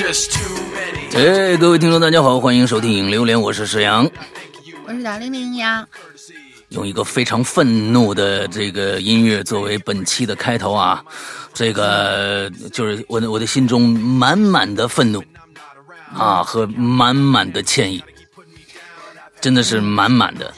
[0.00, 4.08] 哎，各位听众，大家好，欢迎收听《影榴莲》，我是石阳，
[4.86, 5.84] 我是大玲玲呀。
[6.68, 11.04] 用一个非常愤怒的这个音乐作为本期的开头啊，
[11.52, 15.20] 这个就是我的我的心中满满的愤怒
[16.14, 18.00] 啊和满满的歉意，
[19.40, 20.54] 真的是满满的。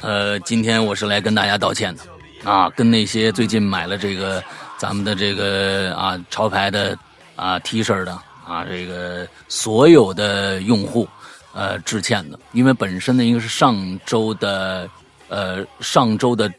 [0.00, 4.42] 呃，今天我是来跟大家道歉的啊，跟那些最近买了这个
[4.76, 6.98] 咱们的这个啊潮牌的
[7.36, 11.08] 啊 T 恤的啊这个所有的用户
[11.52, 14.88] 呃致歉的，因为本身呢应该是上周的。
[15.28, 16.52] 呃，上周的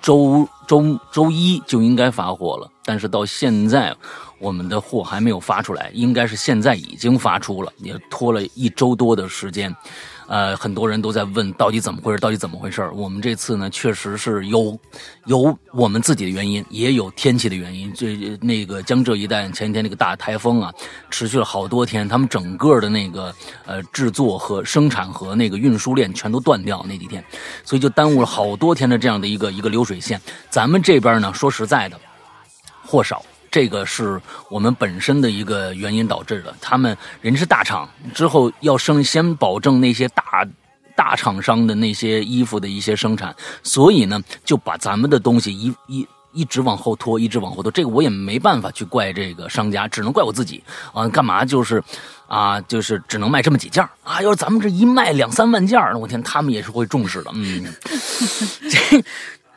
[0.00, 3.92] 周周周一就应该发货了，但是到现在
[4.38, 9.74] 我们的货还没有发出来，应该是现在已经发出了，也拖了一周多的时间。
[10.26, 12.88] 呃，很多人都在问到底怎么回事，到底怎么回事？
[12.94, 14.78] 我们这次呢，确实是有
[15.26, 17.92] 有我们自己的原因，也有天气的原因。
[17.94, 20.72] 这那个江浙一带前几天那个大台风啊，
[21.10, 23.34] 持续了好多天，他们整个的那个
[23.66, 27.22] 呃制作和生产和那个运输链全都断掉那几天，
[27.64, 30.20] 所以就耽误了好多天的这样的一个一个流水线。
[30.48, 32.00] 咱们这边呢，说实在的，
[32.86, 33.24] 货少。
[33.54, 36.52] 这个是我们本身的一个原因导致的。
[36.60, 40.44] 他们人是大厂，之后要生先保证那些大
[40.96, 43.32] 大厂商的那些衣服的一些生产，
[43.62, 47.70] 所以呢就把咱们的东西一一一直往后拖，一直往后拖。
[47.70, 50.60] 这个我也没办法去怪这个商家，只能怪我自己
[50.92, 51.08] 啊！
[51.08, 51.80] 干嘛就是
[52.26, 54.20] 啊，就是只能卖这么几件啊？
[54.20, 57.30] 要是咱们这一卖两三万件我天，他们也是会重视的。
[57.34, 57.72] 嗯，
[58.68, 59.04] 这。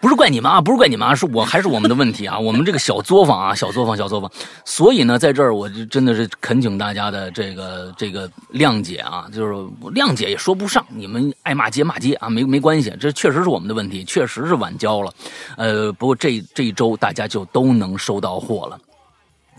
[0.08, 4.32] 不是怪你们啊，不是怪你们啊，是我还是我们的问题啊， 我们这个小作坊啊，小作坊，小作坊。
[4.64, 9.52] 所以呢，在这儿我就真的是恳请大家的这个这个谅解啊，就是
[9.94, 15.12] 谅解也说不上，你们爱骂街骂街啊，没没关系，这确实是我们的问题，确实是晚交了。
[15.58, 18.80] 呃，不过这这一周大家就都能收到货了，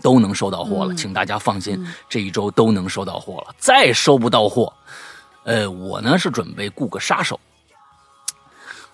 [0.01, 3.53] 都能收到货了，请大家放心，这一周都能收到货了。
[3.59, 4.73] 再收不到货，
[5.43, 7.39] 呃，我呢是准备雇个杀手。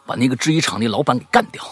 [0.05, 1.63] 把那个制衣厂那老板给干掉，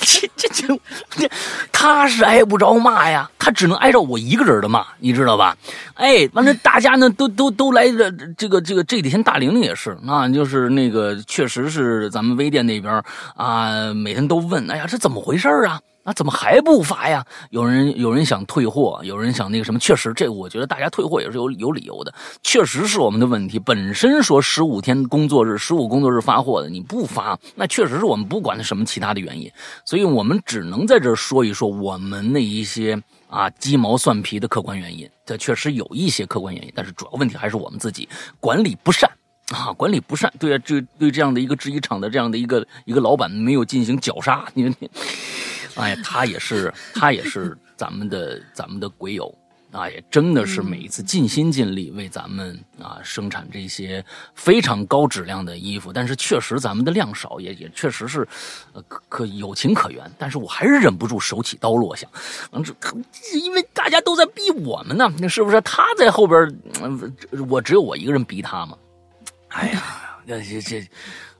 [0.00, 0.80] 这这这
[1.10, 1.30] 这，
[1.70, 5.56] 他是挨不着骂呀，他只能挨着我一个人的骂，你知道吧？
[5.94, 13.02] 哎，完了，大家呢都都都来这这个这个这几天大玲玲也是，那就是那个确实是咱们微店那边
[13.34, 15.80] 啊，每天都问，哎呀，这怎么回事啊？
[16.06, 17.26] 那怎么还不发呀？
[17.50, 19.80] 有人有人想退货，有人想那个什么。
[19.80, 22.14] 确实，这我觉得大家退货也是有有理由的。
[22.44, 23.58] 确实是我们的问题。
[23.58, 29.50] 本身说十五天工作日，十五工作日发货的，你不发，那确实是我们不管什么其他的原因。
[29.84, 32.96] 所以我们只能在这说一说我们那一些
[33.28, 35.10] 啊鸡毛蒜皮的客观原因。
[35.24, 39.10] 这确实有一些客观原因，但是主要问题还是我们自己管理不善
[39.52, 40.32] 啊，管理不善。
[40.38, 44.88] 对啊，这对这样的一个制衣厂的这样的一个一个老板没有进行绞杀，你你。
[45.76, 49.32] 哎，他也是，他也是咱们的咱们的鬼友，
[49.72, 54.04] 啊，也真的是每一次尽心尽力为咱们啊生产这些
[54.34, 55.92] 非常高质量的衣服。
[55.92, 58.26] 但是确实咱们的量少，也也确实是，
[58.72, 60.10] 呃，可有情可原。
[60.18, 62.10] 但是我还是忍不住手起刀落，想，
[62.62, 62.74] 这
[63.38, 65.60] 因为大家都在逼我们呢，那是不是？
[65.60, 66.60] 他在后边，
[67.48, 68.78] 我只有我一个人逼他吗？
[69.48, 69.82] 哎呀，
[70.26, 70.88] 这这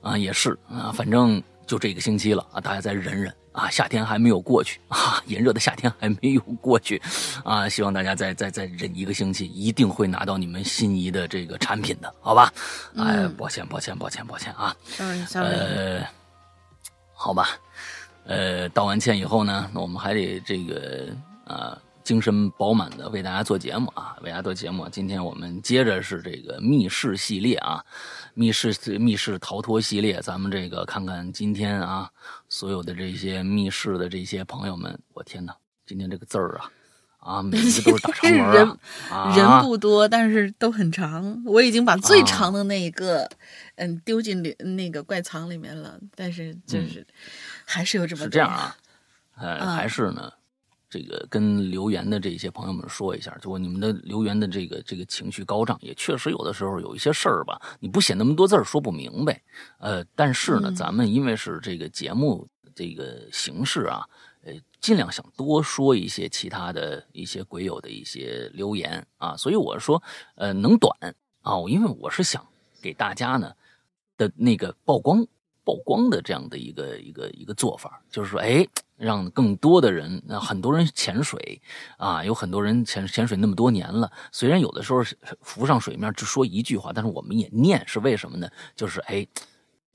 [0.01, 3.33] 啊也是啊，反正就这个星期了啊，大家再忍忍。
[3.57, 7.01] 啊，夏天还没有过去 啊，炎热的夏天还没有过去，
[7.43, 12.53] 啊，希望大家再再再忍一个星期，一定会拿到你们心仪的这个产品的，好吧？
[12.95, 14.75] 哎，抱歉，抱歉，抱歉，抱歉啊。
[15.33, 16.07] 呃，
[17.15, 17.57] 好吧，
[18.25, 21.07] 呃，道完歉以后呢，那我们还得这个
[21.47, 24.87] 啊，精神饱满的为大家做节目啊，为大家做节目。
[24.89, 27.83] 今天我们接着是这个密室系列啊。
[28.37, 32.07] 密室密室逃脱系列，咱们这个看看今天啊，
[32.47, 35.55] 所有的这些密室的这些朋友们，我天哪，
[35.87, 36.71] 今天这个字儿啊，
[37.17, 38.77] 啊，每一个都是大 长文人
[39.35, 41.43] 人不多，但是都很长。
[41.47, 43.27] 我已经把最长的那一个，
[43.77, 47.03] 嗯，丢进里那个怪藏里面了，但是就是
[47.65, 48.77] 还是有这么是这样啊，
[49.35, 50.31] 呃，还是呢。
[50.89, 59.41] 这个跟留言的这些朋友们说一下，就说你们的留言的这个这个情绪高涨，也确实有的时候有一些事儿吧，你不写那么多字儿说不明白。
[59.79, 64.07] 呃，但是呢，咱们因为是这个节目这个形式啊，
[64.43, 70.01] 呃，尽量想多说一些其他的一些鬼友的一些留言啊，所以我说，
[70.35, 70.95] 呃，能短
[71.41, 72.45] 啊，因为我是想
[72.81, 73.51] 给大家呢
[74.17, 75.25] 的那个曝光
[75.67, 78.65] 曝光的这样的一个一个一个做法，就是说，哎。
[78.97, 81.61] 让更多的人，那很多人潜水，
[81.99, 84.11] 啊，有很多人潜潜水那么多年了。
[84.31, 85.03] 虽然有的时候
[85.41, 88.49] 浮上水面只说一句话，但是我们也念，是为什么呢？
[88.75, 89.27] 就是哎，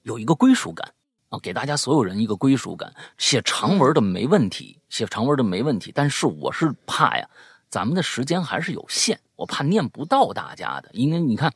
[0.03, 0.89] 有一个归属感
[1.31, 2.95] 啊，给大家所有人一个归属感。
[3.19, 7.29] 写长文的没问题，写长文的没问题，但是我是怕呀，
[7.69, 10.89] 咱们的时间还是有限，我怕念不到大家的。
[10.93, 11.53] 因为你看，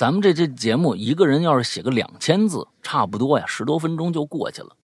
[0.00, 4.74] 咱们这这节目，一个人要是写个两千字，差不多呀，十多分钟就过去了。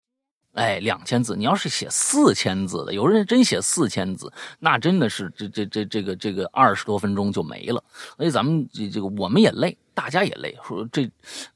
[0.53, 7.83] 哎，两千字，你要是写四千字的，有人真写四千字，那真的是这这这这个这个二十多分钟就没了。
[8.19, 11.11] 所以咱们这这个我们也累，大家也累，说这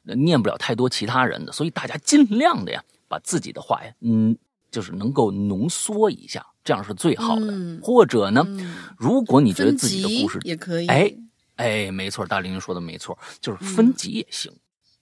[0.05, 4.35] 念不了太多其他人的，所以大家尽量的呀，把自己的话呀，嗯，
[4.71, 7.49] 就是能够浓缩一下，这样是最好的。
[7.51, 11.15] 嗯或者呢，嗯如果你觉得自己的故事也可以，哎
[11.61, 14.51] 哎，没错，大玲说的没错，就是分级也行。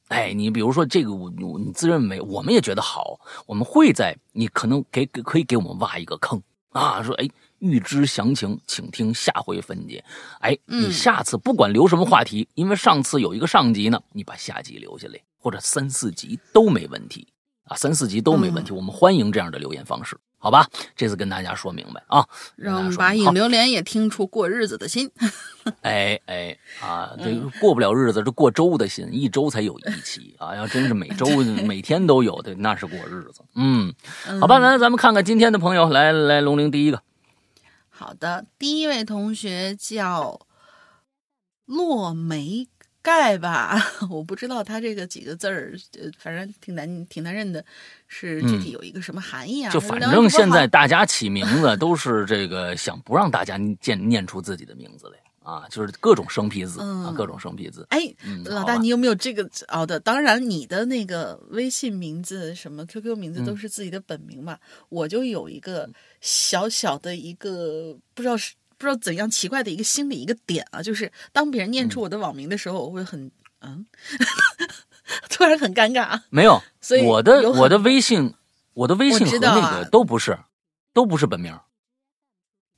[0.09, 6.43] 哎，你比如说这个，我我你自认为我们也觉得好，我们会在你可能给给可以给我们挖一个坑。
[6.71, 7.29] 啊，说哎，
[7.61, 10.05] 预知详情，请听下回分解。
[10.41, 10.93] 哎，你嗯。
[10.93, 17.29] 下次不管留什么话题，因为上次有一个上集呢，你把下集留下来，或者三四集都没问题。
[17.65, 20.69] 啊，三四集都没问题，我们欢迎这样的留言方式，好吧？
[20.97, 22.27] 这次跟大家说明白啊，
[22.57, 25.11] 让把影流连也听出过日子的心。
[25.83, 30.55] 哎哎啊，这个过不了日子，这过周的心，一周才有一期啊！
[30.57, 31.27] 要真是每周
[31.67, 33.43] 每天都有的，那是过日子。
[33.57, 33.93] 嗯，
[34.41, 37.03] 好吧，来咱们看看今天的朋友，来来，龙玲第一个，
[37.89, 40.41] 好的，第一位同学叫
[41.67, 42.67] 落梅
[43.09, 47.65] 盖吧， 我不知道他这个几个字儿，呃，反正挺难挺难认的，
[48.07, 49.73] 是具体有一个什么含义啊？
[49.73, 57.87] 就反正现在大家起名字都是这个想不让大家念念出自己的名字来啊，就是各种生僻字啊，嗯各种生僻字。
[57.89, 59.99] 哎，嗯，老大，你有没有这个熬的？
[59.99, 64.59] 当然，你的那个微信名字、什么 QQ 名字都是自己的本名嘛。
[64.91, 65.89] 我就有一个
[66.21, 73.31] 小小的一个不知道是不知道怎样奇怪的一个心理一个点啊，就是当别人念出我的网名的时候，我会很
[73.61, 73.85] 嗯，
[75.29, 76.21] 突然很尴尬。
[76.31, 78.35] 没有，所以我的我的微信，
[78.73, 80.39] 我的微信和那个啊都不是，
[80.95, 81.53] 都不是本名。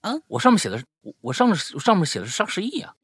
[0.00, 2.94] 啊，我上面写的是，我我上面上面写的是沙十亿啊。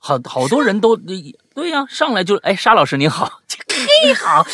[0.00, 0.96] 好好多人都
[1.54, 3.40] 对呀、上来就哎，沙老师您好，
[4.04, 4.46] 嘿好，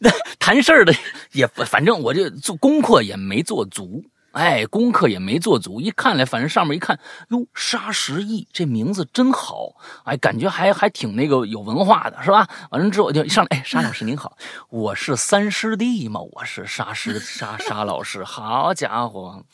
[0.00, 0.92] 那谈事儿的
[1.32, 4.04] 也反正我这做功课也没做足，
[4.38, 6.96] 哎，功课也没做足，一看来反正上面一看，
[7.30, 9.74] 哟，沙十一这名字真好，
[10.04, 12.48] 哎，感觉还还挺那个有文化的是吧？
[12.70, 14.38] 完了之后我就一上来，哎，沙老师您好，
[14.70, 19.44] 我是三师弟嘛，我是沙师沙沙老师，好家伙。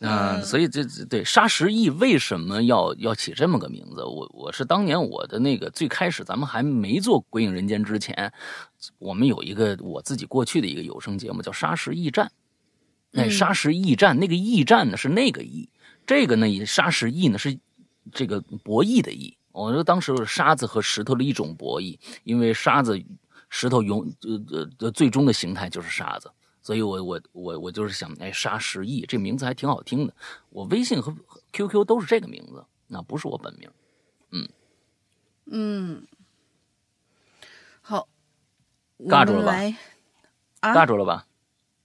[0.00, 4.04] 啊、嗯所以这这对沙十亿为什么要要起这么个名字？
[4.04, 8.32] 我我是当年我的那个最开始咱们还没做《鬼影人间》之前，
[8.98, 12.26] 我们有一个我自己过去的一个有声节目叫《沙石驿站》。
[13.16, 15.68] 那嗯沙石驿站那个驿站呢是那个驿，
[16.04, 17.56] 这个呢也沙石驿呢是
[18.12, 19.32] 这个博弈的弈。
[19.52, 23.00] 我说当时是沙子和石头的一种博弈，因为沙子、
[23.48, 26.28] 石头永呃呃最终的形态就是沙子。
[26.60, 30.14] 所以我我我我就是想，哎，沙石驿这名字还挺好听的。
[30.50, 31.14] 我微信和
[31.52, 33.70] QQ 都是这个名字，那不是我本名。
[35.46, 36.06] 嗯，
[37.82, 38.08] 好，
[38.96, 39.52] 我尬住了吧
[40.62, 41.26] 尬住了吧？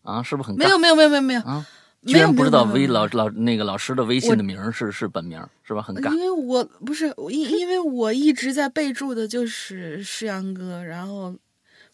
[0.03, 0.59] 啊，是不是很尬？
[0.59, 1.65] 没有没有没有没有没有，啊，
[2.01, 5.81] 没有居然不知道微老老那个老师的微信的名是是本名，是吧？
[5.81, 6.19] 很尬因。
[6.19, 11.35] 为我不是因因为我一直在备注的就是诗阳哥，然后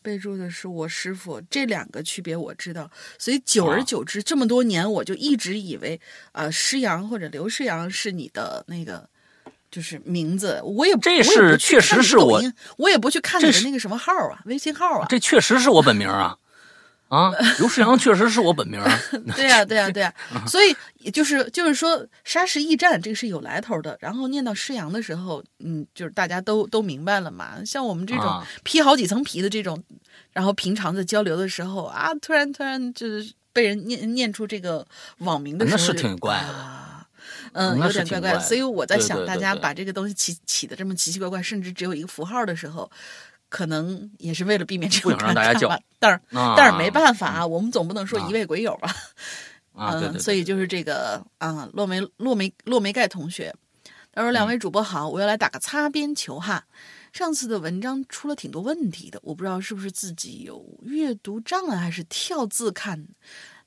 [0.01, 6.00] 备注的是我师傅，这两个区别我知道，所以久而啊久之，这么多年我就一直以为
[6.31, 9.09] 啊、呃诗阳或者刘诗阳是你的那个。
[9.71, 12.41] 就是名字，我也这是确实是我
[12.77, 15.05] 我也不去看你的那个什么号啊，微信号啊。
[15.09, 16.38] 这确实是我本名啊！
[17.07, 19.00] 啊，刘世阳确实是我本名啊。
[19.35, 20.13] 对呀、对呀、对呀、
[20.47, 23.97] 所以就是就是说，沙石驿站这个是有来头的。
[24.01, 27.63] 然后念到诗阳的时候，嗯，就是大家都都明白了嘛。
[27.63, 29.83] 像我们这种啊披好几层皮的这种，
[30.31, 34.85] 然后平常的交流的时候啊，突然突然就是被人念念出这个
[35.19, 37.07] 网名的时候，那是挺怪的啊
[37.53, 42.91] 嗯，有点怪怪所以我在想，大家把这个东西起起的这么奇奇怪怪，甚至只有一个符号的时候，
[43.55, 45.83] 可能也是为了避免这不种想让大家叫尴尬吧。
[45.97, 48.93] 但是啊但是没办法啊，我们总不能说啊一位鬼友吧。
[49.71, 53.55] 啊，对对嗯，对，所以就是这个啊，落梅落梅落梅盖同学，
[54.12, 56.65] 他说：“嗯两位主播好，我要来打个擦边球哈。
[57.13, 63.07] 上次的文章出了挺多问题的，我不知道是不是自己有阅读障碍，还是跳字看。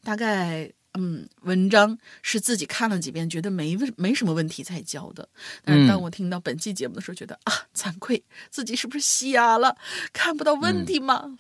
[0.05, 5.29] 大概嗯，文章是自己看了几遍，觉得没问没什么问题才交的。
[5.65, 9.77] 但是当嗯我听到本期节目的时候，觉得啊，惭愧，自己是不是瞎了，
[10.13, 11.39] 看不到问题吗？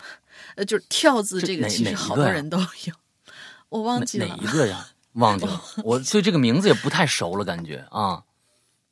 [0.54, 2.94] 呃，就是跳字嗯这这个，其实好多人都有，
[3.68, 4.36] 我忘记哪了。
[4.36, 4.86] 哪一个呀？
[5.14, 8.22] 忘记了， 我对这个名字也不太熟了，感觉啊。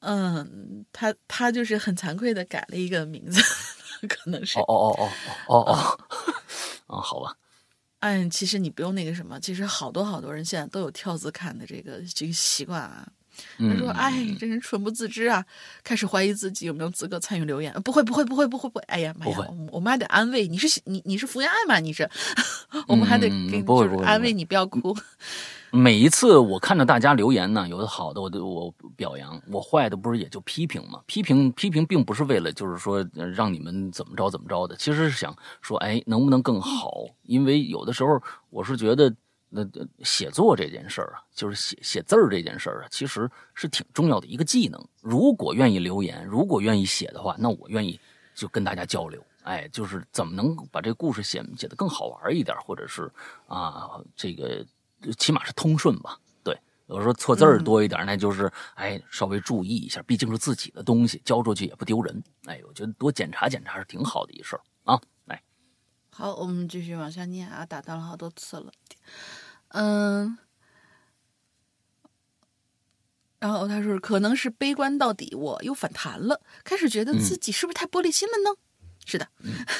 [0.00, 3.40] 嗯，他他就是很惭愧的改了一个名字，
[4.08, 4.64] 可能是哦。
[4.66, 5.11] 哦哦哦
[5.46, 5.99] 哦哦
[6.87, 7.37] 哦，啊，好吧，
[8.00, 13.07] 哎，其实你不用那个什么，其实好多好多人现在都有跳字看的这个这个习惯啊。
[13.59, 15.45] 他说：“嗯哎，真是蠢不自知啊！”
[15.85, 17.71] 开始怀疑自己有没有资格参与留言。
[17.83, 18.83] 不会，不会，不会，不会，不会。
[18.87, 19.37] 哎呀妈呀！
[19.37, 21.79] 我我们还得安慰你是你你是福原爱嘛？
[21.79, 22.09] 你是，
[22.88, 24.97] 我们还得嗯给你就是安慰你不要哭。
[25.70, 31.02] 每一次我看着大家留言呢，有的好的我都我表扬，我坏的不是也就批评嘛？
[31.06, 33.04] 批评批评并不是为了就是说
[33.35, 37.04] 让你们怎么着怎么着的，其实是想说，哎，能不能更好？
[37.23, 39.14] 因为有的时候我是觉得，
[39.49, 39.66] 那、
[40.02, 44.82] 写作这件事儿啊，就是写写字儿这件事儿啊，其实是挺重要的一个技能。
[45.00, 47.99] 如果愿意留言，如果愿意写的话，那我愿意
[48.35, 49.23] 就跟大家交流。
[49.42, 53.08] 哎，就是怎么能把这故事写写得更好玩一点，或者是
[53.46, 54.66] 啊，这个
[55.14, 56.18] 起码是通顺吧。
[56.42, 62.22] 对，有时候错字儿多一点，那就是哎稍微注意一下，毕竟是自己的东西，交出去也不丢人。
[62.44, 65.00] 哎，我觉得多检查检查是挺好的一事儿啊。
[65.25, 65.42] 来，
[66.10, 68.72] 好，我们继续往下念啊，打断了好多次了。
[69.68, 70.38] 嗯，
[73.38, 78.56] 然后他说，可能是悲观到底，我又反弹了，开始觉得自己是不是太玻璃心了呢？
[79.04, 79.28] 是的，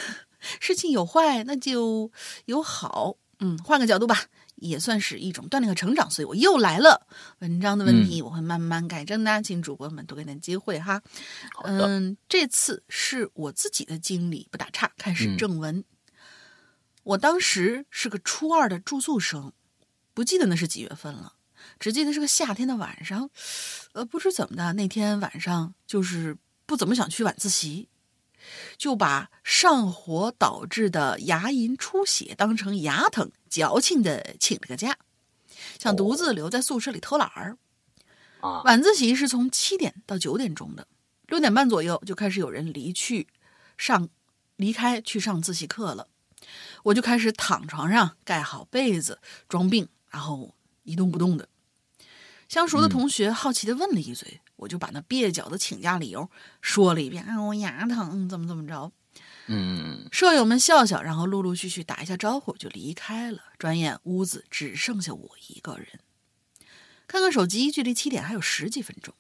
[0.61, 2.11] 事情有坏，那就
[2.45, 3.17] 有好。
[3.39, 4.17] 嗯，换个角度吧，
[4.57, 7.07] 也算是一种锻炼和成长，所以我又来了。
[7.39, 11.03] 文章的问题我会慢慢改正的，请主播们多给点机会哈。
[11.65, 14.91] 嗯，这次是我自己的经历，不打岔。
[14.99, 15.85] 开始嗯正文。
[17.03, 19.53] 我当时是个初二的住宿生，
[20.13, 21.35] 不记得那是几月份了，
[21.79, 23.31] 只记得是个夏天的晚上。
[23.93, 26.37] 呃，不知怎么的，那天晚上就是
[26.67, 27.89] 不怎么想去晚自习，
[28.77, 34.99] 就把上火导致的牙龈出血当成牙疼，矫情的请了个假，
[35.79, 37.57] 想独自留在宿舍里偷懒儿。
[38.43, 40.87] 啊，晚自习是从七点到九点钟的，
[41.27, 43.29] 六点半左右就开始有人离去
[43.79, 44.11] 上
[44.57, 46.09] 离开去上自习课了，
[46.83, 51.49] 我就开始躺床上盖好被子装病，然后一动不动的。
[52.47, 58.93] 相熟的同学好奇的问了一嘴，我就把那蹩脚的请假理由说了一遍，啊，我牙疼，怎么怎么着。
[59.49, 63.43] 嗯舍友们笑笑，然后陆陆续续打一下招呼就离开了。
[63.59, 66.01] 转眼屋子只剩下我一个人。
[67.07, 69.15] 看看手机，距离七点还有十几分钟，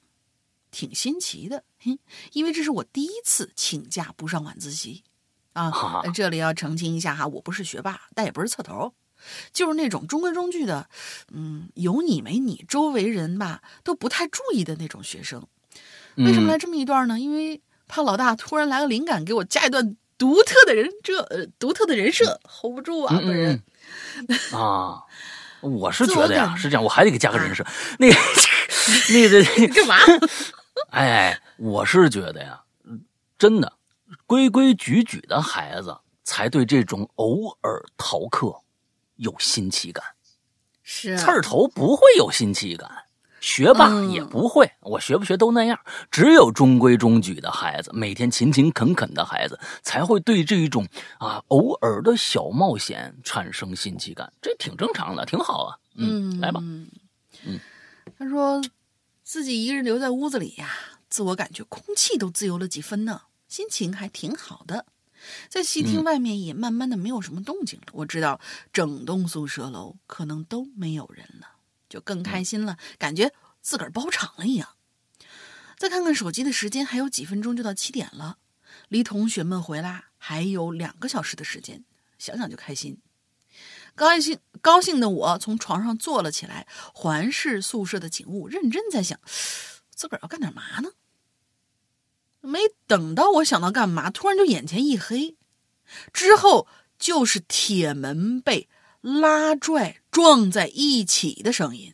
[0.72, 1.62] 挺新奇的。
[1.84, 1.98] 哼，
[2.32, 5.04] 因为这是我第一次请假不上晚自习
[5.52, 8.92] 啊这里要澄清一下哈，我不是学霸，但也不是侧头，
[9.52, 10.90] 就是那种中规中矩的，
[11.32, 15.46] 嗯，有你没你，周围人吧都不太注意的那种学生。
[16.16, 17.20] 为什么来这么一段呢？
[17.20, 23.62] 因为怕老大突然来个灵感，给我加一段独特的人这呃独特的人设，hold 不住啊，嗯本人。
[24.52, 25.02] 啊，
[25.60, 27.64] 我是觉得呀，感是这样，我还得给加个人设，
[27.98, 28.18] 那个
[29.12, 29.96] 那个你 干嘛？
[30.90, 33.04] 哎，我是觉得呀，嗯
[33.38, 33.72] 真的，
[34.26, 38.54] 规规矩矩的孩子才对这种偶尔逃课
[39.16, 40.04] 有新奇感，
[40.82, 42.95] 是刺儿头不会有新奇感，
[43.46, 45.78] 学霸嗯也不会，我学不学都那样。
[46.10, 50.84] 只有中规中矩的孩子，每天勤勤恳恳的孩子，才会对这种
[51.20, 55.78] 啊偶尔的小冒险产生新奇感，这挺正常的，挺好啊。
[55.94, 56.88] 嗯，来吧，嗯
[57.46, 57.60] 嗯，
[58.18, 58.60] 他说
[59.22, 60.68] 自己一个人留在屋子里呀，
[61.08, 64.86] 自我感觉空气都自由了几分呢，心情还挺好的。
[65.48, 68.40] 在戏厅嗯外面也慢慢的没有什么动静了，我知道
[68.72, 71.46] 整栋宿舍楼可能都没有人了，
[71.88, 74.70] 就更开心了，感觉自个儿包场了一样。
[75.78, 78.38] 再看看手机的时间，还有几分钟就到七点了，
[78.88, 81.84] 离同学们回来还有两个小时的时间，
[82.18, 82.98] 想想就开心。
[83.94, 89.18] 高兴高兴的我从床上坐了起来，环视宿舍的景物，认真在想，
[89.90, 90.90] 自个儿要干点嘛呢？
[92.40, 95.36] 没等到我想到干嘛，突然就眼前一黑，
[96.12, 98.68] 之后就是铁门被
[99.00, 101.92] 拉拽撞在一起的声音，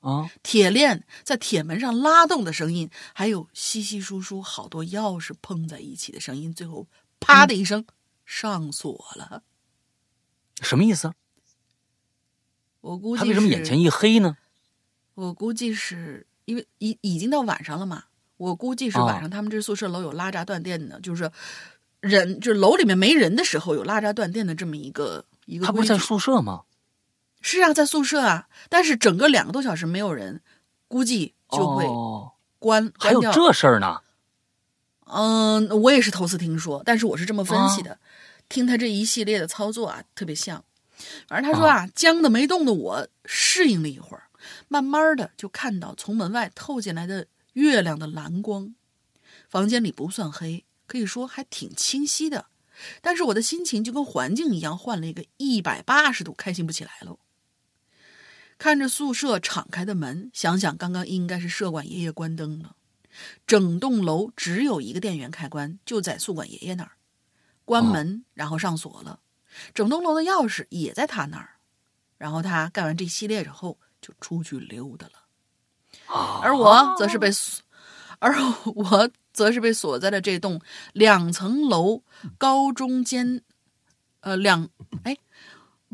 [0.00, 6.86] 啊，铁链在铁门上拉动的声音，还有稀稀疏疏好多钥匙碰在一起的声音，最后
[7.20, 7.84] 啪的一声、
[8.24, 9.42] 上锁了。
[10.62, 11.14] 什么意思啊？
[12.80, 14.38] 我估计他为什么眼前一黑呢？
[15.12, 18.04] 我估计是因为已已经到晚上了嘛，
[18.38, 21.30] 我估计是晚上他们这宿舍楼有拉闸断电的，就是
[22.00, 25.66] 人就是楼里面没人的时候有拉闸断电的这么一个一个。
[25.66, 26.62] 他不是在宿舍吗？
[27.46, 30.40] 是啊，在宿舍啊，但是整个两个多小时没有人，
[30.88, 33.20] 估计就会哦，关、还有。
[33.20, 34.00] 这事儿呢？
[35.04, 37.98] 嗯，我也是头次听说，但是我是这么分析啊的，
[38.48, 40.64] 听他这一系列的操作啊，特别像。
[41.28, 44.24] 反正他说啊，僵的没动的我适应了一会儿，
[44.68, 48.74] 慢慢的就看到从门外透进来的月亮的蓝光。
[49.50, 52.46] 房间里不算黑，可以说还挺清晰的，
[53.02, 57.18] 但是我的心情就跟环境一样换了一个一百八十度，开心不起来喽。
[58.58, 62.76] 看着宿舍敞开的门，想想刚刚应该是舍管爷爷关灯了。
[63.46, 66.92] 整栋楼只有一个电源开关，就在宿管爷爷那儿。
[67.64, 69.20] 关门，然后上锁了。
[69.72, 71.50] 整栋楼的钥匙也在他那儿。
[72.18, 75.12] 然后他干完这系列之后，就出去溜达了。
[76.42, 77.62] 而我则是被锁，
[78.18, 78.34] 而
[78.74, 80.60] 我则是被锁在了这栋
[80.92, 82.02] 两层楼
[82.36, 83.42] 高中间，
[84.20, 84.68] 呃，两
[85.04, 85.16] 哎，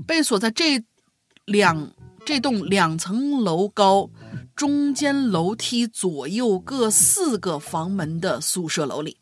[0.06, 0.82] 被锁在这
[1.44, 1.92] 两
[2.24, 4.10] 这栋两层楼高
[4.54, 9.18] 中间楼梯左右各四个房门的宿舍楼里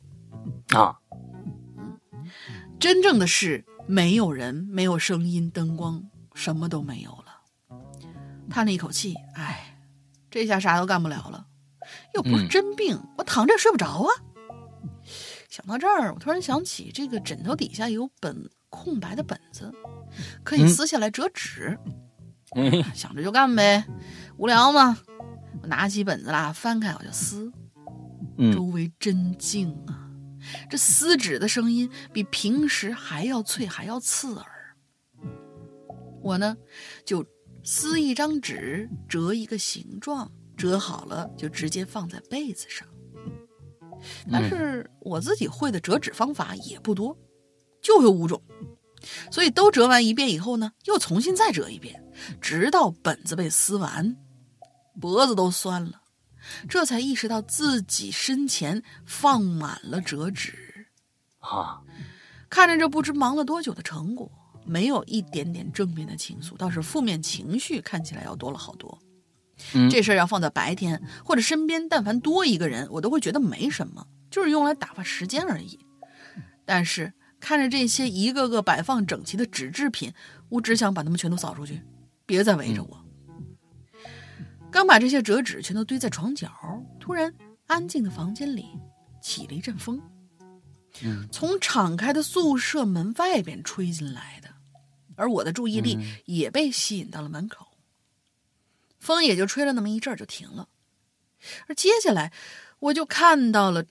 [0.69, 0.97] 啊。
[2.79, 6.03] 真正的是没有人，没有声音，灯光
[6.35, 7.79] 什么都没有了。
[8.51, 9.65] 叹了一口气，唉。
[10.31, 11.47] 这下啥都干不了了，
[12.15, 14.13] 又不是真病，我躺着也睡不着啊。
[15.49, 19.73] 想到这儿，我突然想起这个枕头底下有本空白的本子，
[20.45, 21.79] 可以撕下来折纸。
[22.95, 23.85] 想着就干呗，
[24.37, 24.99] 无聊嘛。
[25.63, 27.53] 我拿起本子啦，翻开我就撕。
[28.53, 30.11] 周围真静啊，
[30.71, 34.47] 这撕纸的声音比平时还要脆，还要刺耳。
[36.23, 36.57] 我呢，
[37.05, 37.25] 就。
[37.65, 42.89] 撕一张纸，折一个形状，折好了就直接放在被子上。
[44.31, 47.19] 但是我自己会的折纸方法也不多，
[47.83, 48.41] 就有五种，
[49.31, 52.03] 所以都折完一遍以后呢，又重新再折一遍，
[52.41, 54.17] 直到本子被撕完，
[55.01, 56.03] 脖子都酸了，
[56.69, 60.87] 这才意识到自己身前放满了折纸。
[61.39, 61.81] 啊，
[62.51, 64.31] 看着这不知忙了多久的成果。
[64.65, 68.99] 没有一点点正面的情愫，倒是负面情绪看起来要多了好多。
[69.91, 75.79] 这事儿要放在白天，或者身边但凡多一个人，我都会觉得没什么，就是用来打发时间而已。
[76.67, 80.13] 但是看着这些一个个摆放整齐的纸制品，
[80.51, 81.81] 我只想把它们全都扫出去，
[82.29, 83.05] 别再围着我。
[84.71, 86.53] 刚把这些折纸全都堆在床角，
[87.01, 87.35] 突然
[87.67, 88.67] 安静的房间里
[89.23, 89.99] 起了一阵风，
[91.33, 94.51] 从敞开的宿舍门外边吹进来的。
[95.17, 97.67] 而我的注意力也被吸引到了门口，
[98.99, 100.69] 风也就吹了那么一阵儿就停了，
[101.67, 102.31] 而接下来
[102.79, 103.87] 我就看到了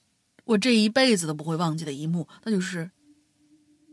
[0.46, 2.92] 我这一辈子都不会忘记的一幕，那就是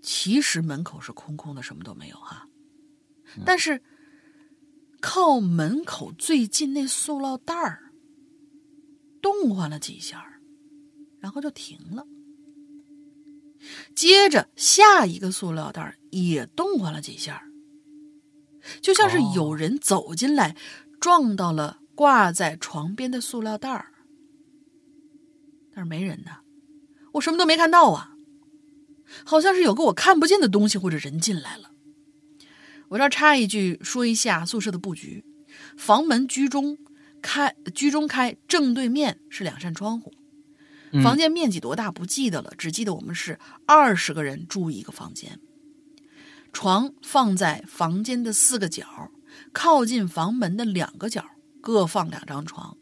[0.03, 2.47] 其实门口是空空的，什么都没有哈，
[3.45, 3.83] 但是
[5.07, 7.93] 靠门口最近那塑料袋儿
[9.21, 10.41] 动换了几下，
[11.21, 12.07] 然后就停了。
[13.95, 17.45] 接着，下一个塑料袋也动换了几下，
[18.81, 20.57] 就像是有人走进来，
[20.99, 23.93] 撞到了挂在床边的塑料袋儿。
[25.75, 26.41] 但是没人呐，
[27.13, 28.17] 我什么都没看到啊，
[29.23, 31.74] 好像是有个我看不见的东西或者人进来了。
[32.95, 35.25] 我这儿插一句，说一下宿舍的布局：
[35.77, 36.79] 房门居中
[37.21, 40.13] 开，居中开，正对面是两扇窗户。
[41.03, 45.41] 房间面积多大不记得了，只记得我们是二十个人住一个房间。
[46.53, 49.11] 床放在房间的四个角，
[49.53, 51.25] 靠近房门的两个角
[51.61, 52.77] 各放两张床，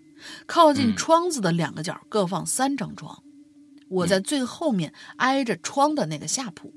[0.44, 3.22] 靠近窗子的两个角各放三张床。
[3.88, 6.74] 我在最后面挨着窗的那个下铺。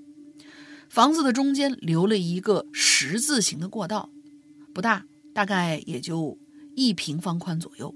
[0.89, 4.10] 房子的中间留了一个十字形的过道，
[4.74, 6.38] 不大，大概也就
[6.76, 7.93] 一平方宽左右。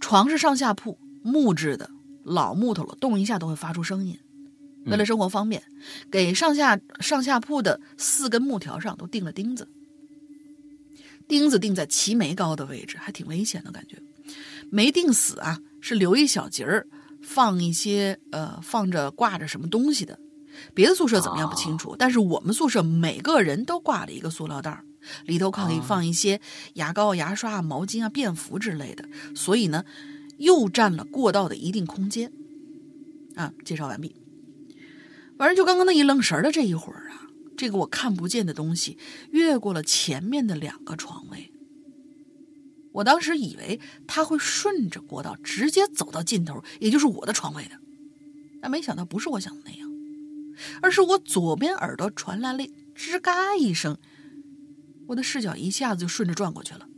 [0.00, 1.90] 床是上下铺，木质的。
[2.22, 4.18] 老木头了，动一下都会发出声音。
[4.86, 5.62] 为了生活方便，
[6.10, 9.68] 给上下上下铺的四根木条上都钉了钉子。
[11.26, 13.98] 钉子钉在齐眉高的位置，还挺危险的感觉。
[14.70, 16.86] 没钉死啊，是留一小节儿，
[17.22, 20.18] 放一些呃放着挂着什么东西的。
[20.74, 24.84] 别的宿舍怎么样不清楚，但是我们宿舍每个人都挂了一个塑料袋儿，
[25.26, 26.40] 里头可以放一些
[26.74, 29.08] 牙膏、牙刷、毛巾啊、便服之类的。
[29.34, 29.84] 所以呢。
[30.36, 32.32] 又占了过道的一定空间，
[33.36, 33.54] 啊！
[33.64, 34.16] 介绍完毕。
[35.38, 38.98] 反正就刚刚那一愣神的这一会儿啊，这个我看不见的东西
[39.30, 41.52] 越过了前面的两个床位。
[42.94, 47.78] 我当时以为他会顺着过道直接走到尽头，也就是我的床位的，
[48.60, 49.83] 但没想到不是我想的那样，
[50.82, 52.64] 而是我左边耳朵传来了
[52.94, 53.96] 吱嘎一声，
[55.08, 56.88] 我的视角一下子就顺着转过去了，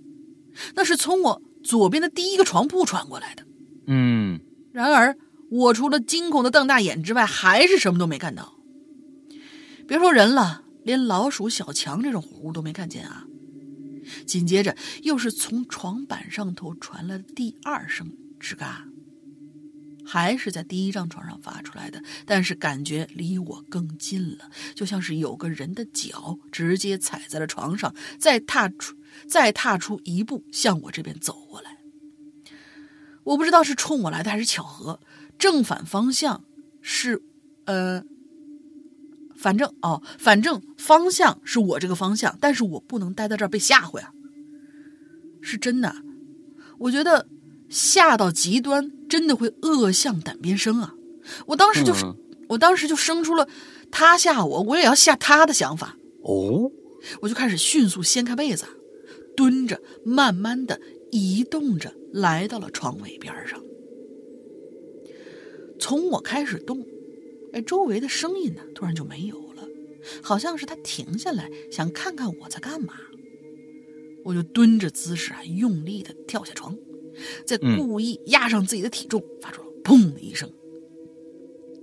[0.75, 1.43] 那是从我。
[1.65, 3.43] 左边的第一个床铺传过来的，
[3.89, 4.39] 嗯，
[4.71, 5.17] 然而
[5.51, 8.55] 我除了惊恐的瞪大眼之外，还是什么都没看到。
[9.89, 13.27] 别说人了，连老鼠、小强这种活物都没看见啊！
[14.25, 18.87] 紧接着又是从床板上头传来的第二声吱嘎，
[20.07, 31.79] 还是在第一张床上发出来的，但是感觉离我更近了，就像是有个人的脚直接踩在了床上，再踏出再踏出一步向我这边走过来。
[33.25, 35.01] 我不知道是冲我来的还是巧合，
[35.37, 36.45] 正反方向
[36.81, 37.21] 是，
[37.65, 38.05] 呃，
[39.35, 44.13] 反正哦，反正方向是我这个方向，但是我不能待在这儿被吓唬呀，
[45.43, 45.97] 是真的，
[46.79, 47.27] 我觉得
[47.69, 48.93] 吓到极端。
[49.09, 50.93] 真的会恶向胆边生啊！
[51.47, 52.05] 我当时就是，
[52.49, 53.49] 我当时就生出了
[53.89, 55.97] 他吓我，我也要吓他的想法。
[56.25, 56.73] 哦，
[57.21, 58.65] 我就开始迅速掀开被子，
[59.37, 60.81] 蹲着，慢慢的
[61.13, 63.63] 移动着，来到了床尾边上。
[65.79, 66.85] 从我开始动，
[67.53, 69.63] 哎，周围的声音呢，突然就没有了，
[70.21, 72.95] 好像是他停下来想看看我在干嘛。
[74.25, 76.77] 我就蹲着姿势啊，用力的跳下床。
[77.45, 80.51] 在故意压上自己的体重，发出了“砰”的一声。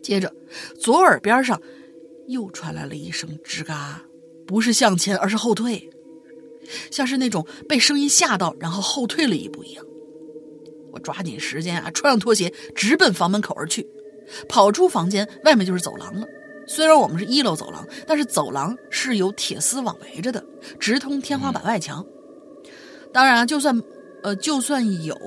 [0.02, 0.34] 接着，
[0.78, 1.62] 左耳边上
[2.28, 4.04] 又传来了一声“吱嘎”，
[4.46, 5.90] 不是向前，而是后退，
[6.92, 9.86] 像是那种被声音吓到，然后后退了一步一样。
[10.92, 13.88] 我抓紧时间啊，穿上拖鞋，直奔房门口而去。
[14.50, 16.28] 跑出房间，外面就是走廊了。
[16.68, 20.46] 虽然我们是一楼走廊，但是走廊是有铁丝网围着的，
[20.80, 22.06] 直通天花板外墙。
[23.14, 23.82] 当然，就算。
[24.24, 25.20] 呃，就算有，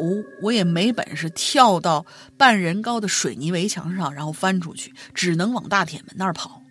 [0.43, 2.05] 我也没本事跳到
[2.37, 6.63] 半人高的水泥围墙上，然后翻出去，只能往大铁门那儿跑。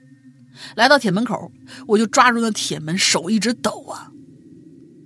[0.76, 1.52] 来到铁门口，
[1.88, 4.12] 我就抓住那铁门，手一直抖啊。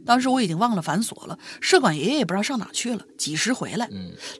[0.06, 3.90] 当时我已经忘了反锁了，社管爷爷也不知道上哪去了，几时回来？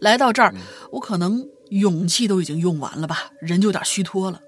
[0.02, 0.54] 来到这儿，
[0.92, 4.40] 我可能勇气都已经用完了吧，人就有点虚脱了。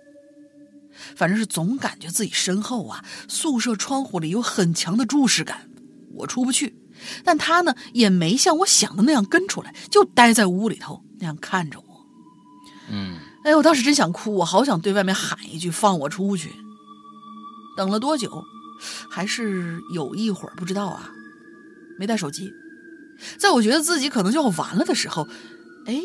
[1.15, 5.69] 反正是总感觉自己身后啊，宿舍窗户里有很强的注视感，
[6.15, 6.80] 我出不去。
[7.23, 12.05] 但他呢，也没像我想的那样跟出来，就待在屋里头那样看着我。
[12.89, 16.51] 嗯，哎，我当时真想哭，我好想对外面喊一句放我出去。
[17.77, 18.43] 等了多久？
[19.09, 21.11] 还是有一会儿不知道啊，
[21.99, 22.51] 没带手机。
[23.37, 25.27] 在我觉得自己可能就要完了的时候，
[25.85, 26.01] 哎，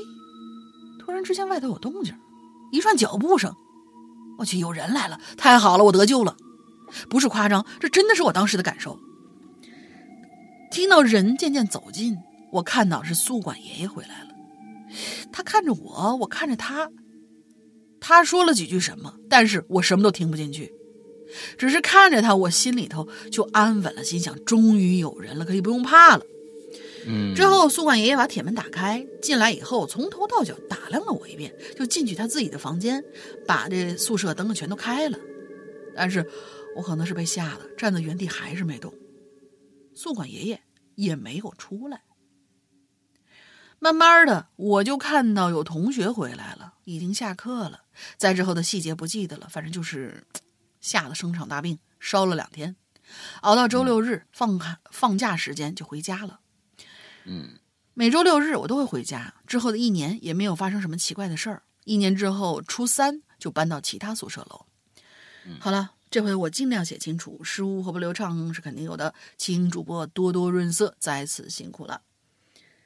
[1.00, 2.14] 突然之间外头有动静，
[2.70, 3.54] 一串脚步声。
[4.38, 5.18] 我去，有人来了！
[5.38, 6.36] 太好了，我得救了，
[7.08, 8.98] 不是夸张，这真的是我当时的感受。
[10.70, 12.18] 听到人渐渐走近，
[12.52, 14.28] 我看到是宿管爷爷回来了。
[15.32, 16.90] 他看着我，我看着他。
[18.00, 20.72] 他说了几句什么，但是我什么都听不进去，
[21.58, 26.22] 只是看着他，我心里头就安稳了，心想终于有人了，可以不用怕了。
[27.08, 27.34] 嗯。
[27.34, 33.02] 之后，宿管爷爷把铁门打开，进来以后，从头到脚打量了我一遍，就进去他自己的房间，
[33.46, 35.18] 把这宿舍灯全都开了。
[35.96, 36.24] 但是
[36.76, 38.92] 我可能是被吓的，站在原地还是没动。
[39.96, 40.62] 宿管爷爷
[40.94, 42.02] 也没有出来。
[43.78, 47.84] 慢慢的，我就看到有同学回来了，已经下课了。
[48.16, 50.26] 在之后的细节不记得了，反正就是
[50.80, 52.76] 吓得生场大病，烧了两天，
[53.40, 56.40] 熬到周六日放开放假时间就回家了。
[57.24, 57.58] 嗯，
[57.94, 59.34] 每周六日我都会回家。
[59.46, 61.62] 之后的一年也没有发生什么奇怪的事儿。
[61.84, 64.66] 一年之后，初三就搬到其他宿舍楼。
[65.58, 65.95] 好了。
[66.16, 72.00] 这回我尽量写清楚，失误和不流畅是肯定有的，请主播多多润色，再次辛苦了。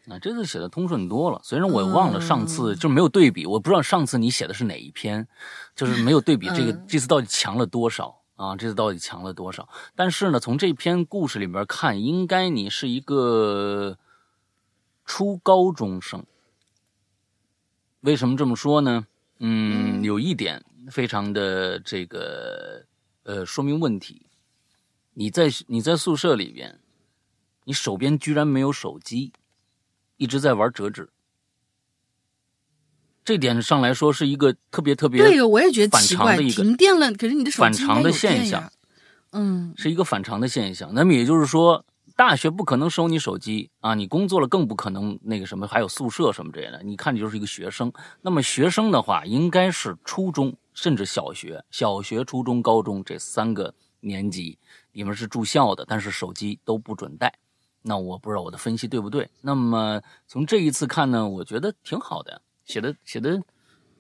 [0.08, 5.28] 啊这次写的通顺多了，虽然我忘了上次就没有对比，我不知道上次你写的是哪一篇，
[5.76, 8.56] 就是没有对比这个这次到底强了多少啊？
[8.56, 9.68] 这次到底强了多少？
[9.94, 13.96] 但是呢，从这篇故事里边看，应该你是一个
[15.04, 16.26] 初高中生。
[18.00, 19.06] 为什么这么说呢？
[19.38, 22.86] 嗯，有一点非常的这个。
[23.24, 24.26] 呃，说明问题。
[25.14, 26.80] 你在你在宿舍里边，
[27.64, 29.32] 你手边居然没有手机，
[30.16, 31.10] 一直在玩折纸。
[33.22, 38.72] 这点上来说是一个特别特别对我也觉得反常的一个停电了，可是你的手机反常的现象，
[39.32, 40.92] 嗯，是一个反常的现象。
[40.94, 41.84] 那么也就是说，
[42.20, 46.82] 大学不可能收你手机啊，你工作了更不可能那个什么，还有宿舍什么之类的。
[46.82, 47.90] 你看，你就是一个学生。
[48.20, 50.54] 那么学生的话，应该是初中。
[50.74, 54.58] 甚至小学、小学、初中、高中这三个年级，
[54.92, 57.32] 你们是住校的，但是手机都不准带。
[57.80, 59.30] 那我不知道我的分析对不对。
[59.40, 63.42] 那么从这一次看呢，我觉得挺好的，写的写的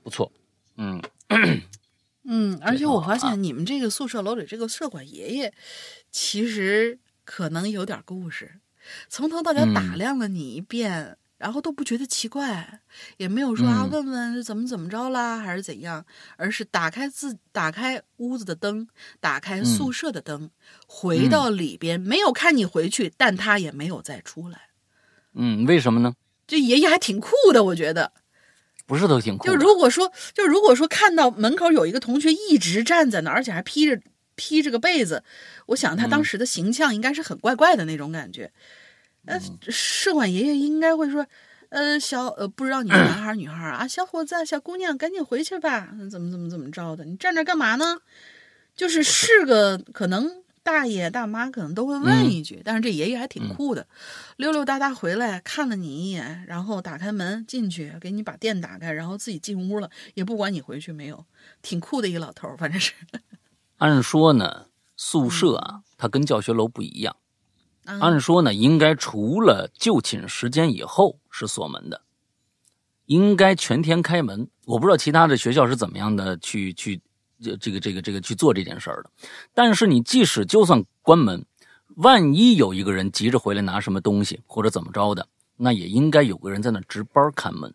[0.02, 0.30] 不错。
[0.76, 1.00] 嗯
[2.24, 5.54] 嗯， 而且我发现你们这个宿舍楼里这个舍管爷爷，
[6.10, 8.60] 其实可能有点故事，
[9.08, 11.16] 从头到脚打量了你一遍。
[11.40, 12.82] 然后都不觉得奇怪，
[13.16, 16.04] 也没有说啊问问是怎么怎么着啦，还是怎样，
[16.36, 18.86] 而是打开自打开屋子的灯，
[19.20, 20.50] 打开宿舍的灯，
[20.86, 24.68] 回到里边，没有看你回去，但他也没有再出来。
[25.32, 26.12] 嗯，为什么呢？
[26.46, 28.12] 这爷爷还挺酷的，我觉得。
[28.84, 29.50] 不是都挺酷的？
[29.50, 33.98] 就如果说，就如果说看到门口有一个同学一直站在那儿，而且还披着
[34.40, 35.22] 披着个被子，
[35.66, 38.50] 我想他当时的形象应该是很怪怪的那种感觉。
[39.26, 41.26] 呃，社管爷爷应该会说，
[41.68, 43.86] 呃，小呃，不知道你是男孩女孩啊？
[43.86, 45.94] 小伙子、小姑娘，赶紧回去吧！
[46.10, 47.04] 怎么怎么怎么着的？
[47.04, 47.98] 你站这干嘛呢？
[48.74, 50.40] 就是是个可能。
[50.62, 53.86] 大爷大妈可能都会问一句，但是这爷爷还挺酷的，
[54.36, 61.24] 溜溜达达回来看了你一眼，然后打开门进去，给你把店打开，然后自己进屋了，也不管你回去没有，
[61.62, 62.92] 挺酷的一个老头，反正是。
[63.80, 64.66] 按说呢，
[64.96, 67.16] 宿舍啊，它跟教学楼不一样，
[67.84, 72.02] 按说呢，应该除了就寝时间以后是锁门的，
[73.06, 74.48] 应该全天开门。
[74.66, 77.00] 我不知道其他的学校是怎么样的去去。
[77.42, 79.10] 这这个这个这个去做这件事儿的，
[79.54, 81.42] 但是你即使就算关门，
[81.96, 87.74] 万一有一个人急着回来拿什么东西或者怎么着的，那也应该有个人在那值班看门。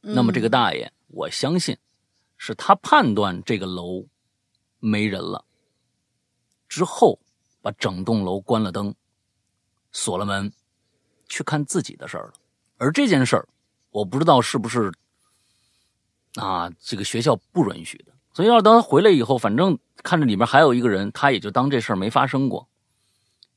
[0.00, 1.76] 那么这个大爷，我相信
[2.36, 4.04] 是他判断这个楼
[4.78, 5.44] 没人了
[6.68, 7.18] 之后，
[7.62, 8.94] 把整栋楼关了灯，
[9.92, 10.52] 锁了门，
[11.28, 12.34] 去看自己的事儿了。
[12.78, 13.48] 而这件事儿，
[13.90, 14.92] 我不知道是不是
[16.34, 18.12] 啊，这个学校不允许的。
[18.34, 22.68] 所以要等他回来以后，反正看着里面还有一个人，他也就当这事儿没发生过，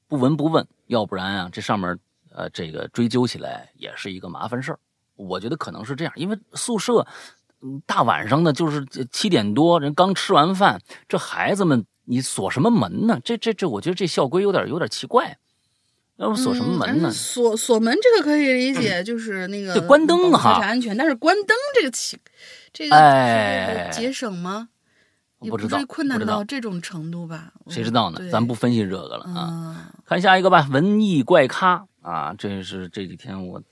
[0.07, 0.65] 不闻不问。
[0.87, 1.99] 要不然啊，这上面
[2.31, 4.79] 呃，这个追究起来也是一个麻烦事儿。
[5.15, 7.05] 我觉得可能是这样，因为宿舍
[7.85, 13.19] 大晚上的就是七点多，人刚吃完饭，这孩子们你锁什么门呢？
[13.23, 15.37] 这这这，我觉得这校规有点有点奇怪。
[16.17, 17.09] 要不锁什么门呢？
[17.11, 20.97] 锁锁门这个可以理解，就是那个关灯哈，安全。
[20.97, 22.17] 但是关灯这个奇。
[22.71, 24.69] 这个节省吗？
[25.39, 27.53] 不知道，困难到这种程度吧？
[27.69, 28.19] 谁知道呢？
[28.29, 29.91] 咱不分析这个了啊！
[30.05, 33.63] 看下一个吧，文艺怪咖啊，这是这几天我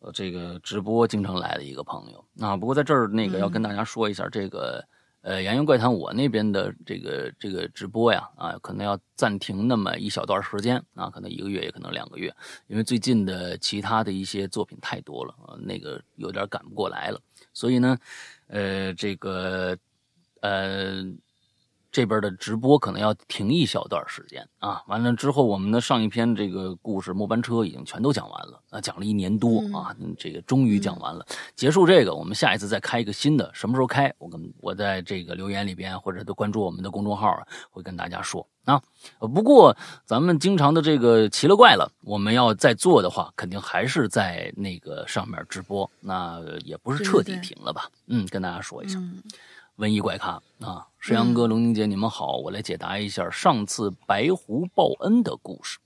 [0.00, 2.56] 呃这个直播经常来的一个朋友啊。
[2.56, 4.84] 不过在这儿那个要跟大家说一下，这个
[5.22, 12.34] 呃《洋洋怪谈》我那边的这个这个直播呀啊，可能要暂停那么一小段时间啊，可能一个月也可能两个月，
[12.66, 17.20] 因为最近的其他的一些作品太多了啊，那个有点赶不过来了，
[17.52, 17.96] 所以呢。
[18.50, 19.76] 呃，这个，
[20.40, 21.04] 呃，
[21.90, 24.82] 这边的直播可能要停一小段时间啊。
[24.86, 31.26] 完了之后，我们的上一篇这个故事《末班车》已经全都讲完了啊，讲了一年多啊，这个终于讲完了。
[31.54, 34.12] 结束这个，我们下一次再开一个新的，什么时候开？
[34.18, 37.34] 我跟我在这个留言里边或者都关注我们的公众号，
[37.70, 38.46] 会跟大家说。
[38.64, 38.78] 啊，
[39.18, 39.74] 不过
[40.04, 47.88] 咱们经常的这个奇了怪了，我们要再做的话，肯定还是在那个上面直播，那也不是彻底停了吧？
[48.08, 48.98] 嗯，跟大家说一下，
[49.78, 55.78] 文艺怪咖啊，石阳哥、龙宁姐，你们好，我来解答一下上次白狐报恩的故事。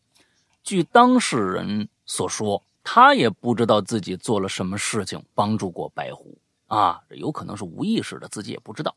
[0.65, 8.97] 据当事人所说，他也不知道自己做了什么事情帮助过白狐啊，有可能是无意识的，自己也不知道。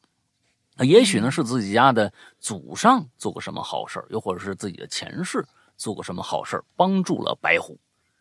[0.78, 7.78] 那也许呢是自己家的祖上做过什么好事又或者是自己的前世做过什么好事帮助了白狐，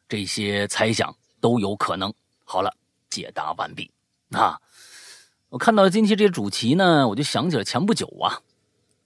[0.08, 2.12] 这些猜想都有可能。
[2.44, 2.76] 好了，
[3.08, 3.88] 解答完毕。
[4.30, 4.60] 啊，
[5.54, 8.42] 我看到今天这主题呢，我就想起了前不久啊，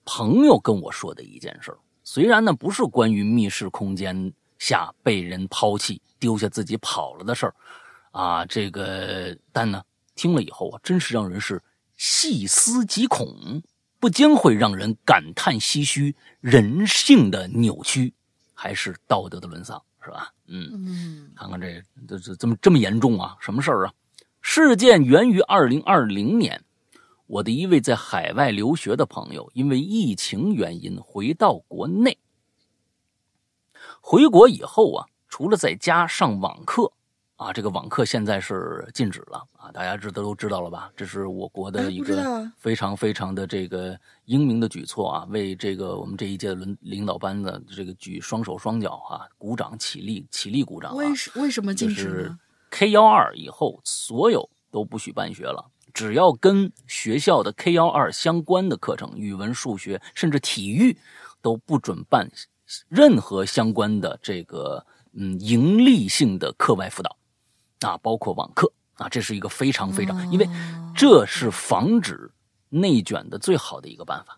[0.06, 7.54] 朋友跟我说的一件事虽然呢不是关于密室空间下被人抛弃、丢下自己跑了的事儿，
[8.12, 9.82] 啊，这个但呢
[10.14, 11.62] 听了以后啊，真是让人是。
[11.98, 13.60] 细思极恐，
[13.98, 18.14] 不禁会让人感叹唏嘘，人性的扭曲，
[18.54, 20.32] 还是道德的沦丧，是吧？
[20.46, 23.36] 嗯，看看这这这这么这么严重啊？
[23.40, 23.92] 什么事儿啊？
[24.50, 26.64] 事件源于二零二零年，
[27.26, 32.16] 我的一位在海外留学的朋友，因为疫情原因回到国内。
[34.00, 36.90] 回国以后啊，除了在家上网课。
[37.36, 39.70] 啊，这个网课现在是禁止了啊！
[39.70, 40.90] 大家知道都知道了吧？
[40.96, 45.26] 这是我国的一个非常非常的这个英明的举措啊！
[45.28, 50.96] 为这个我们这一届轮领领导班子这个举双手双脚啊，鼓掌起立起立鼓掌。
[50.96, 52.38] 为什为什么禁止呢
[52.70, 60.96] ？K 幺二以后所有都不许办学了，只要跟学校的 K 幺二相关的课程，语文、数学甚至体育
[61.40, 62.30] 都不准办
[62.88, 67.16] 任何相关的这个嗯盈利性的课外辅导。
[67.80, 70.48] 啊，包括网课啊，这是一个非常非常，因为
[70.94, 72.30] 这是防止
[72.68, 74.37] 内卷的最好的一个办法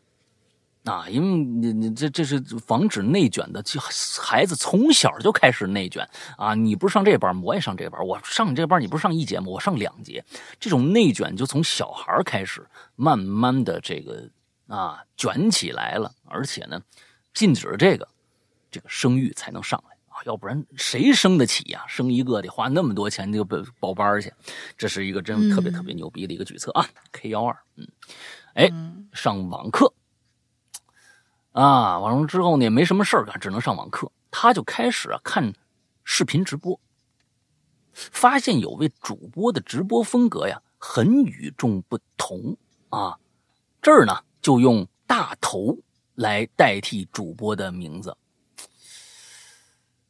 [0.84, 3.78] 啊，因为你你这这是防止内卷的，就
[4.18, 9.46] 孩子从小就开始内卷啊，你不是上这班我也上这班，我上你这班，你不是上一节吗？
[9.48, 10.24] 我上两节，
[10.58, 12.66] 这种内卷就从小孩开始
[12.96, 14.26] 慢慢的这个
[14.68, 16.80] 啊卷起来了，而且呢，
[17.34, 18.08] 禁止这个，
[18.70, 20.24] 这个生育才能上来啊。
[20.24, 21.84] 要不然谁生得起呀？
[21.86, 24.32] 生一个得花那么多钱就报报班去，
[24.78, 27.86] 这是一个真特别特别牛逼的一个举措啊！K 幺二，嗯，
[28.54, 28.70] 哎，
[29.12, 29.92] 上网课
[31.52, 34.10] 啊，完了之后呢也没什么事儿干，只能上网课。
[34.30, 35.52] 他就开始啊看
[36.04, 36.78] 视频直播，
[37.92, 42.56] 发现有位主播的直播风格呀很与众不同
[42.90, 43.18] 啊，
[43.82, 45.76] 这儿呢就用大头
[46.14, 48.16] 来代替主播的名字。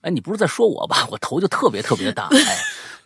[0.03, 1.07] 哎，你不是在说我吧？
[1.11, 2.29] 我头就特别特别的大。
[2.31, 2.59] 哎，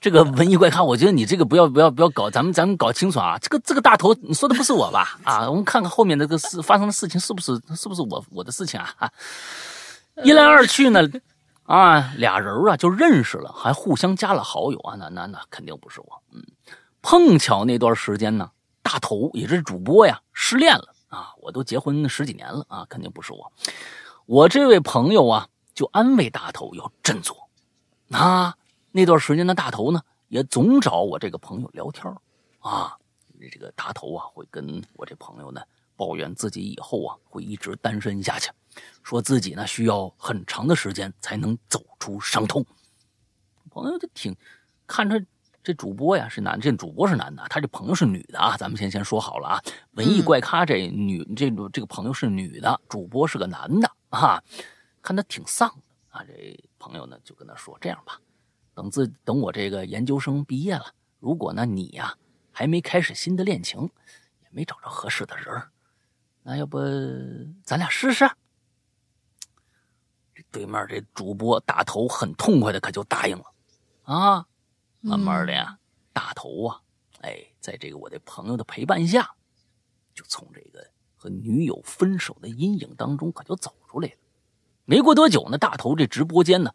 [0.04, 3.38] 这个文艺怪咖，我觉得你这个不要不要不要搞，咱们咱们搞清楚啊。
[3.40, 5.18] 这个这个大头，你说的不是我吧？
[5.24, 9.10] 啊，我们看看后面那个事发生的事情是不是是不是我我的事情啊？
[10.22, 11.00] 一来二去呢，
[11.62, 14.94] 啊，俩人啊就认识了，还互相加了好友啊。
[14.98, 16.22] 那那那肯定不是我。
[16.34, 16.44] 嗯，
[17.00, 18.50] 碰巧那段时间呢，
[18.82, 21.30] 大头也是主播呀，失恋了啊。
[21.40, 23.50] 我都结婚十几年了啊，肯定不是我。
[24.26, 25.48] 我这位朋友啊。
[25.74, 27.36] 就安慰大头要振作，
[28.12, 28.54] 啊，
[28.96, 32.06] 那段时间的大头呢，也总找我这个朋友聊天
[32.60, 32.96] 啊，
[33.50, 35.60] 这个大头啊会跟我这朋友呢
[35.96, 38.52] 抱怨自己以后啊会一直单身下去，
[39.02, 42.64] 说自己呢需要很长的时间才能走出伤痛。
[43.68, 44.32] 朋友就挺
[44.86, 45.20] 看着
[45.60, 49.62] 这主播呀是男，这主播是男的，他这朋友是女的啊，咱们先先说好了啊，
[49.94, 54.40] 文艺怪咖这女这这个朋友是女的，主播是个男的啊。
[55.02, 55.82] 看他挺丧的
[56.16, 58.20] 啊，这朋友呢就跟他说：“这样吧，
[58.74, 60.86] 等自等我这个研究生毕业了，
[61.20, 62.16] 如果呢你呀
[62.50, 63.82] 还没开始新的恋情，
[64.42, 65.46] 也没找着合适的人
[66.42, 66.78] 那要不
[67.62, 68.28] 咱俩试试？”
[70.34, 73.44] 这对面这主播大头很痛快的可就答应了
[74.02, 74.46] 啊。
[75.00, 75.78] 慢慢的呀，
[76.12, 76.80] 大头啊，
[77.20, 79.34] 哎，在这个我的朋友的陪伴下，
[80.14, 80.84] 就从这个
[81.14, 84.14] 和女友分手的阴影当中可就走出来了。
[84.86, 86.74] 没过多久呢，大头这直播间呢，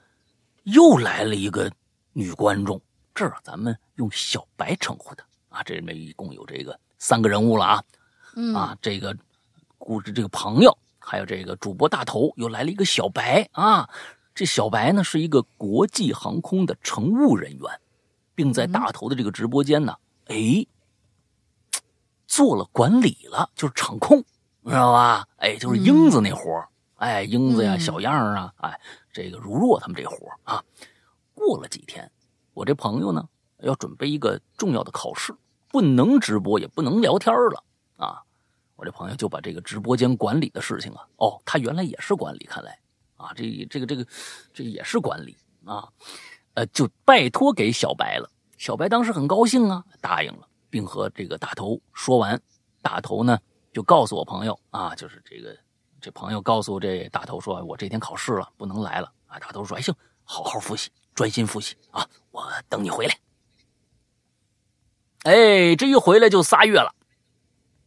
[0.63, 1.71] 又来了一个
[2.19, 2.79] 女观众。
[3.15, 5.63] 这儿咱们用小白称呼她啊。
[5.63, 7.83] 这里面一共有这个三个人物了啊。
[8.53, 9.15] 啊，这个
[9.77, 13.89] 故事这个朋友，还有这个主播大头，又来了一个小白啊。
[14.35, 17.81] 这小白呢是一个国际航空的乘务人员，
[18.35, 20.65] 并在大头的这个直播间呢，哎，
[22.27, 24.23] 做了管理了，就是场控，
[24.65, 25.27] 知道吧？
[25.37, 26.69] 哎，就是英子那活儿。
[26.97, 28.79] 哎，英子呀，小样啊，哎，
[29.11, 30.63] 这个如若他们这活啊，
[31.39, 32.11] 过了几天，
[32.53, 33.27] 我这朋友呢
[33.61, 35.33] 要准备一个重要的考试，
[35.69, 37.63] 不能直播，也不能聊天了
[37.95, 38.21] 啊。
[38.75, 42.77] 我这朋友就把这个直播间管理的事情啊，哦，他原来也是管理，看来
[43.15, 44.05] 啊，这这个这个
[44.53, 45.87] 这也是管理啊，
[46.55, 48.29] 呃，就拜托给小白了。
[48.57, 52.39] 小白当时很高兴啊，答应了，并和这个大头说完，
[52.81, 53.39] 大头呢
[53.73, 55.57] 就告诉我朋友啊，就是这个。
[56.01, 63.19] 这朋友告诉这大头说：“我这天考试了，不能来了。”啊，大头说：“哎，行，好好复习，专心复习啊，我等你回来。”
[65.27, 66.95] 哎，这一回来就仨月了。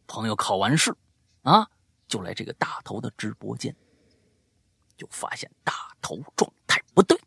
[0.05, 0.95] 朋友考完试
[1.41, 1.67] 啊，
[2.07, 3.75] 就来这个大头的直播间，
[4.95, 7.19] 就发现大头状态不对，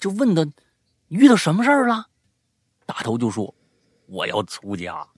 [0.00, 0.44] 就问他
[1.06, 2.08] 遇到什么事儿了？
[2.84, 3.54] 大头就说
[4.10, 5.08] ：“我要出家，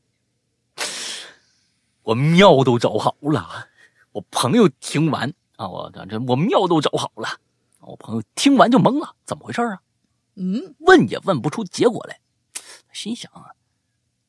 [2.03, 3.69] 我庙都找好了。”
[4.13, 7.41] 我朋友听完啊，我这我庙都找好了。
[7.81, 9.83] 我朋友听完就懵了，怎么回事啊？
[10.35, 12.21] 嗯，问也问不出结果来。
[12.93, 13.55] 心想啊，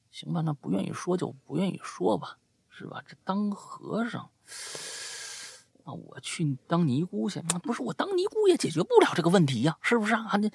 [0.09, 2.37] 行吧，那不愿意说就不愿意说吧，
[2.69, 3.03] 是吧？
[3.07, 4.29] 这当和尚，
[5.83, 7.41] 那我去当尼姑去？
[7.63, 10.37] 不是我当尼姑也解决不了这个问题呀，是不是啊？
[10.37, 10.49] 那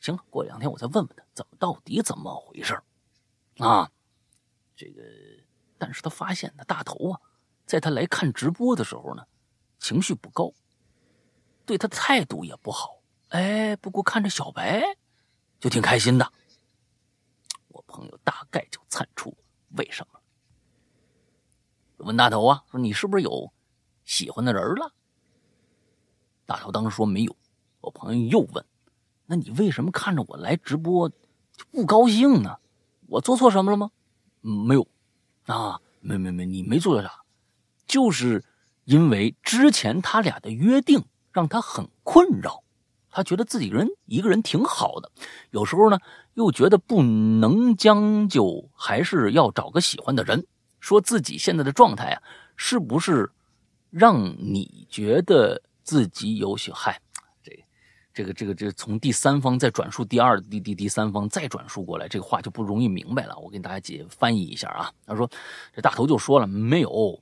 [0.00, 2.80] 行了，过两天我再问问他，怎么到底怎么回事
[3.58, 3.90] 啊？
[4.76, 5.02] 这个，
[5.78, 7.20] 但是他发现那大头啊。
[7.66, 9.24] 在他来看直播的时候呢，
[9.78, 10.52] 情绪不高，
[11.70, 13.00] 对他态度也不好。
[13.28, 14.82] 哎，不过看着小白，
[15.60, 16.32] 就挺开心的。
[17.68, 19.32] 我朋友大概就猜出
[19.76, 20.20] 为什么。
[21.98, 23.52] 问大头啊，说你是不是有
[24.04, 24.92] 喜欢的人了？
[26.44, 27.36] 大头当时说没有。
[27.80, 28.64] 我朋友又问，
[29.26, 31.14] 那你为什么看着我来直播就
[31.70, 32.58] 不高兴呢？
[33.06, 33.92] 我做错什么了吗？
[34.42, 34.84] 嗯，没有。
[35.46, 37.22] 啊，没没没，你没做错啥。
[37.86, 38.44] 就是
[38.86, 41.04] 因为之前他俩的约定
[41.40, 42.62] 让他很困扰，
[43.10, 45.10] 他觉得自己人一个人挺好的，
[45.52, 45.98] 有时候呢
[46.34, 50.46] 又觉得不能将就，还是要找个喜欢的人。
[50.80, 52.22] 说自己现在的状态啊，
[52.56, 53.32] 是不是
[53.88, 57.00] 让你觉得自己有些嗨？
[57.42, 57.64] 这、
[58.12, 63.38] 这个、这个、这从第三方再转述第二、第第第三方再转述过来，这个话就不容易明白了。
[63.38, 64.92] 我给大家解翻译一下啊。
[65.06, 65.26] 他说
[65.74, 67.18] ：“这大头就说了没有。”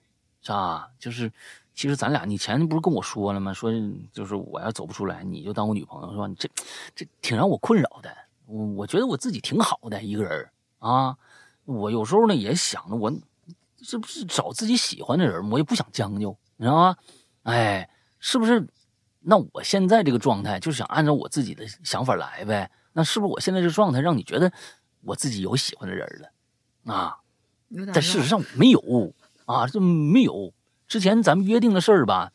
[0.46, 1.30] 啊，就是
[1.78, 3.52] 其实咱俩，你前不是跟我说了吗？
[3.54, 3.70] 说
[4.12, 6.26] 就是我要走不出来，你就当我女朋友，是吧？
[6.26, 6.50] 你这
[6.92, 8.12] 这挺让我困扰的。
[8.46, 10.50] 我我觉得我自己挺好的一个人
[10.80, 11.16] 啊。
[11.66, 13.12] 我有时候呢也想着，我
[13.76, 16.96] 这不是找自己喜欢的人，我也不想将就，你知道吗？
[17.44, 18.66] 哎，是不是？
[19.20, 22.68] 那我现在这个状态就是想按照我自己的想法来呗。
[22.92, 24.52] 那是不是我现在这状态让你觉得
[25.02, 27.18] 我自己有喜欢的人了啊？
[27.94, 29.14] 但事实上没有
[29.44, 30.52] 啊，这没有。
[30.89, 32.32] 之前咱们约定的事儿吧，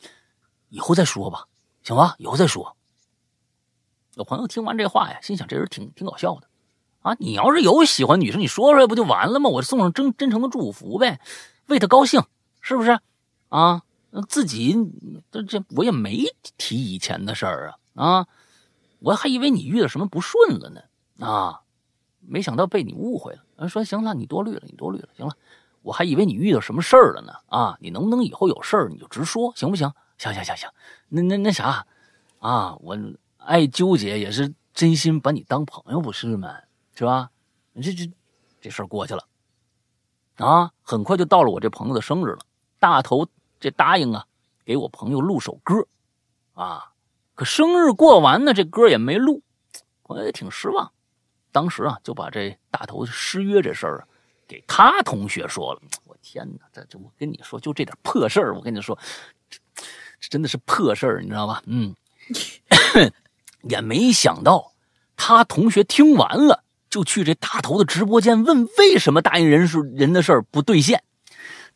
[0.70, 1.48] 以后再说吧，
[1.84, 2.16] 行吧？
[2.20, 2.78] 以后再说。
[4.16, 6.48] 有朋友听完这话呀，心想这人挺挺搞笑的
[7.02, 7.16] 啊！
[7.20, 9.50] 你要是有喜欢女生，你说出来不就完了吗？
[9.50, 11.20] 我送上真真诚的祝福呗，
[11.66, 12.22] 为她高兴，
[12.62, 13.00] 是不是？
[13.50, 13.82] 啊，
[14.30, 14.76] 自己
[15.32, 16.26] 这这我也没
[16.58, 18.28] 提以前的事儿啊啊！
[19.00, 20.82] 我还以为你遇到什么不顺了呢
[21.26, 21.62] 啊，
[22.20, 23.68] 没想到被你误会了。
[23.68, 25.36] 说行了，你多虑了，你多虑了，行了。
[25.84, 27.78] 我还以为你遇到什么事儿了呢啊！
[27.80, 29.92] 你能不能以后有事儿你就直说，行不行？
[30.18, 30.70] 行行行行，
[31.10, 31.86] 那那那啥，
[32.40, 32.98] 啊，我
[33.38, 36.56] 爱纠结也是真心把你当朋友不是吗？
[36.96, 37.30] 是吧？
[37.76, 38.10] 这这
[38.62, 39.28] 这事儿过去了，
[40.38, 42.40] 啊，很快就到了我这朋友的生日了。
[42.80, 43.28] 大头
[43.60, 44.26] 这答应啊，
[44.64, 45.86] 给我朋友录首歌，
[46.54, 46.94] 啊，
[47.36, 49.42] 可生日过完呢，这歌也没录，
[50.04, 50.92] 我也挺失望。
[51.52, 54.08] 当时啊，就把这大头失约这事儿啊。
[54.54, 58.96] 给他同学说了，我天哪，这这我跟你说，就这点破事儿，我跟你说，
[59.50, 59.58] 这
[60.30, 61.64] 真的是破事儿，你知道吧？
[61.66, 61.96] 嗯，
[63.64, 64.74] 也没想到
[65.16, 71.04] 他同学听完了，就去这大头的直播间问为什么答应人是人的事儿不兑现。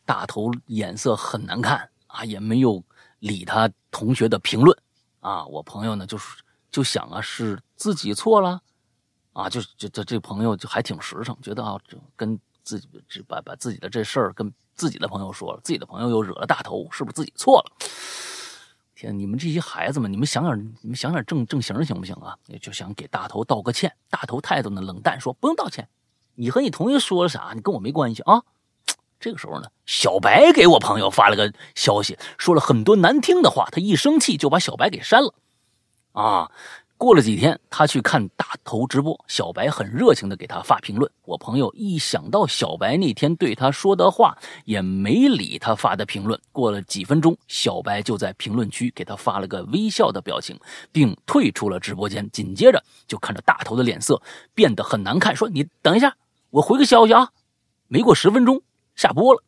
[0.04, 2.80] 大头眼色很难看啊，也没有
[3.18, 4.78] 理他同学的评论
[5.18, 5.44] 啊。
[5.46, 8.62] 我朋友呢，就是就想啊，是自己错了
[9.32, 12.38] 啊，就就这这朋友就还挺实诚，觉得啊，这跟。
[12.68, 17.72] 自己把把自己的这事儿跟自己的朋友说了，自己的朋友又惹了大头，是不是自己错了？
[18.94, 22.36] 天，你们这些孩子们，你们想想，你们想想正正形行不行啊？
[22.60, 23.96] 就想给大头道个歉。
[24.10, 25.88] 大头态度呢冷淡，说不用道歉，
[26.34, 28.42] 你和你同学说了啥，你跟我没关系啊。
[29.18, 35.32] 这个时候呢，小白给我朋友发了个消息，说了很多难听的话，他一生气就把小白给删了，
[36.12, 36.50] 啊。
[36.98, 41.08] 过了几天，他去看大头直播，小白很热情的给他发评论。
[41.24, 46.38] 我朋友一想到小白那天对他说的话，也没理他发的评论。
[46.50, 50.58] 过了几分钟，小白就在评论区给他发了个微笑的表情，
[50.90, 52.28] 并退出了直播间。
[52.32, 54.20] 紧接着就看着大头的脸色
[54.52, 56.16] 变得很难看，说：“你等一下，
[56.50, 57.30] 我回个消息啊。”
[57.86, 58.60] 没过十分钟，
[58.96, 59.44] 下播了。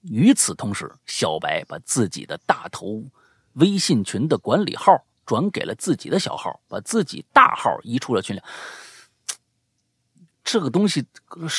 [0.00, 3.04] 与此同时，小白把自己的大头
[3.52, 5.04] 微信群的管理号。
[5.30, 8.44] 转给了自己的小号，把自己大号移出了群聊。
[10.42, 11.06] 这个东西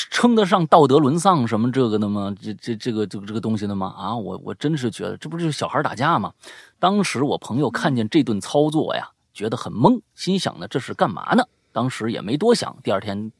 [0.09, 2.35] 称得上道德沦丧什么这个的吗？
[2.41, 3.95] 这这这个这个这个东西的吗？
[3.97, 6.33] 啊，我我真是觉得这不就是小孩打架吗？
[6.79, 11.47] 当时我朋友看见这顿操作呀，觉得很懵，心想呢这是干嘛呢？
[11.71, 13.31] 当时也没多想，第二天。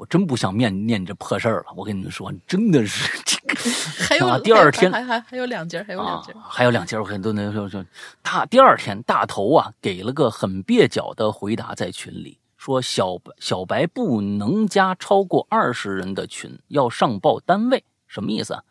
[0.00, 3.54] 我真不想面念这破事儿了，我跟你们说，真的是这个。
[4.08, 7.84] 还有第二天还还还有两节，还有两节，还有两节，我看都能说说。
[8.22, 18.64] 他第二天大头啊，给了个很蹩脚的回答，在群里说小小白不能加超过二十人的群，要上报单位，什么意思啊？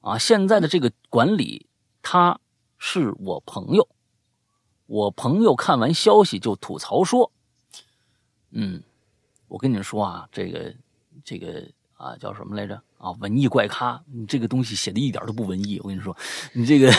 [0.00, 1.66] 啊，现在的这个管理
[2.00, 2.40] 他
[2.78, 3.86] 是我朋友，
[4.86, 7.30] 我朋友看完消息就吐槽说，
[8.52, 8.82] 嗯。
[9.52, 10.74] 我跟你们说啊，这个，
[11.22, 11.62] 这个
[11.98, 13.10] 啊，叫什么来着啊？
[13.20, 15.78] 文艺怪咖，你这个东西写的一点都不文艺。
[15.82, 16.16] 我跟你说，
[16.54, 16.90] 你这个，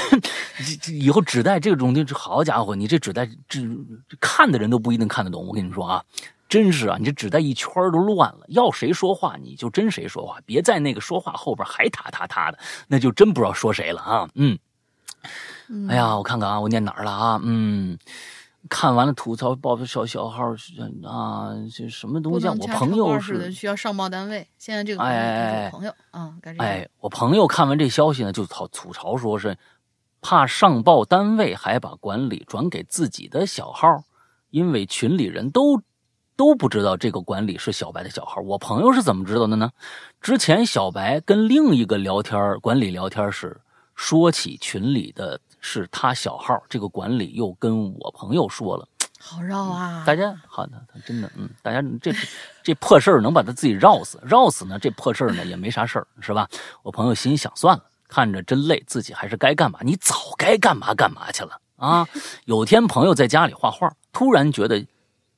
[0.80, 3.60] 这以后纸袋这种东西，好家伙，你这纸袋这
[4.22, 5.48] 看的人都不一定看得懂。
[5.48, 6.06] 我跟你说啊，
[6.48, 8.46] 真是啊，你这纸袋一圈都乱了。
[8.50, 14.30] 要谁说话你就真谁说话，别在那个说话后边还他他他的，那就真不知道说谁了啊。
[14.36, 14.60] 嗯，
[15.90, 17.42] 哎呀，我看看啊，我念哪儿了啊？
[17.44, 17.98] 嗯。
[18.70, 20.52] 看完了吐槽报小小号
[21.04, 22.48] 啊，这什么东西？
[22.48, 24.48] 我朋友是需要上报单位。
[24.58, 25.00] 现在这个
[25.70, 29.58] 朋友啊，哎，我朋友看完这消息呢，就吐吐槽说是
[30.22, 34.06] 怕上报单位，还把管理转给自己的小号，
[34.50, 35.82] 因为群里人都
[36.38, 38.42] 都不知道这个管理是小白的小号。
[38.42, 39.72] 我朋友是怎么知道的呢？
[40.22, 43.60] 之前小白跟另一个聊天管理聊天时，
[43.94, 45.42] 说起群里的。
[45.66, 48.86] 是他小号，这个管理又跟我朋友说了，
[49.18, 50.04] 好绕啊！
[50.06, 52.12] 大家好的，真的，嗯，大家这
[52.62, 54.78] 这破事儿能把他自己绕死，绕死呢？
[54.78, 56.48] 这破事儿呢也没啥事儿，是吧？
[56.84, 62.06] 我朋友心想，算了，看着真累，自己还是该干嘛，你早该干嘛干嘛去了啊！
[62.44, 64.86] 有天朋友在家里画画，突然觉得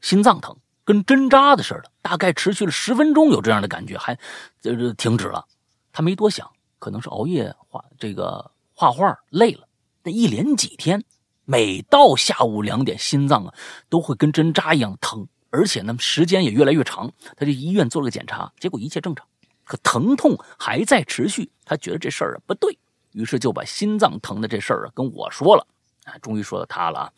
[0.02, 4.18] 心脏疼，跟针扎的似的，大概持续了十分钟，有这样的感觉，还
[4.60, 5.46] 这这停止了。
[5.94, 6.50] 他没多想，
[6.80, 8.52] 可能是熬夜画这个。
[8.78, 9.66] 画画累了，
[10.06, 11.04] 那一连几天，
[11.46, 13.54] 每到下午两点，心脏啊
[13.90, 17.12] 都会跟针扎一样疼，而且呢时间也越来越长。
[17.36, 19.28] 他去医院做了个检查，结果一切正常，
[19.64, 21.52] 可疼痛还在持续。
[21.66, 22.78] 他觉得这事儿啊不对，
[23.14, 25.66] 于是就把心脏疼的这事儿啊跟我说了。
[26.04, 27.12] 啊，终于说到他了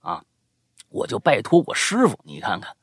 [0.00, 0.14] 啊！
[0.14, 0.24] 啊，
[0.88, 2.74] 我就拜托我师傅，你看看，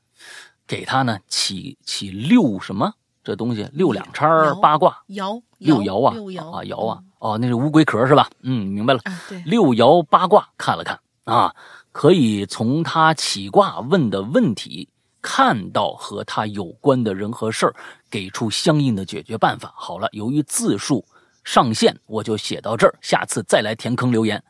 [0.65, 2.93] 给他呢起起六什么
[3.23, 8.29] 这东西六两叉八卦爻六爻啊六爻啊爻啊哦，那是乌龟壳是吧？
[8.41, 9.01] 嗯，明白了。
[9.45, 11.53] 六爻八卦看了看啊，
[11.91, 14.87] 可以从他起卦问的问题
[15.21, 17.75] 看到和他有关的人和事儿，
[18.09, 19.73] 给出相应的解决办法。
[19.75, 21.05] 好了，由于字数
[21.43, 24.41] 上限，我就写到这儿，下次再来填坑留言，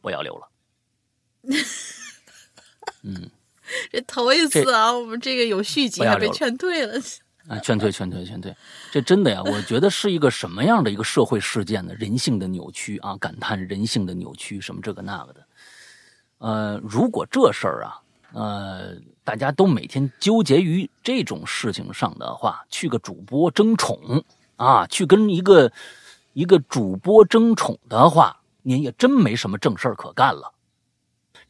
[0.00, 0.48] 不要留了。
[3.02, 3.30] 嗯
[3.92, 6.98] 这头一次啊，我们这个有续集还被劝退了。
[7.48, 8.54] 啊，劝退，劝退，劝退。
[8.90, 11.94] 这真的呀，我觉得是一个什么样的一个社会事件呢？
[11.94, 15.46] 人性的扭曲啊，感叹人性的扭曲，什么这个那个的。
[16.38, 18.00] 呃，如果这事儿啊，
[18.32, 24.24] 呃，大家都每天纠结于这种事情上的话，去个主播争宠
[24.56, 25.70] 啊，去跟一个
[26.32, 30.52] 一个主播争宠的话，您也真没什么正事儿可干了。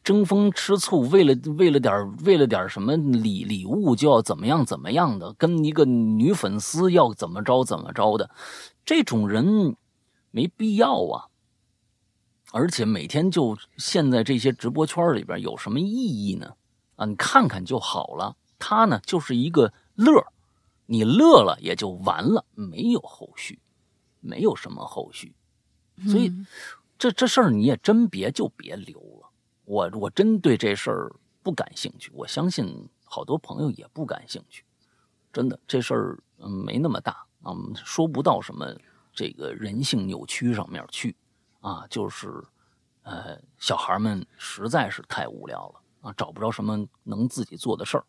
[0.03, 8.29] 争风吃醋，为了为了点为了点什么礼礼物就要怎么样怎么样的，跟一个女粉丝要怎么着怎么着的，
[8.85, 9.75] 这种人
[10.31, 11.27] 没必要啊。
[12.53, 16.53] 而且每天就陷在这些直播圈里边有什么意义呢？
[16.95, 18.35] 啊，你看看就好了。
[18.57, 20.25] 他呢就是一个乐
[20.85, 23.59] 你乐了也就完了，没有后续，
[24.21, 25.35] 没有什么后续。
[26.07, 26.47] 所以嗯
[26.97, 29.16] 这这事儿你也真别就别留了。
[29.67, 31.13] 我我真对这事儿
[31.43, 34.63] 不感兴趣，我相信好多朋友也不感兴趣。
[35.33, 37.11] 真的，这事儿嗯没那么大
[37.43, 38.73] 啊，嗯说不到什么
[39.11, 41.13] 这个人性扭曲上面去
[41.59, 42.41] 啊，就是
[43.03, 48.05] 呃小孩们实在是太无聊了啊，找不着什么能自己做的事儿，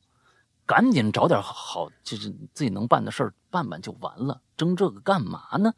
[0.64, 5.74] 赶紧找点好就是自己能办的事儿办办就完了，争这个干嘛呢？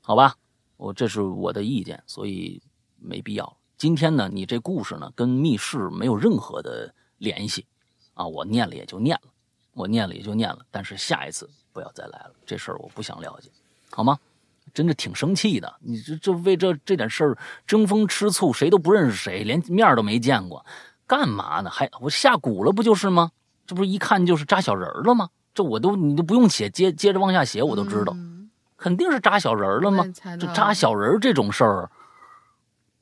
[0.00, 0.36] 好吧，
[0.76, 2.62] 我这是我的意见，所以
[2.96, 3.58] 没必要。
[3.84, 7.66] 今天呢，你这故事呢跟密室没有任何的联系
[8.14, 9.28] 啊，我念了也就念了，
[9.74, 13.50] 我念了也就念了，但是下一次不要再来了，这事儿我不想了解，
[13.90, 14.18] 好吗？
[14.72, 20.64] 真的挺生气的，你这这为这这点事儿争风吃醋，谁都不认识谁，连面儿都没见过，
[21.06, 21.68] 干嘛呢？
[21.68, 23.32] 还我下蛊了不就是吗？
[23.66, 25.28] 这不是一看就是扎小人儿了吗？
[25.52, 30.06] 这我都你都不用写，接接着往下写，我都知道，嗯肯定是扎小人儿了吗
[30.40, 31.90] 这扎小人儿这种事儿，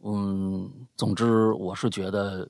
[0.05, 2.49] 嗯，总之我是觉得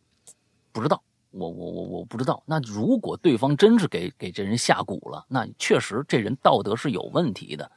[0.72, 2.42] 不知道，我我我我不知道。
[2.46, 7.70] 那如果对方真是给给这人下蛊了，那确实这人道德是有问题的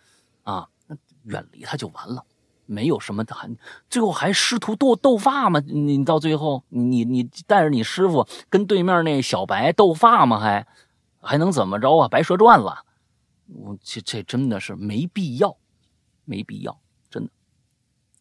[0.43, 2.23] 啊，那远离他就完了，
[2.65, 3.53] 没有什么还
[3.89, 5.59] 最后还师徒斗斗发吗？
[5.65, 10.39] 你到最后你你带着你师傅跟对面那小白斗发吗？
[10.39, 10.65] 还
[11.19, 12.07] 还能怎么着啊？
[12.07, 12.86] 白蛇传了。
[13.47, 15.57] 我这这真的是没必要，
[16.23, 17.32] 没必要，真的，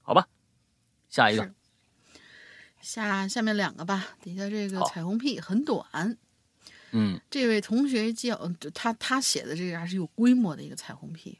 [0.02, 0.26] 好吧，
[1.14, 1.54] 下一个是，
[2.80, 6.18] 下下面两个吧，底下这个彩虹屁很短。
[6.90, 11.38] 嗯这位同学叫呃他他写的这个还是有规模的一个彩虹屁，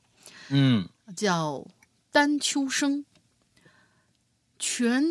[0.50, 1.66] 嗯叫
[2.12, 3.04] 丹秋生。
[4.56, 5.02] 全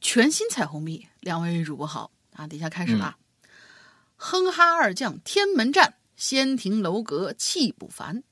[0.00, 2.46] 全新彩虹屁，两位主播好啊！
[2.46, 3.16] 底下开始了，
[4.16, 8.22] 哼哈二将天门战，仙庭楼阁气不凡，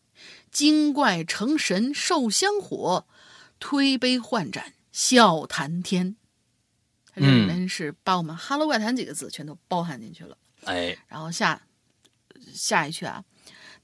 [0.52, 3.04] 精怪成神受香火，
[3.58, 6.16] 推杯换盏笑谈天。
[7.12, 10.38] 它这里面是把我们“哈喽怪谈”几个字全都包含进去了。
[10.64, 11.62] 哎，然后下
[12.52, 13.24] 下一句啊，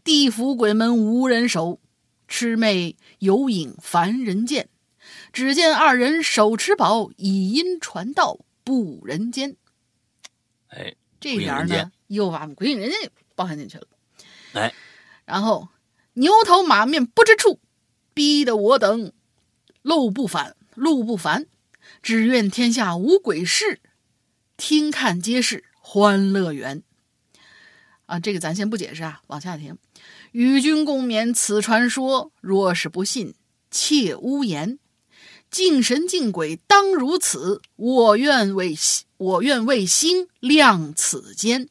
[0.04, 1.80] 地府鬼门无人守，
[2.28, 4.68] 魑魅有影凡人见。
[5.32, 9.56] 只见二人手持宝，以音传道不人间。
[10.68, 13.86] 哎，这一点儿鬼影人间呢，又把鬼影人间给包含进去了。
[14.54, 14.72] 哎，
[15.24, 15.68] 然后
[16.14, 17.60] 牛头马面不知处，
[18.14, 19.12] 逼得我等
[19.82, 21.46] 路不返，路不凡。
[22.02, 23.80] 只愿天下无鬼事，
[24.56, 26.82] 听看皆是欢乐园。
[28.06, 29.76] 啊，这个咱先不解释啊，往下听。
[30.32, 33.34] 与君共勉此传说，若是不信，
[33.70, 34.78] 切勿言。
[35.50, 38.76] 敬神敬鬼当如此，我愿为
[39.16, 41.68] 我愿为星亮此间。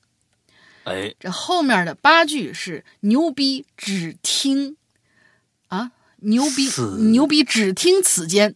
[0.86, 4.78] 哎，这后面的八句是牛逼，只听
[5.68, 6.70] 啊，牛逼
[7.12, 8.56] 牛逼，只听此间。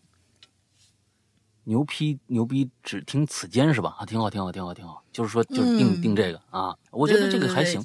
[1.69, 3.95] 牛批牛逼，只听此间是吧？
[3.99, 5.03] 啊，挺好，挺好，挺好，挺好。
[5.11, 7.79] 就是说，就是定、嗯定这个啊，我觉得这个还行。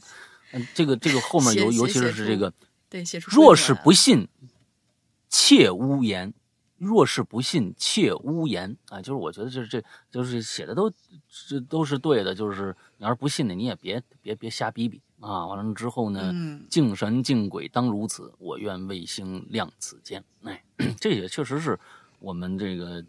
[0.52, 2.50] 嗯，这个这个后面尤尤其是这个，
[2.88, 4.26] 对，写出若是不信，
[5.28, 6.32] 切勿言。
[6.76, 8.98] 若是不信，切勿言啊！
[9.00, 10.90] 就是我觉得这这就是写的都
[11.48, 15.46] 这都是对的，就是你要是不信呢，你也别别别瞎逼逼啊！
[15.46, 20.22] 完了之后呢，嗯敬神敬鬼当如此，我愿卫星亮此间。
[20.42, 20.62] 哎，
[21.00, 21.78] 这也确实是
[22.18, 23.02] 我们这个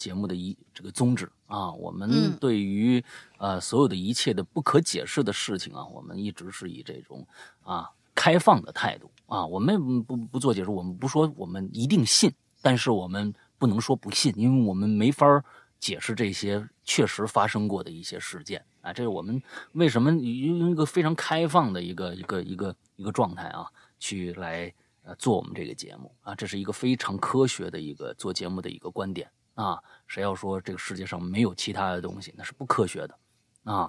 [0.00, 1.70] 节目的一这个宗旨啊。
[1.72, 3.04] 我们嗯对于、
[3.38, 7.24] 呃所有的一切的不可解释的事情啊，我们一直是以这种
[7.62, 15.44] 啊开放的态度啊，我们不不不做解释，我们不说我们一定信，但是我们不能说不信，因为我们没法儿
[15.78, 18.92] 解释这些确实发生过的一些事件啊。
[18.92, 19.40] 这是我们
[19.72, 23.66] 为什么用一个非常开放的一个一个一个一个状态啊，
[23.98, 24.72] 去来
[25.02, 29.30] 呃做我们这个节目啊，这是一个非常科学的一个做节目的一个观点
[29.60, 29.82] 啊。
[30.06, 33.16] 谁要说这个世界上没有其他的东西，那是不科学的
[33.62, 33.88] 啊，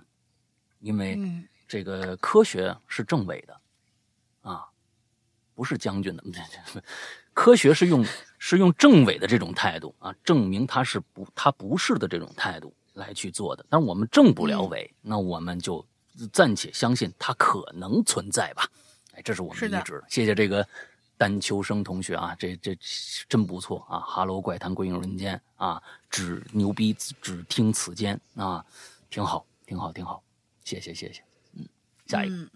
[0.79, 3.61] 因为嗯这个科学是政委的
[4.41, 4.67] 啊，
[5.55, 6.23] 不是将军的。
[7.33, 8.05] 科学是用
[8.37, 13.65] 是用政委的这种态度啊，证明他是不他不是的这种态度来去做的。
[13.67, 15.83] 但是我们政不了委，那我们就
[16.31, 18.69] 暂且相信它可能存在吧。
[19.13, 20.67] 哎，这是我们一直谢谢这个
[21.21, 22.75] 丹秋生同学啊，这这
[23.29, 23.99] 真不错啊！
[23.99, 26.91] 哈喽怪谈归影人间啊，只牛逼
[27.21, 28.65] 只听此间啊，
[29.07, 30.23] 挺好，挺好，挺好，
[30.63, 31.67] 谢谢谢谢，嗯，
[32.07, 32.35] 下一个。
[32.35, 32.49] 嗯，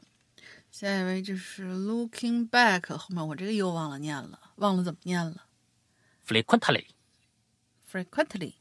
[0.71, 5.43] 下一位就是 Looking Back，后面我这个又忘了念了，忘了怎么念了
[7.87, 8.55] frequently，，frequently，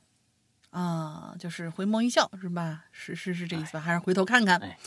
[0.69, 2.85] 啊，就是回眸一笑是吧？
[2.93, 3.81] 是是是这意思吧？
[3.81, 4.59] 还是回头看看？
[4.61, 4.79] 哎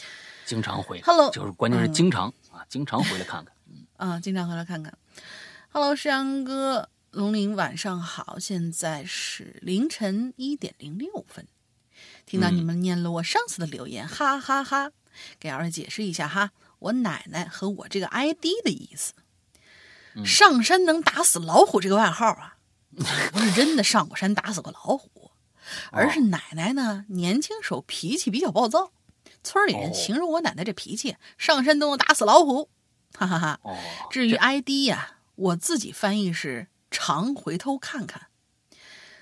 [0.46, 3.54] 经常回 Hello，就是关键是嗯经常、啊，经常回来看看。
[3.98, 4.98] 啊，经常回来看看。
[5.80, 11.48] Hello，石阳哥，龙鳞晚上好，现在是凌晨一点零六分。
[12.26, 14.92] 听到你们念了我上次的留言，哈哈哈
[15.40, 16.50] 给二位解释一下哈，
[16.80, 19.14] 我奶奶和我这个 ID 的意思。
[20.26, 22.58] 上山能打死老虎这个外号啊，
[23.32, 25.30] 不是真的上过山打死过老虎，
[25.94, 28.92] 而是奶奶呢年轻时候脾气比较暴躁，
[29.44, 32.68] 村里人哦形容我奶奶这脾气，上山都能打死老虎，
[33.14, 33.60] 哈哈哈。
[33.62, 33.78] 哦，
[34.10, 38.28] 至于 ID 呀、我自己翻译是常回头看看，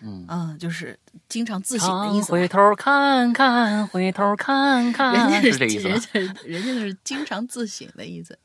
[0.01, 0.99] 嗯，嗯，就是
[1.29, 6.03] 经常自省的意思回头看看，回头看 看人看，家是这意思人吗？
[6.33, 8.37] 家人家是经常自省的意思。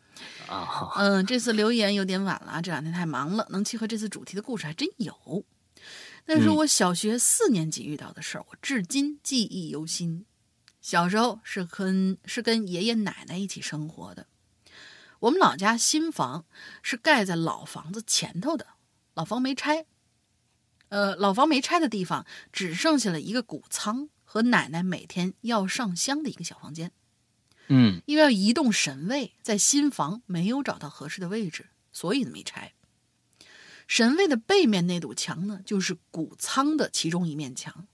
[0.47, 5.15] 啊，好嗯，这次留言有点晚了，这两天太忙了，能契合这次主题的故事还真有。
[6.27, 10.27] 那是嗯我小学四年级遇到的事儿，我至今记忆犹新。
[10.83, 14.27] 小时候是跟是跟爷爷奶奶一起生活的，
[15.21, 16.45] 我们老家新房
[16.83, 18.67] 是盖在老房子前头的，
[19.15, 19.87] 老房没拆。
[20.89, 26.93] 呃，老房没拆的地方只剩下了一个谷仓和奶奶每天要上香的一个小房间。
[27.69, 32.73] 嗯因为要移动神位，在新房没有找到合适的位置，所以没拆。
[33.87, 37.87] 神位的背面那堵墙呢，就是谷仓的其中一面墙。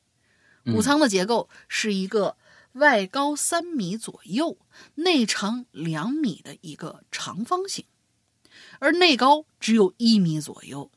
[0.65, 2.37] 谷仓的结构是一个
[2.77, 4.59] 外高三米左右、
[4.97, 7.87] 内长两米的一个长方形，
[8.79, 10.91] 而内高只有一米左右，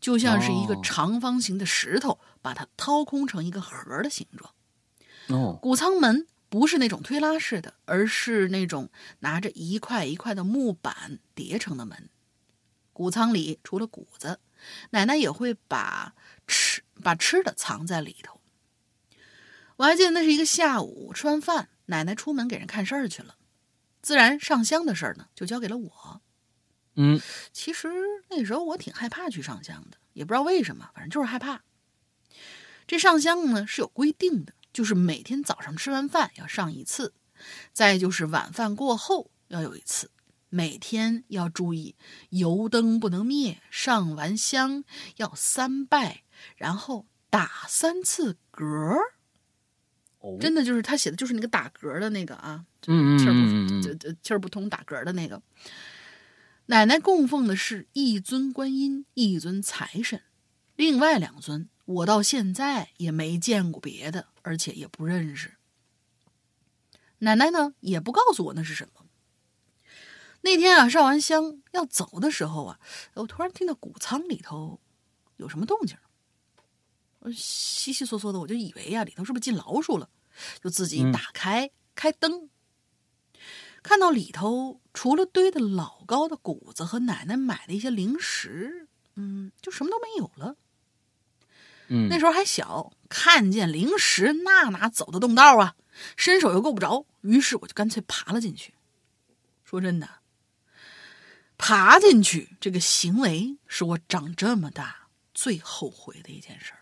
[0.00, 4.54] 就像是一个哦长方形的石头，把它掏空成一个盒的形状。
[5.28, 8.90] 哦，谷仓门不是那种推拉式的，而是那种
[9.20, 12.10] 拿着一块一块的木板叠成的门。
[12.92, 14.40] 谷仓里除了谷子，
[14.90, 16.14] 奶奶也会把
[16.46, 18.37] 吃把吃的藏在里头。
[19.78, 23.36] 我还记得那是一个下午，吃完饭，奶奶出门给人看事儿去了，
[24.02, 26.20] 自然上香的事儿呢就交给了我。
[26.96, 27.20] 嗯
[27.52, 27.88] 其实
[28.28, 31.62] 那时候我挺害怕去上香的，也不知道为什么，反正就是害怕。
[32.88, 37.14] 这上香呢是有规定的，就是每天早上吃完饭要上一次，
[37.72, 40.10] 再就是晚饭过后要有一次。
[40.48, 41.94] 每天要注意
[42.30, 44.82] 油灯不能灭，上完香
[45.18, 46.24] 要三拜，
[46.56, 49.17] 然后打三次嗝儿。
[50.20, 55.40] 哦，真的就是他写的就是那个打嗝的那个啊，嗯嗯气儿不就就气儿不通打嗝的那个。
[56.66, 60.20] 奶奶供奉的是一尊观音，一尊财神，
[60.76, 65.54] 另外两尊我到现在也没见过别的，而且也不认识。
[67.20, 69.06] 奶奶呢也不告诉我那是什么。
[70.42, 72.78] 那天啊，上完香要走的时候啊，
[73.14, 74.78] 我突然听到谷仓里头
[75.36, 75.96] 有什么动静
[77.34, 80.08] 悉悉嗦嗦的，我就以为呀、里头是不是进老鼠了，
[80.62, 82.48] 就自己嗯打开、开灯，
[83.82, 90.56] 看到里头除了堆的老高的谷子和奶奶买的一些零食，嗯，就什么都没有了。
[91.88, 95.74] 嗯，那时候还小，看见零食那哪走得动道啊，
[96.16, 98.74] 伸手又够不着，于是我就干脆爬了进去。
[99.64, 100.20] 说真的，
[101.56, 106.77] 爬进去这个行为是我长这么大最后悔的一件事儿。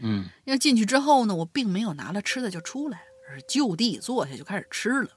[0.00, 5.10] 嗯因为进去之后呢，我并没有拿了吃的就出来，而是就地坐下就开始吃了。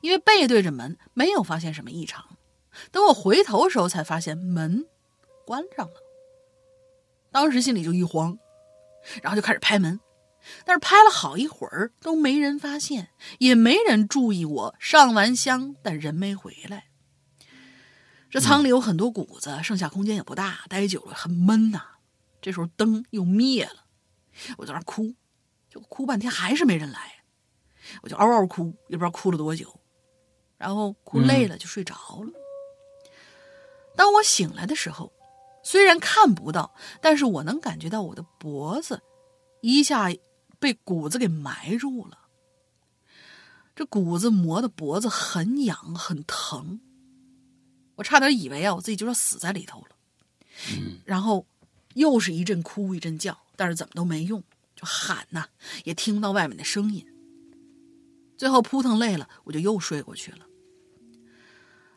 [0.00, 2.36] 因为背对着门，没有发现什么异常。
[2.90, 4.86] 等我回头的时候，才发现门
[5.44, 5.94] 关上了。
[7.30, 8.38] 当时心里就一慌，
[9.22, 10.00] 然后就开始拍门，
[10.64, 16.86] 但是拍了好一会儿都没人发现，也没人注意我上完香，但人没回来。
[18.30, 21.82] 这仓里有很多谷子，剩下空间也不大，待久了很闷呐、
[22.44, 23.86] 这时候灯又灭了，
[24.58, 25.14] 我在那儿哭，
[25.70, 27.24] 就哭半天还是没人来，
[28.02, 29.80] 我就嗷嗷哭，也不知道哭了多久，
[30.58, 32.30] 然后哭累了就睡着了。
[33.96, 35.10] 当我醒来的时候，
[35.62, 39.02] 虽然看不到，但是我能感觉到我的脖子
[39.62, 40.10] 一下
[40.58, 42.28] 被谷子给埋住了。
[43.74, 46.78] 这谷子磨的脖子很痒很疼，
[47.94, 49.96] 我差点以为啊我自己就要死在里头了。
[51.04, 51.46] 然后
[51.94, 54.42] 又是一阵哭一阵叫，但是怎么都没用，
[54.76, 55.48] 就喊呐、
[55.84, 57.06] 也听不到外面的声音。
[58.36, 60.46] 最后扑腾累了，我就又睡过去了。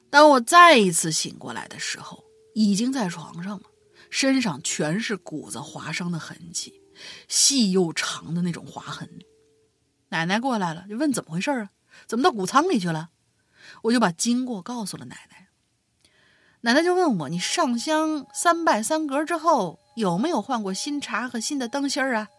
[0.09, 2.23] 当我再一次醒过来的时候，
[2.53, 3.65] 已经在床上了，
[4.09, 6.81] 身上全是谷子划伤的痕迹，
[7.27, 9.09] 细又长的那种划痕。
[10.09, 11.71] 奶奶过来了，就问怎么回事啊？
[12.05, 13.09] 怎么到谷仓里去了？
[13.81, 15.49] 我就把经过告诉了奶奶。
[16.61, 22.29] 奶奶就问我：“你上香三拜三格之后，有没有换过新茶和新的灯芯儿啊？”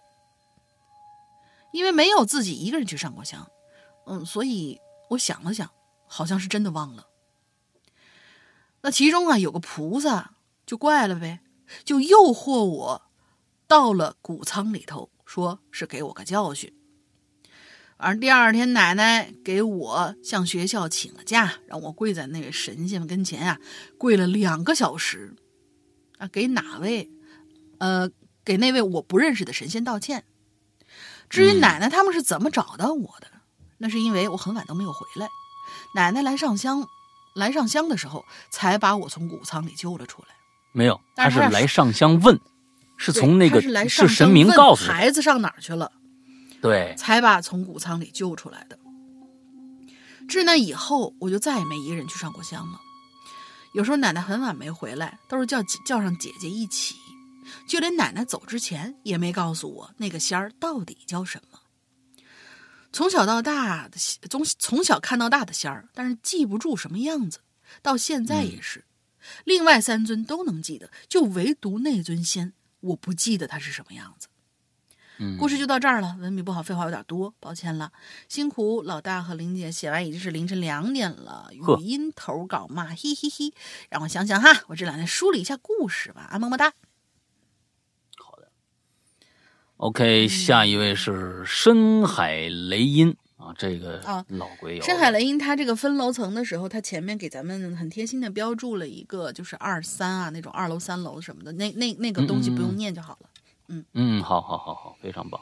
[1.75, 3.51] 因为没有自己一个人去上过香，
[4.07, 4.81] 嗯，所以
[5.11, 5.69] 我想了想，
[6.07, 7.07] 好像是真的忘了。
[8.81, 10.35] 那其中啊有个菩萨
[10.65, 11.41] 就怪了呗，
[11.85, 13.03] 就诱惑我
[13.67, 16.73] 到了谷仓里头，说是给我个教训。
[17.97, 23.61] 而第二天，奶奶给我向学校请了假，让我跪在那位神仙跟前啊，
[23.99, 25.35] 跪了两个小时，
[26.19, 27.11] 啊，给哪位？
[27.79, 28.11] 呃，
[28.45, 30.25] 给那位我不认识的神仙道歉。
[31.29, 33.29] 至于嗯奶奶他们是怎么找到我的，
[33.79, 35.29] 那是因为我很晚都没有回来，
[35.95, 36.87] 奶奶来上香，
[37.35, 40.29] 来上香的时候才把我从谷仓里救了出来。
[40.73, 42.39] 没有，他是来上香问，
[42.97, 45.93] 是从那个他是来上是神明告诉孩子上哪儿去了。
[46.61, 48.79] 对，才把从谷仓里救出来的。
[50.29, 52.81] 至那以后，我就再也没一个人去上过香了。
[53.75, 56.97] 有时候奶奶很晚没回来，都是叫叫上姐姐一起。
[57.69, 61.61] 就连奶奶走之前也没告诉我那个仙儿到底叫什么。
[62.91, 63.99] 从小到大的
[64.31, 67.41] 从从小看到大的仙儿，但是记不住什么样子，
[67.83, 68.87] 到现在也是。
[69.45, 74.29] 另外三尊都能记得，就唯独那尊仙，我不记得他是什么样子。
[75.19, 77.93] 嗯，故事就到这儿了，文笔不好，废话有点多，抱歉了。
[78.29, 83.53] 辛苦老大和玲姐写完已经是凌晨两点了，语音投稿嘛，嘿嘿嘿。
[83.91, 86.73] 让我想想哈，我这两天梳理一下故事吧，啊，么么哒。
[89.79, 103.29] OK，下一位是深海雷音啊，这个啊老鬼友，深海雷音它这个分楼层的时候，它前面给咱们很贴心的标注了一个，就是二三啊那种二楼三楼什么的，那那那个东西不用念就好了。
[103.95, 105.41] 嗯，好好好好，非常棒。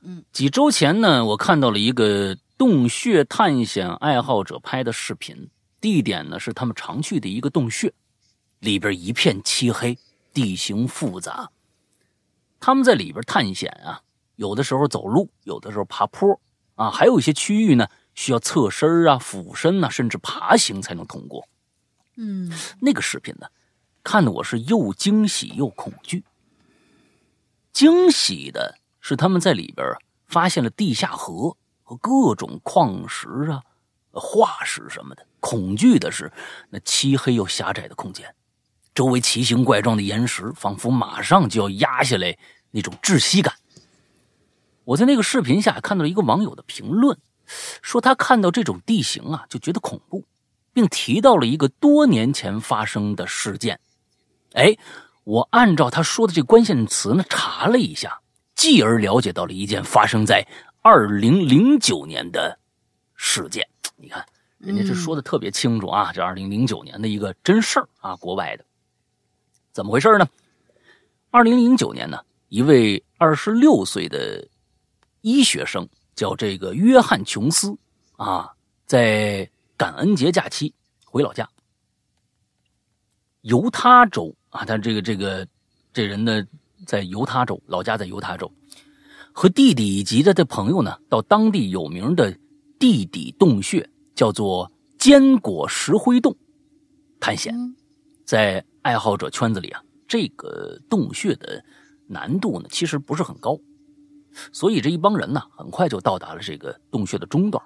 [0.00, 5.48] 嗯，几周前呢，我看到了一个洞穴探险爱好者拍的视频，
[5.80, 7.92] 地点呢是他们常去的一个洞穴，
[8.58, 9.96] 里边一片漆黑，
[10.34, 11.48] 地形复杂。
[12.62, 14.00] 他们在里边探险啊，
[14.36, 16.40] 有的时候走路，有的时候爬坡
[16.76, 21.48] 啊，还有一些区域呢需要侧身啊、俯身呐、甚至爬行才能通过。
[22.16, 23.48] 嗯那个视频呢，
[24.04, 26.24] 看得我是又惊喜又恐惧。
[27.72, 29.84] 惊喜的是他们在里边
[30.26, 33.60] 发现了地下河和各种矿石啊、
[34.12, 35.26] 呃化石什么的。
[35.40, 36.30] 恐惧的是
[36.70, 38.32] 那漆黑又狭窄的空间，
[38.94, 42.36] 周围奇形怪状的岩石仿佛马上就要压下来
[42.70, 43.54] 那种窒息感。
[44.84, 47.16] 我在那个视频下看到了一个网友的评论，
[47.82, 50.24] 说他看到这种地形啊就觉得恐怖。
[50.74, 53.78] 并提到了一个多年前发生的事件。
[54.54, 54.74] 哎，
[55.22, 58.20] 我按照他说的这关键词呢查了一下，
[58.54, 60.46] 继而了解到了一件发生在
[60.80, 62.58] 二零零九年的
[63.16, 63.68] 事件。
[63.96, 64.24] 你看，
[64.56, 68.64] 人家这说的特别清楚啊，这二零零九年的一个真事儿啊，国外的，
[69.72, 70.28] 怎么回事呢？
[71.30, 74.46] 二零零九年呢，一位二十六岁的
[75.22, 77.74] 医学生叫这个约翰·琼斯
[78.16, 78.52] 啊，
[78.84, 80.74] 在感恩节假期
[81.06, 81.48] 回老家，
[83.40, 85.48] 犹他州啊，他这个这个
[85.90, 86.46] 这人呢，
[86.86, 88.52] 在犹他州，老家在犹他州，
[89.32, 92.36] 和弟弟以及他的朋友呢，到当地有名的
[92.78, 96.36] 地底洞穴，叫做坚果石灰洞
[97.18, 97.54] 探险。
[98.32, 101.62] 在爱好者圈子里啊，这个洞穴的
[102.06, 103.60] 难度呢，其实不是很高，
[104.54, 107.62] 所以这一帮人呢，很快就到达了这个洞穴的中段。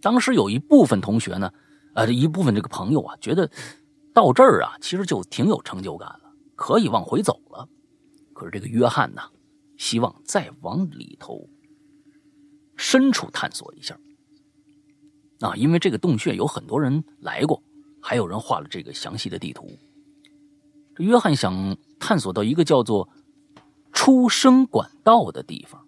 [0.00, 1.52] 当时有一部分同学呢，
[1.94, 3.50] 呃，一部分这个朋友啊，觉得
[4.14, 7.68] 到这儿啊，其实就挺有成就感了，可以往回走了。
[8.32, 9.20] 可是这个约翰呢，
[9.76, 11.46] 希望再往里头
[12.78, 13.94] 深处探索一下
[15.40, 17.62] 啊，因为这个洞穴有很多人来过，
[18.00, 19.70] 还有人画了这个详细的地图。
[20.98, 23.08] 约翰想探索到一个叫做
[23.92, 25.84] 出生管道的地方。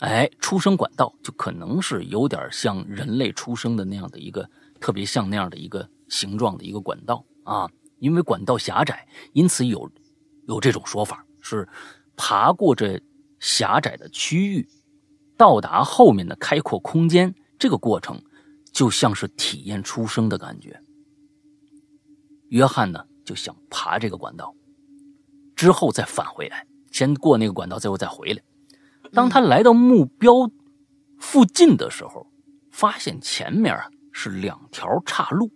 [0.00, 4.48] 哎，出生管道就可能是有点像人类出生的那样的一个
[4.80, 7.70] 特别像那样的一个形状的一个管道啊，
[8.00, 9.88] 因为管道狭窄，因此有
[10.48, 11.68] 有这种说法是
[12.16, 13.00] 爬过这
[13.38, 14.68] 狭窄的区域，
[15.36, 18.20] 到达后面的开阔空间，这个过程
[18.72, 20.80] 就像是体验出生的感觉。
[22.48, 24.54] 约翰呢就想爬这个管道，
[25.54, 28.42] 之后再返回来，先过那个管道，最后再回来。
[29.12, 30.50] 当他来到目标
[31.18, 32.26] 附近的时候，
[32.70, 35.50] 发现前面啊是两条岔路。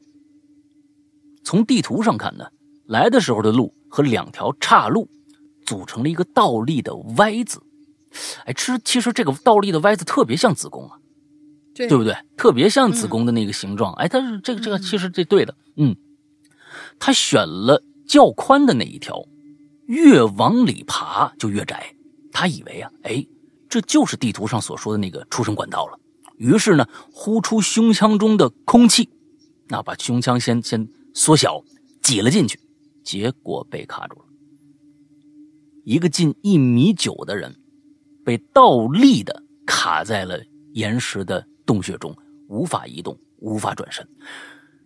[1.42, 2.46] 从地图上看呢，
[2.86, 5.08] 来的时候的路和两条岔路
[5.64, 7.62] 组成了一个倒立的 Y 字。
[8.44, 10.98] 哎，其实其实这个倒立的 Y 字特别像子宫啊，
[11.74, 12.16] 对对不对？
[12.36, 13.92] 特别像子宫的那个形状。
[13.94, 15.54] 哎，它是这个这个，其实这对的。
[15.76, 15.96] 嗯，
[16.98, 19.22] 他选了较宽的那一条，
[19.86, 21.94] 越往里爬就越窄。
[22.32, 23.26] 他以为啊，哎。
[23.68, 25.98] 这就是地图上所说的那个出生管道了。
[26.36, 29.10] 于是呢，呼出胸腔中的空气，
[29.66, 31.60] 那把胸腔先先缩小，
[32.00, 32.60] 挤了进去，
[33.02, 34.24] 结果被卡住了。
[35.84, 37.56] 一个近一米九的人，
[38.24, 40.40] 被倒立的卡在了
[40.72, 42.16] 岩石的洞穴中，
[42.48, 44.08] 无法移动，无法转身。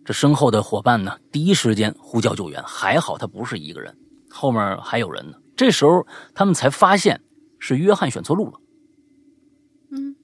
[0.03, 3.95] 这身后的伙伴呢，第一时间呼叫救援，还好他不是一个人，
[4.29, 5.37] 后面还有人呢。
[5.55, 7.21] 这时候他们才发现
[7.59, 8.53] 是约翰选错路了。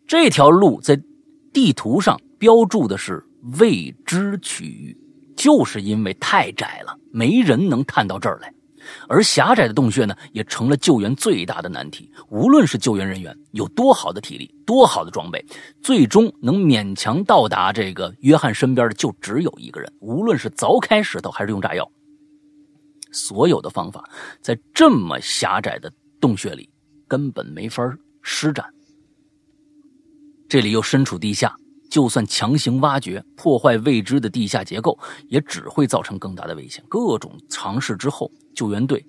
[0.07, 0.99] 这条路在
[1.53, 3.23] 地图上标注的是
[3.59, 4.97] 未知区域，
[5.35, 8.53] 就是因为太窄了，没人能探到这儿来。
[9.07, 12.11] 而狭窄的洞穴呢，也成了救援最大的难题。
[12.29, 15.43] 无论是救援人员有多好的体力、多好的装备，
[15.81, 19.91] 最终能勉强到达这个约翰身边的就只有一个人。
[19.99, 21.89] 无论是凿开石头还是用炸药，
[23.11, 24.09] 所有的方法
[24.41, 26.69] 在这么狭窄的洞穴里
[27.07, 27.83] 根本没法
[28.21, 28.65] 施展。
[30.49, 31.53] 这里又身处地下，
[31.89, 36.83] 就算强行挖掘、破坏未知的地下结构，也只会造成更大的危险。
[36.87, 39.05] 各种尝试之后，救援队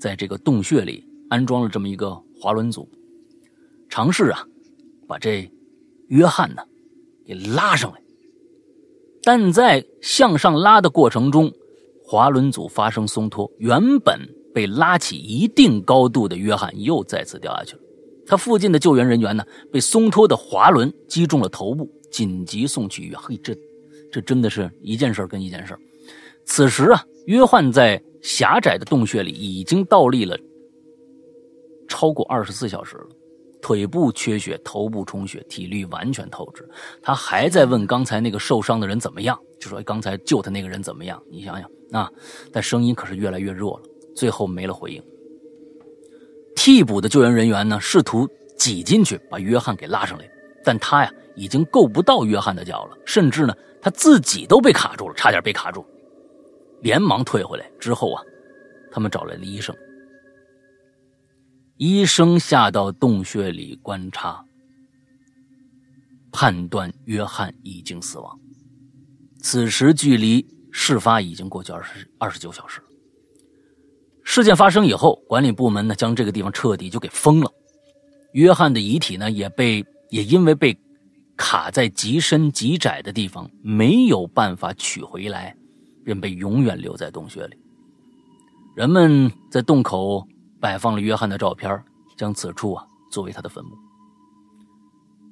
[0.00, 2.88] 在这个洞穴里安装了这么一个滑轮组，
[3.90, 4.46] 尝试啊，
[5.06, 5.48] 把这
[6.06, 6.62] 约翰呢
[7.26, 8.00] 给拉上来。
[9.22, 11.52] 但在向上拉的过程中，
[12.02, 14.18] 滑轮组发生松脱，原本
[14.54, 17.82] 被拉起一定高度的约翰又再次掉下去了。
[18.26, 23.20] 他附近的救援人员呢，被松脱的滑轮击中了头部，紧急送去医院。
[23.20, 23.54] 嘿，这，
[24.10, 25.76] 这真的是一件事跟一件事
[26.46, 30.36] 此时啊，约翰在狭窄的洞穴里已经倒立了
[31.88, 33.06] 超过二十四小时了，
[33.62, 36.68] 腿部缺血，头部充血，体力完全透支。
[37.02, 41.22] 他还在问刚才那个受伤的人怎么样，就说刚才救他那个人怎么样？
[41.30, 42.10] 你想想啊，
[42.52, 45.02] 但声音可是越来越弱了，最后没了回应。
[46.54, 50.28] 替补的救援人员呢，试图挤进去把约翰给拉上来，
[50.64, 55.82] 但他呀已经够不到约翰的脚了，甚至呢他自己都被卡住了，差点被卡住，
[56.80, 57.70] 连忙退回来。
[57.78, 58.22] 之后啊，
[58.90, 59.76] 他们找来了医生，
[61.76, 64.44] 医生下到洞穴里观察，
[66.32, 68.38] 判断约翰已经死亡。
[69.40, 72.80] 此时距离事发已经过去二十二十九小时。
[74.24, 77.50] 事件发生以后，管理部门呢将这个地方彻底就给封了。
[78.32, 80.78] 约翰的遗体呢也被也因为被
[81.34, 85.56] 卡在极深极窄的地方，没有办法取回来，
[86.08, 87.56] 便被永远留在洞穴里。
[88.74, 90.26] 人们在洞口
[90.58, 91.84] 摆放了约翰的照片，
[92.16, 93.72] 将此处啊作为他的坟墓。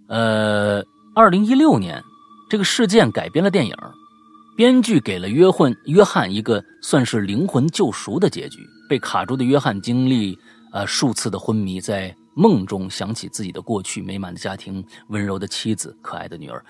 [0.09, 2.03] 呃，二零一六年，
[2.51, 3.75] 这个事件改编了电影。
[4.55, 8.59] 编剧给了约翰约翰一个算是灵魂救赎的结局。
[8.87, 10.39] 被卡住的约翰经历
[10.73, 16.65] 呃数次的昏迷，在梦中想起自己的过去、美满的家庭、温柔的妻子、可爱的女儿，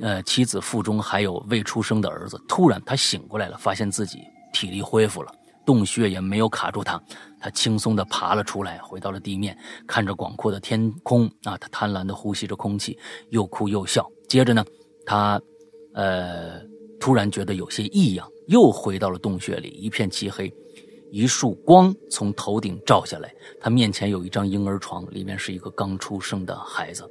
[0.00, 2.42] 呃，妻子腹中还有未出生的儿子。
[2.48, 5.30] 突然，他醒过来了，发现自己体力恢复了，
[5.66, 6.98] 洞穴也没有卡住他，
[7.38, 9.54] 他轻松地爬了出来，回到了地面，
[9.86, 12.98] 看着广阔的天空啊，他贪婪地呼吸着空气，
[13.28, 14.10] 又哭又笑。
[14.26, 14.64] 接着呢，
[15.04, 15.38] 他
[15.94, 16.68] 呃。
[17.02, 20.52] 突然觉得有些异样，又回到了洞穴里，一片漆黑，
[21.10, 27.08] 一束光从头顶照下来，他面前有一张婴儿床，里面是一个刚出生的孩子。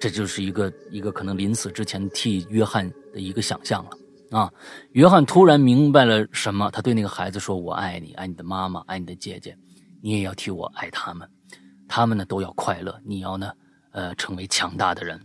[0.00, 3.90] 这就是一个一个可能临死之前替约翰的一个想象了
[4.36, 4.52] 啊！
[4.92, 9.56] 约翰突然明白了什么，他对那个孩子说：“我爱你，爱你的妈妈，爱你的姐姐，
[10.02, 11.28] 你也要替我爱他们，
[11.86, 13.52] 他们呢都要快乐，你要呢，
[13.92, 15.20] 呃，成为强大的人，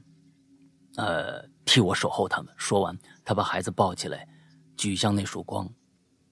[0.97, 2.95] 呃，替我守候他们。”说完，
[3.25, 4.27] 他把孩子抱起来，
[4.75, 5.67] 举向那束光。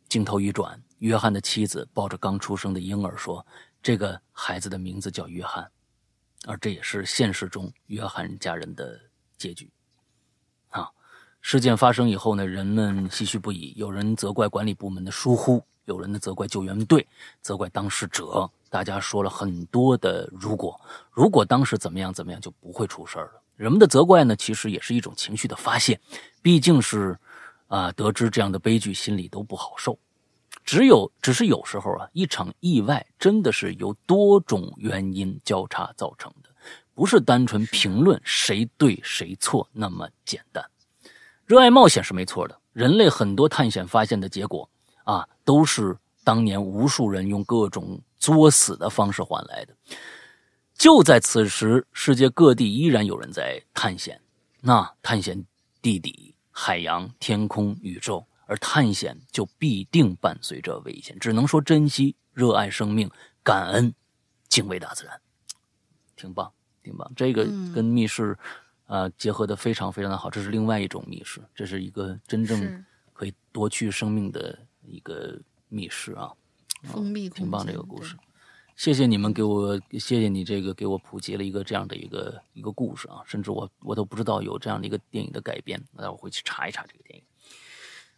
[0.08, 3.46] 镜头一转，约翰的妻子抱着刚出生的婴儿说
[3.80, 5.70] ：“这个孩子的名字叫约翰。”
[6.48, 9.00] 而这也是现实中约翰家人的
[9.38, 9.70] 结局。
[10.70, 10.90] 啊，
[11.42, 17.08] 事件发生以后呢，人们唏嘘不已，有人责怪管理部门的疏忽，有人呢责怪救援队，
[17.40, 18.50] 责怪当事者。
[18.72, 20.80] 大家说了很多的如果，
[21.12, 23.44] 如果当时怎么样怎么样，就不会出事了。
[23.56, 26.00] 人们的责怪呢，其实也是一种情绪的发泄，
[26.42, 27.16] 毕竟是
[27.68, 29.96] 啊，得知这样的悲剧，心里都不好受。
[30.66, 36.50] 只有，只是有时候啊，一场意外真的是由多种原因交叉造成的，
[36.96, 40.66] 不是单纯评论谁对谁错那么简单。
[41.46, 44.68] 热爱冒险是没错的，人类很多探险发现的结果
[45.04, 49.76] 啊，都是当年无数人用各种作死的方式换来的。
[50.74, 54.20] 就在此时，世界各地依然有人在探险，
[54.62, 55.46] 那探险
[55.80, 58.26] 地底、海洋、天空、宇宙。
[58.46, 63.10] 而探险就必定伴随着危险，只能说珍惜、热爱生命、
[63.44, 63.94] 感恩、
[64.48, 65.20] 敬畏大自然，
[66.16, 66.52] 挺棒，
[66.84, 67.12] 挺棒。
[67.16, 68.38] 这个跟密室
[68.86, 76.32] 啊结合的非常非常的好，这是另外一种密室，这是一个真正可以夺去生命的一个密室啊，
[76.84, 78.16] 封闭，挺棒这个故事。
[78.76, 87.26] 谢谢你们给我，谢谢你这个给我普及了一个这样的一个一个故事啊，甚至我我都不知道有这样的一个电影的改编，那我回去查一查这个电影。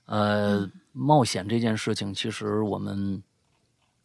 [0.08, 3.22] 呃，冒险这件事情，其实我们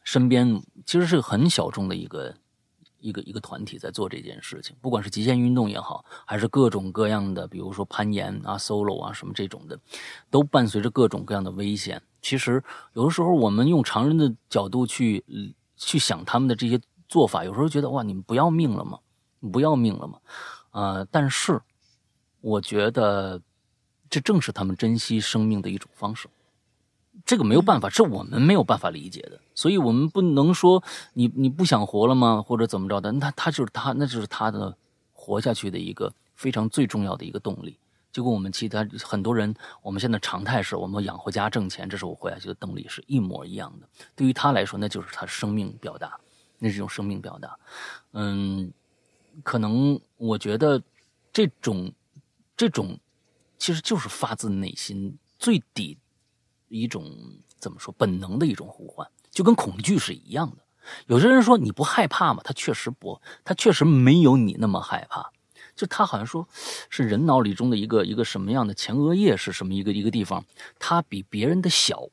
[0.03, 2.35] 身边其实是很小众的一个
[2.99, 4.75] 一个一个团体在做这件事情。
[4.81, 9.79] 不管是极限运动也好，还是各种各样的，比如说攀岩啊、solo 啊什么这种的，
[10.29, 12.03] 都伴随着各种各样的危险。
[12.21, 12.61] 其实
[12.95, 15.25] 有的时候，我们用常人的角度去
[15.77, 18.99] 去想他们的这些做法，有时候觉得哇，你们不要命了吗？
[19.53, 20.19] 不要命了吗？
[20.73, 21.61] 啊，但是
[22.41, 23.41] 我觉得。
[24.13, 26.29] 这正是他们珍惜生命的一种方式，
[27.25, 30.85] 这个没有办法，是我们没有办法理解的，所以我们不能说
[31.15, 33.11] 你你不想活了吗，或者怎么着的？
[33.13, 34.77] 那他就是他，那就是他的
[35.15, 37.79] 活下去的一个非常最重要的一个动力。
[38.13, 43.89] 就跟我们其他很多人，我们现在常态是我们养活家挣钱，这是我活下去的动力，是一模一样的。
[44.15, 46.21] 对于他来说，那就是他生命表达，
[46.59, 47.59] 那是一种生命表达。
[48.13, 48.71] 嗯，
[49.43, 50.83] 可能我觉得
[51.33, 51.91] 这种
[52.55, 52.95] 这种。
[53.63, 55.97] 其实就是发自内心最底
[56.67, 57.09] 一种
[57.61, 60.57] 怎么说本能的一种呼唤，就跟恐惧是一样的。
[61.07, 62.41] 有些人说你不害怕吗？
[62.43, 65.31] 他确实不，他确实没有你那么害怕。
[65.77, 66.49] 就他好像说
[66.91, 70.45] 是人脑里中的一个一个什么样的前额叶是什么一个一个地方，
[70.81, 72.09] 他比别人的小，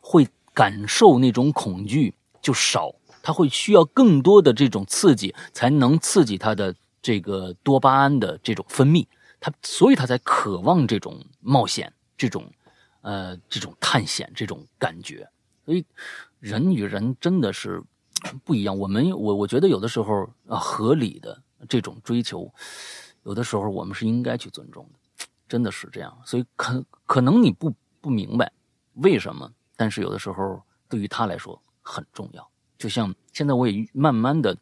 [0.00, 9.06] 会感受那种恐惧就少，他会需要更多的这种刺激才能刺激他的这个多巴胺的这种分泌。
[9.42, 12.48] 他所以他才渴望这种冒险，这种，
[13.00, 15.28] 呃，这种探险，这种感觉。
[15.66, 15.84] 所以，
[16.38, 17.82] 人与人真的是
[18.44, 18.78] 不一样。
[18.78, 22.48] 我们我我觉得有的时候啊，合理的这种追求，
[23.24, 26.16] 有的时候我们是应该去尊重的，真的是这样。
[26.24, 28.52] 所以可可能你不不明白
[28.92, 32.48] 为什么，但是有的时候对于他来说很重要。
[32.78, 34.56] 就像现在我也慢慢的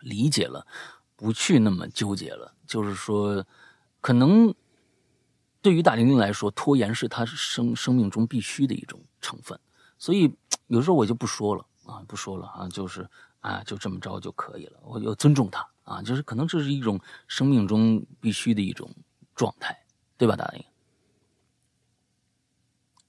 [0.00, 0.66] 理解了，
[1.14, 2.52] 不去那么纠结了。
[2.66, 3.46] 就是说。
[4.06, 4.54] 可能
[5.60, 9.58] 对于大玲玲来说，拖延是她生生命中必须的一种成分，
[9.98, 10.32] 所以
[10.68, 13.04] 有时候我就不说了啊，不说了啊，就是
[13.40, 14.78] 啊，就这么着就可以了。
[14.84, 18.88] 我要尊重她啊，就是可能这是一种生命中必须的一种
[19.34, 19.76] 状态，
[20.16, 20.64] 对吧，大玲？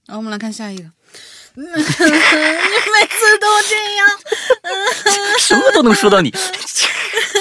[0.08, 0.84] 那我们来看下一个。
[1.54, 4.08] 你每次都这样，
[5.42, 6.32] 什么都能说到你，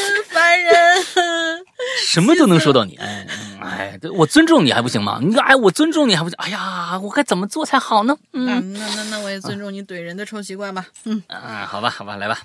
[0.28, 0.74] 烦人。
[2.07, 3.26] 什么都能说到你， 哎
[3.61, 5.18] 哎，我尊重你还不行吗？
[5.22, 6.36] 你哎，我尊重你还不行？
[6.38, 8.16] 哎呀，我该怎么做才好呢？
[8.32, 10.86] 嗯，那那那我也尊重你怼人的臭习惯吧。
[11.05, 12.40] 嗯啊，好吧，好吧，来吧。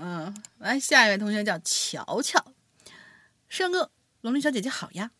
[0.00, 2.42] 嗯，来下一位同学叫乔乔，
[3.48, 3.90] 山哥，
[4.20, 5.10] 龙鳞小姐姐好呀。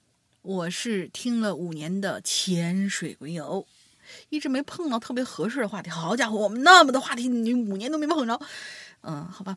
[0.43, 3.67] 我是听了五年的潜水鬼友，
[4.31, 5.91] 一直没碰到特别合适的话题。
[5.91, 8.39] 好家伙，我们那么多话题，你五年都没碰着。
[9.03, 9.57] 嗯，好吧，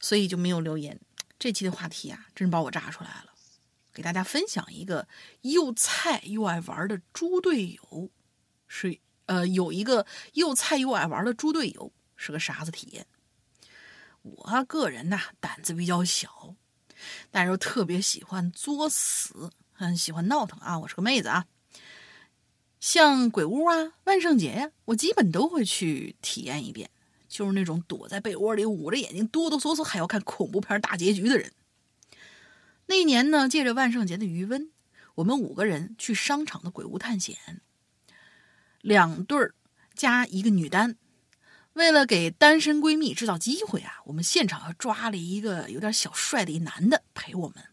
[0.00, 0.98] 所以就没有留言。
[1.42, 3.32] 这期的话题啊，真是把我炸出来了。
[3.92, 5.08] 给大家分享一个
[5.40, 8.10] 又菜又爱玩的猪队友，
[8.68, 13.08] 是呃有一个又菜又爱玩的猪队友，是个傻子体验。
[14.22, 16.54] 我个人呐，胆子比较小，
[17.32, 20.78] 但是又特别喜欢作死，很喜欢闹腾啊。
[20.78, 21.46] 我是个妹子啊，
[22.78, 26.88] 像鬼屋啊、万圣节呀，我基本都会去体验一遍。
[27.32, 31.50] 就是那种躲在被窝里捂着眼睛哆哆嗦嗦还要看恐怖片大结局的人。
[32.86, 34.70] 那一年呢，借着万圣节的余温，
[35.14, 37.62] 我们五个人去商场的鬼屋探险，
[38.82, 39.54] 两对儿
[39.94, 40.98] 加一个女单。
[41.72, 47.64] 为了给单身闺蜜制造机会啊，我们现场还抓了一个有点小帅的一男的陪我们。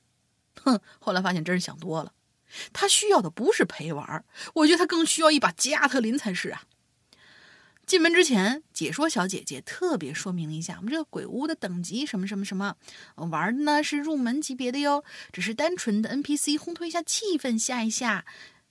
[0.63, 2.13] 哼，后来发现真是想多了，
[2.71, 6.63] 他需要的不是陪玩，我觉得他更需要一把加特林才是啊。
[7.89, 12.75] 进门之前，解说小姐姐特别说明一下我们这个鬼屋的等级，什么什么什么，
[13.15, 18.23] 玩的呢是入门级别的哟，只是单纯的 NPC 烘托一下气氛，吓一吓，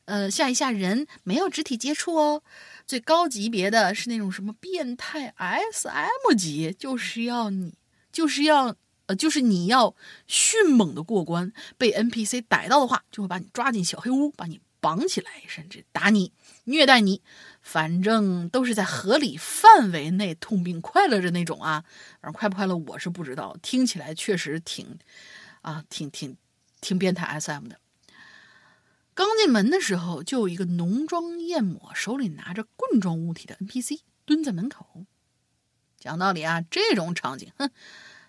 [0.04, 2.44] 呃，吓一吓人，没有肢体接触哦。
[2.86, 7.74] 最高级别的是那种什么变态 SM 级，就是要你，
[8.12, 9.96] 就是要，呃，就是你要
[10.28, 16.30] 迅猛的过关，被 NPC 逮到的话，就会把你抓进小黑屋，把你绑起来，甚至打你、
[16.66, 17.20] 虐待你。
[17.70, 21.84] 反正都是在合理范围内痛并快乐着那种啊，
[22.18, 24.98] 反正快不快乐我是不知道，听起来确实挺，
[25.60, 26.34] 啊，挺挺
[26.80, 27.78] 挺变态 SM 的。
[29.12, 35.04] 刚进门的时候，就有一个浓妆艳抹、手里拿着棍状物体的 NPC 蹲在门口。
[35.98, 37.70] 讲道理啊，这种场景，哼，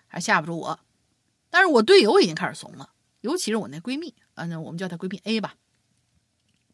[0.06, 0.80] 还吓不住我。
[1.48, 2.90] 但是我队友已经开始怂了，
[3.22, 5.54] 尤其是我那闺蜜，啊，那我们叫她闺蜜 A 吧。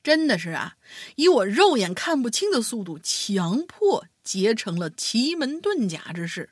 [0.06, 0.76] 真的是啊，
[1.16, 6.50] 以我肉眼看不清的速度，强迫结成了奇门遁甲之势。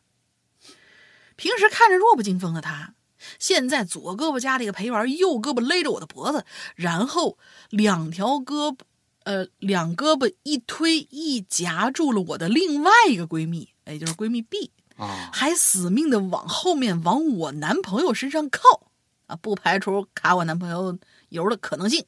[1.37, 2.95] 平时看着弱不禁风的他，
[3.39, 6.45] 现在左胳膊夹了一个陪玩，右胳膊勒着我的脖子，
[6.75, 7.39] 然后
[7.71, 8.79] 两条胳膊，
[9.23, 18.91] 呃，两胳膊一推一夹住了我的另外一个闺蜜，也就是闺蜜 B 啊，还死命的往后面往我男朋友身上靠
[19.27, 20.99] 啊，不排除卡我男朋友
[21.29, 22.05] 油的可能性。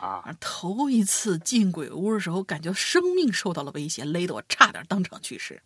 [0.00, 0.36] 啊！
[0.40, 5.62] 头一次进鬼屋的时候，感觉生命受到了威胁，勒得我差点当场去世。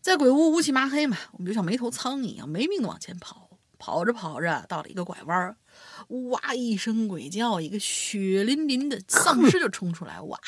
[0.00, 3.48] 在鬼屋乌漆麻黑嘛，我们就像没头苍蝇一样没命的往前跑。
[3.82, 5.56] 跑着跑着，到了一个拐弯，
[6.32, 10.42] 哇一声鬼叫，一个血淋淋的丧尸就冲出来，我啊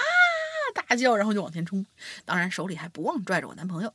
[0.75, 1.87] 大叫，然后就往前冲，
[2.27, 3.95] 当然手里还不忘拽着我男朋友，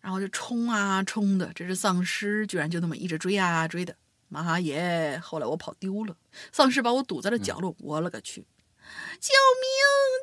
[0.00, 3.94] 然后就冲啊冲的，这只丧尸居然就那么一直追啊追的。
[4.28, 5.20] 妈耶！
[5.22, 6.16] 后来我跑丢了，
[6.52, 7.74] 丧尸把我堵在了角落。
[7.78, 8.46] 我勒个去！
[9.20, 9.70] 救命！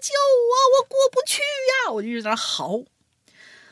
[0.01, 0.13] 救
[0.49, 0.53] 我！
[0.77, 1.91] 我过不去呀！
[1.91, 2.83] 我就一直在那嚎，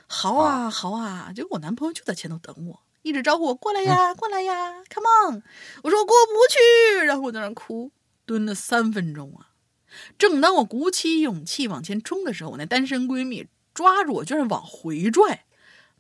[0.08, 1.32] 嚎啊嚎啊！
[1.36, 5.44] 结果我男朋友就在前头等我，一直招呼我过来呀，过来呀，Come on！
[5.84, 7.92] 我说我过不去，然后我在那哭，
[8.26, 9.50] 蹲了三分钟啊。
[10.18, 15.46] 正当我鼓起勇气往前冲的时候，我那单身闺蜜抓住我，居然往回拽。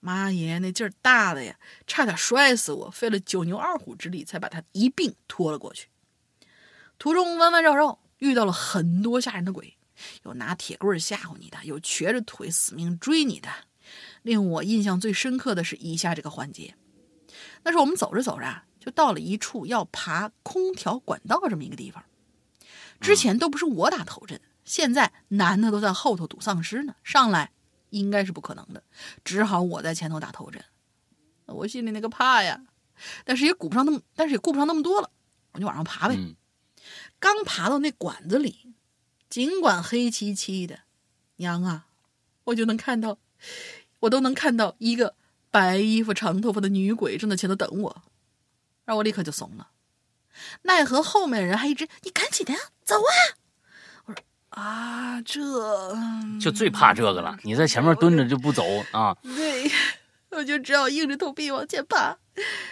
[0.04, 2.89] 妈耶，那劲儿大的呀，差点摔死我！
[2.91, 5.88] 费了九牛二虎之力，才把他一并拖了过去。
[6.99, 9.78] 途中弯弯绕绕，遇到了很多吓人的鬼，
[10.24, 13.49] 有拿铁棍吓唬你的，有瘸着腿死命追你的。
[14.24, 16.76] 令我印象最深刻的是以下这个环节：
[17.64, 22.03] 那是我们走着走着，就到了一处要爬空调管道这么一个地方。
[22.99, 27.53] 之前都不是我打头阵，现在男的都在后头堵丧尸呢，上来。
[27.94, 28.84] 应该是不可能的，
[29.24, 30.64] 只好我在前头打头阵。
[31.45, 32.60] 我心里那个怕呀，
[33.24, 35.10] 但是也顾不上那么，但是也顾不上那么多了，
[35.52, 36.18] 我就往上爬呗。
[37.20, 38.74] 刚爬到那管子里，
[39.30, 40.80] 尽管黑漆漆的，
[41.36, 41.88] 娘啊，
[42.45, 43.20] 我就能看到，
[43.99, 45.15] 我都能看到一个
[45.52, 48.03] 白衣服、长头发的女鬼正在前头等我，
[48.86, 49.70] 让我立刻就怂了。
[50.64, 53.11] 奈何后面的人还一直，你赶紧的呀，走啊！
[54.54, 55.42] 啊，这
[56.40, 57.38] 就最怕这个了。
[57.44, 59.18] 你在前面蹲着就不走啊？
[59.24, 59.72] 对，
[60.30, 62.18] 我就只好硬着头皮往前爬。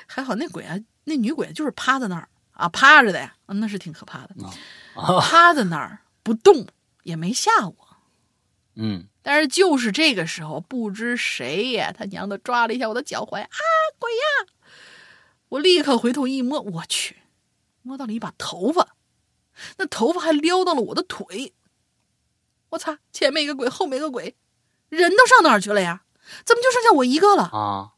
[0.06, 4.36] 还好那鬼啊，那女鬼就是趴在那儿啊，趴着的呀，那是挺可怕的。
[5.22, 6.68] 趴在那儿不动，
[7.04, 7.76] 也没吓我。
[8.76, 13.50] 嗯，但是就是这个时候，不知谁呀，他娘的抓了一下我的脚踝啊，
[14.00, 14.54] 鬼呀！
[15.50, 17.18] 我立刻回头一摸，我去，
[17.82, 18.96] 摸到了一把头发，
[19.78, 21.54] 那头发还撩到了我的腿。
[22.72, 23.00] 我擦！
[23.14, 24.36] 前面一个鬼，后面一个鬼，
[24.90, 26.04] 人都上哪儿去了呀？
[26.46, 27.94] 怎么就剩下我一个了啊？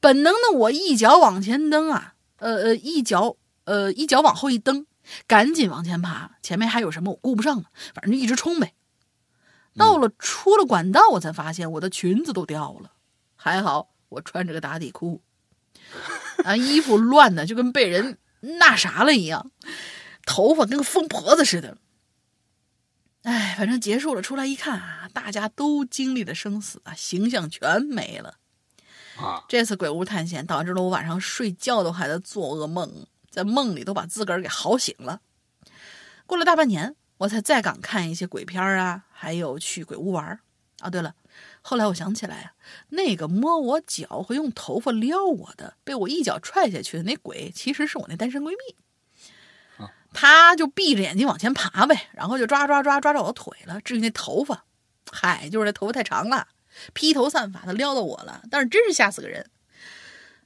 [0.00, 4.86] 本能的我一脚往前蹬啊，呃呃，一脚呃一脚往后一蹬，
[5.26, 6.32] 赶紧往前爬。
[6.42, 7.64] 前面还有什么我顾不上了，
[7.94, 8.74] 反正就一直冲呗。
[9.76, 12.92] 到了出了管道，我才发现我的裙子都掉了，
[13.36, 15.22] 还好我穿着个打底裤，
[16.44, 18.18] 啊，衣服乱的就跟被人
[18.60, 19.50] 那啥了一样，
[20.26, 21.78] 头发跟个疯婆子似的。
[23.24, 28.38] 哎，反正结束了，出来一看啊，大家都经历了生死啊，形象全没了。
[29.16, 35.20] 啊，这次鬼屋探险导致了我晚上睡觉都还在做噩梦，在梦里都把自个儿给嚎醒了。
[36.26, 40.38] 过了大半年，我才再敢看一些鬼片啊，还有去鬼屋玩
[40.80, 40.90] 啊。
[40.90, 41.14] 对了，
[41.62, 42.52] 后来我想起来啊，
[42.90, 48.76] 那个摸我脚和用头发撩我的，被我一脚踹下去的那鬼，其实是我那单身闺蜜。
[50.14, 53.78] 他就闭着眼睛往前爬呗，然后就抓抓抓抓着我的腿了。
[53.82, 54.64] 至于那头发，
[55.12, 56.46] 嗨，就是那头发太长了。
[56.92, 59.48] 披头散发的撩到我了，但是真是吓死个人。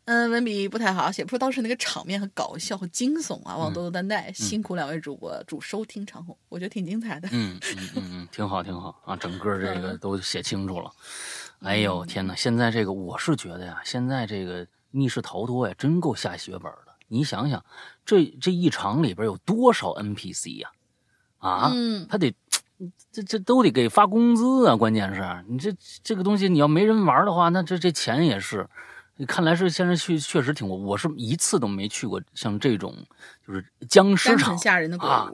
[0.04, 4.32] 嗯，文笔不太好，写不出当时那个场面和搞笑和惊悚啊，望多多担待。
[4.32, 7.28] 辛苦两位主播，主收听长虹，我觉得挺精彩的。
[7.30, 10.90] 嗯嗯嗯嗯，挺好挺好啊，整个这个都写清楚了。
[11.60, 16.92] 哎呦天哪，现在这个我是觉得呀，现在这个密室逃脱呀，真够下血本的。
[17.08, 17.62] 你想想，
[18.08, 20.70] 这这一场里边有多少 NPC 呀？
[21.38, 21.70] 啊，
[22.08, 22.34] 他得。
[23.10, 24.76] 这这都得给发工资啊！
[24.76, 25.74] 关键是你这
[26.04, 28.68] 这个东西，你要没人玩的话，那这这钱也是。
[29.26, 32.94] 看来是现在去确实挺，我是一次都没去过像这种
[33.44, 35.28] 就是僵尸场吓人的鬼屋啊，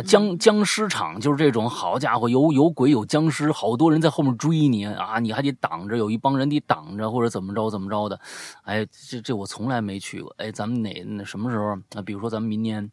[0.00, 1.68] 僵僵尸场就是这种。
[1.68, 8.18] 好家伙，有有鬼有僵尸，好多人在后面追你啊，你还得挡着，有一帮人得挡着或者怎么着怎么着的。
[8.62, 10.32] 哎，这这我从来没去过。
[10.38, 11.76] 哎，咱们哪那什么时候？
[11.90, 12.90] 那比如说咱们明年，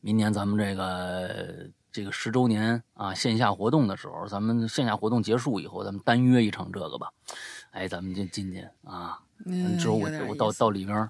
[0.00, 1.68] 明年咱们这个。
[1.94, 7.08] 这个十周年啊，线下活动的时候，咱们线下活动结束以后，咱们单约一场这个吧。
[7.70, 9.20] 哎，咱们就进去啊。
[9.46, 9.78] 嗯。
[9.78, 11.08] 之后我我到到里边，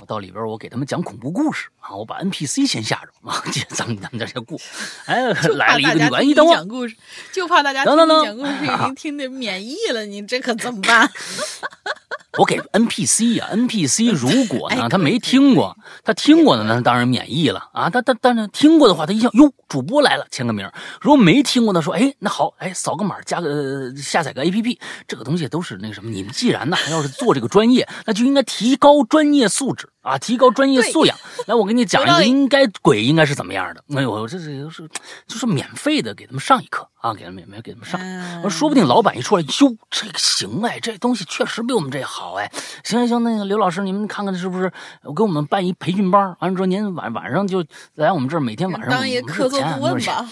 [0.00, 1.94] 我到里边，我给他们讲恐怖故事啊。
[1.94, 3.42] 我把 NPC 先吓着啊。
[3.52, 4.58] 这 咱们咱们在这过。
[5.06, 5.22] 哎，
[5.54, 6.54] 来了一个女的，一等我。
[6.54, 6.96] 讲故事，
[7.32, 11.10] 就怕大家听你讲故事已经听得免疫了，你这可怎么办？
[12.40, 17.90] 我给 NPC 呀，NPC 如果呢他没听过，他听过的呢当然免疫了啊。
[17.90, 20.66] 他他但是听过的话，他一想哟，主播来了，签个名。
[21.02, 26.10] 如果没听过的说，哎，那好，哎，扫个码，加个下载个 APP，这个东西都是那什么。
[26.10, 31.16] 你们既然呢要是做这个专业，那就应该提高专业素质啊，提高专业素养。
[31.46, 33.82] 来，我给你讲 一个，应该鬼应该是怎么样的。
[33.96, 34.88] 哎呦，这这都是
[35.26, 38.50] 就是免费的给他们上一课啊，给他们免费给他们上。
[38.50, 42.20] 说不定老板一出来，哟，这个行哎，这东西确实比我们这好。
[42.20, 42.50] 好哎，
[42.84, 44.70] 行行行，那个刘老师，你们看看是不是
[45.02, 46.36] 我给我们办一培训班？
[46.40, 47.64] 完了之后，您晚晚上就
[47.94, 50.28] 来我们这儿，每天晚上当一个客座顾问 吧。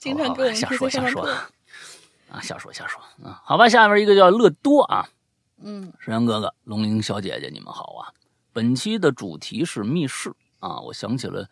[0.00, 1.22] 经常给我瞎说瞎说
[2.30, 3.40] 啊，瞎说瞎说啊。
[3.44, 5.08] 好吧，下面一个叫乐多啊，
[5.66, 8.12] 嗯，石阳哥哥、龙玲小姐姐，你们好啊。
[8.52, 11.48] 本期的主题是密室啊，我想起了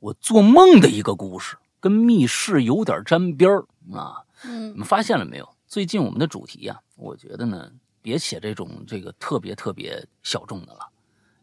[0.00, 4.22] 我做梦的一个故事，跟密室有点沾边儿啊。
[4.44, 5.48] 嗯，你们发现了没有？
[5.66, 7.70] 最近我们的主题呀，我觉得呢。
[8.04, 10.80] 别写这种这个特别特别小众的了，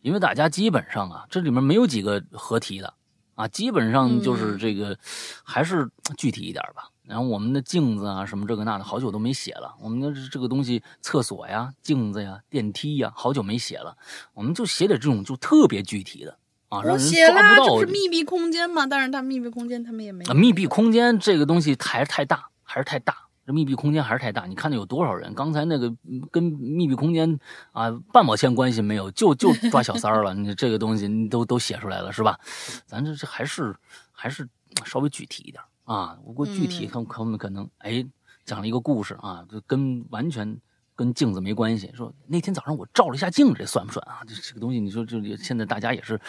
[0.01, 2.93] 因为大家基本上啊，这里面没有几个合题的
[3.33, 4.95] 啊，基本上就是这个
[5.43, 6.87] 还是具体一点吧。
[7.11, 9.75] 然后我们的镜子啊，什么这个那的，好久都没写了。
[9.81, 13.97] 我们的这个东西，厕所呀、镜子呀、电梯呀，好久没写了。
[14.33, 16.37] 我们就写点这种就特别具体的
[16.69, 17.79] 啊，让人抓不到。
[17.81, 18.87] 是密闭空间嘛？
[18.87, 20.23] 但是它密闭空间他们也没。
[20.33, 23.13] 密闭空间这个东西还是太大，还是太大。
[23.45, 25.33] 这密闭空间还是太大，你看那有多少人？
[25.33, 25.93] 刚才那个
[26.31, 27.37] 跟密闭空间
[27.73, 30.33] 啊半毛钱关系没有，就就抓小三儿了。
[30.33, 32.39] 你这个东西你都都写出来了是吧？
[32.85, 33.75] 咱这这还是
[34.13, 34.47] 还是
[34.85, 35.61] 稍微具体一点
[35.91, 36.17] 啊。
[36.23, 38.05] 不过具体他他们可能哎
[38.45, 40.59] 讲了一个故事啊，就跟完全
[40.95, 41.91] 跟镜子没关系。
[41.93, 44.21] 说那天早上我照了一下镜子，这算不算啊？
[44.27, 46.19] 这这个东西你说这现在大家也是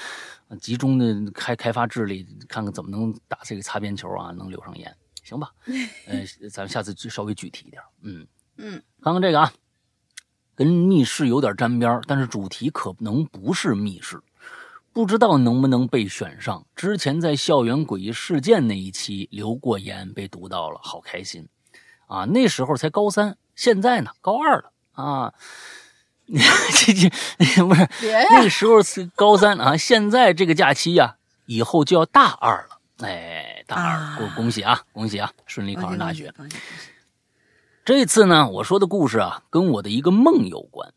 [0.61, 4.95] 集中的开开发智力，看看怎么能打这个擦边球啊，能留上言。
[5.25, 5.53] 行吧，
[6.09, 7.81] 呃，咱们下次就稍微具体一点。
[8.03, 8.27] 嗯
[8.57, 9.53] 嗯，看看这个啊，
[10.57, 14.21] 跟密室有点沾边但是主题可能不是密室，
[14.93, 16.67] 不知道能不能被选上。
[16.77, 21.49] 之前在校园诡异事件那一期留过言，被读到了，好开心
[22.07, 22.25] 啊！
[22.27, 25.33] 那时候才高三，现在呢高二了啊。
[26.27, 27.09] 这这
[27.65, 27.89] 不是
[28.31, 31.17] 那个时候是高三啊，现在这个假期呀，
[31.47, 32.79] 以后就要大二了。
[33.07, 36.33] 哎，大二，恭恭喜啊，恭喜啊，顺利考上大学。
[37.85, 40.93] 这次呢，我说的故事啊，跟我的一个梦有关。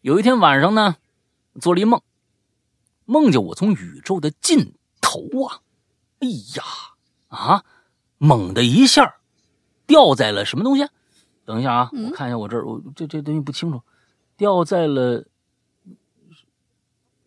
[0.00, 0.96] 有一天晚上呢，
[1.60, 2.00] 做了一梦，
[3.08, 5.64] 梦见我从宇宙的尽头啊，
[6.18, 6.62] 哎呀
[7.28, 7.64] 啊，
[8.18, 9.16] 猛的一下
[9.86, 10.86] 掉在了什么东西？
[11.46, 13.80] 等一下啊，我看一下我这儿，我这这东西不清楚，
[14.36, 15.24] 掉在了。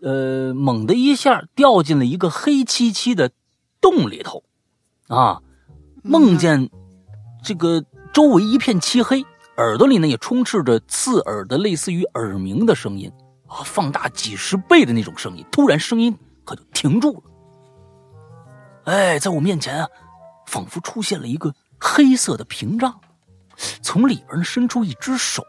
[0.01, 3.31] 呃，猛的一下掉进了一个黑漆漆的。
[3.81, 4.43] 洞里头，
[5.07, 5.41] 啊，
[6.03, 6.69] 梦见
[7.43, 7.83] 这个
[8.13, 9.25] 周围一片漆黑，
[9.57, 13.11] 耳朵里呢也充斥着刺耳的、类似于耳鸣的声音
[13.51, 15.45] 啊，放大几十倍的那种声音。
[15.51, 17.23] 突然，声音可就停住了。
[18.85, 19.87] 哎，在我面前啊，
[20.47, 22.97] 仿佛出现了一个黑色的屏障，
[23.81, 25.43] 从里边伸出一只手，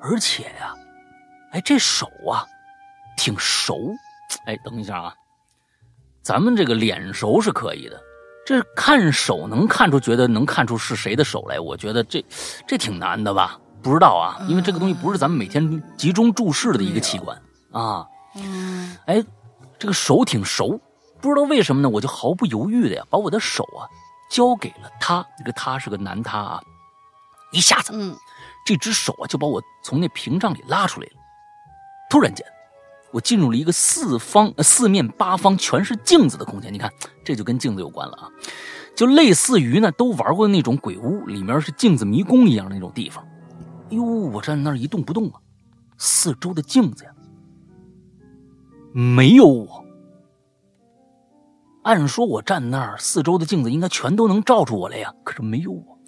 [0.00, 0.74] 而且呀，
[1.52, 2.44] 哎，这手啊，
[3.16, 3.94] 挺熟。
[4.44, 5.14] 哎，等一下啊，
[6.22, 7.98] 咱们这个脸熟是可以的，
[8.44, 12.22] 这看手能看出，觉得能看出是谁的手来，我觉得这
[12.66, 13.58] 这挺难的吧？
[13.88, 17.40] 不知道啊，因为这个东西不是咱们每天集中注视的一个器官
[17.72, 18.06] 啊。
[18.36, 19.24] 嗯，哎，
[19.78, 20.78] 这个手挺熟，
[21.22, 21.88] 不知道为什么呢？
[21.88, 23.88] 我就毫不犹豫的呀，把我的手啊
[24.30, 25.24] 交给了他。
[25.38, 26.60] 这个他是个男他啊，
[27.50, 28.14] 一下子，嗯，
[28.66, 31.12] 这只手啊就把我从那屏障里拉出来了。
[32.10, 32.46] 突然间，
[33.10, 36.70] 我进入了一个四方、四面八方全是镜子的空间。
[36.70, 36.92] 你看，
[37.24, 38.28] 这就跟镜子有关了啊，
[38.94, 43.26] 就类似于呢，都玩过的那种鬼屋，里面是镜子迷宫一样的那种地方。
[43.90, 45.40] 哟，我站在那儿一动不动啊，
[45.96, 47.10] 四周的镜子呀。
[48.92, 49.84] 没有我。
[51.84, 55.98] 按说我站那儿，四周的镜子应该全都能照出我来呀，可是没有我，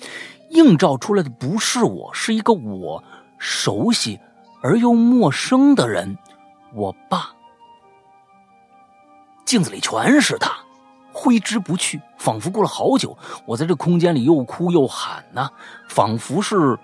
[0.50, 3.02] 映照出来的不是我，是一个我
[3.38, 4.18] 熟悉
[4.62, 6.18] 而又陌生的人，
[6.74, 7.30] 我爸。
[9.46, 10.52] 镜子里全是他，
[11.12, 13.16] 挥之不去，仿佛过了好久，
[13.46, 15.48] 我在这空间里又哭又喊呢，
[15.88, 16.78] 仿佛是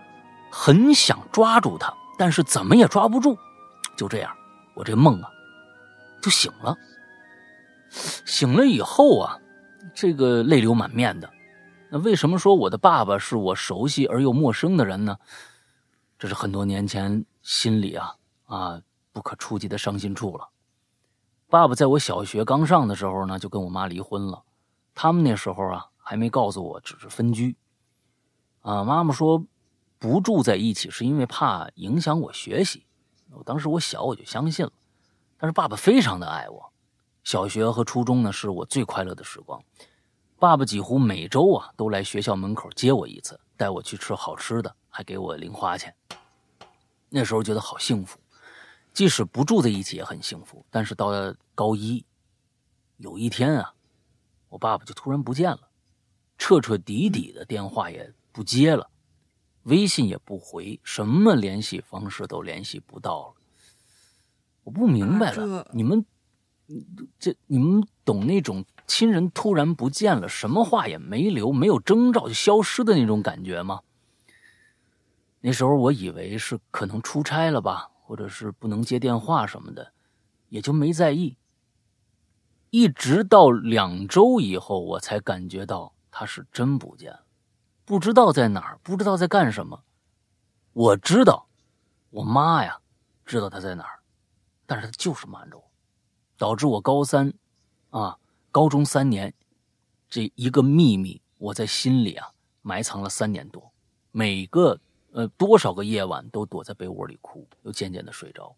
[0.58, 3.36] 很想抓住他，但是怎么也抓不住。
[3.94, 4.34] 就这样，
[4.74, 5.28] 我这梦啊。
[6.22, 6.74] 就醒了，
[8.24, 9.38] 醒了以后啊，
[9.94, 11.30] 这个泪流满面的。
[11.90, 15.18] 那为什么说我的爸爸是我熟悉而又陌生的人呢？
[16.18, 18.14] 这是很多年前心里啊
[18.46, 18.80] 啊
[19.12, 20.48] 不可触及的伤心处了。
[21.48, 24.42] 爸爸在我小学刚上的时候呢，就跟我妈离婚了。
[24.94, 27.56] 他们那时候啊还没告诉我，只是分居。
[28.62, 29.44] 啊，妈妈说
[29.98, 32.84] 不住在一起是因为怕影响我学习。
[33.30, 34.72] 我当时我小，我就相信了。
[35.38, 36.72] 但是爸爸非常的爱我，
[37.24, 39.62] 小学和初中呢是我最快乐的时光。
[40.38, 45.94] 爸爸几乎每周啊都来学校门口接我一次，带我去吃好吃的，还给我零花钱。
[47.08, 48.18] 那时候觉得好幸福，
[48.92, 50.64] 即使不住在一起也很幸福。
[50.70, 52.04] 但是到了高一，
[52.98, 53.72] 有一天啊，
[54.48, 55.60] 我爸爸就突然不见了，
[56.36, 58.90] 彻彻底底的电话也不接了，
[59.66, 63.34] 微信也不回，什么联系方式都联系不到了。
[64.64, 66.04] 我不明白了，你们
[67.18, 73.82] 这你们懂那种亲人突然不见了，什么话也没留，没有征兆就消失的那种感觉吗？
[75.40, 79.92] 那时候我以为是可能出差了吧，或者是不能接电话什么的，
[80.48, 81.36] 也就没在意。
[82.70, 87.25] 一直到两周以后，我才感觉到他是真不见了，
[87.86, 89.84] 不知道在哪儿，不知道在干什么。
[90.72, 91.46] 我知道，
[92.10, 92.80] 我妈呀，
[93.24, 94.00] 知道他在哪儿。
[94.66, 95.62] 但是他就是瞒着我，
[96.36, 97.32] 导致我高三，
[97.90, 98.18] 啊，
[98.50, 99.32] 高中三年，
[100.10, 102.28] 这一个秘密我在心里啊
[102.60, 103.72] 埋藏了三年多，
[104.10, 104.76] 每个
[105.12, 108.52] 呃多少个夜晚都躲在被窝里哭，又渐渐的睡着，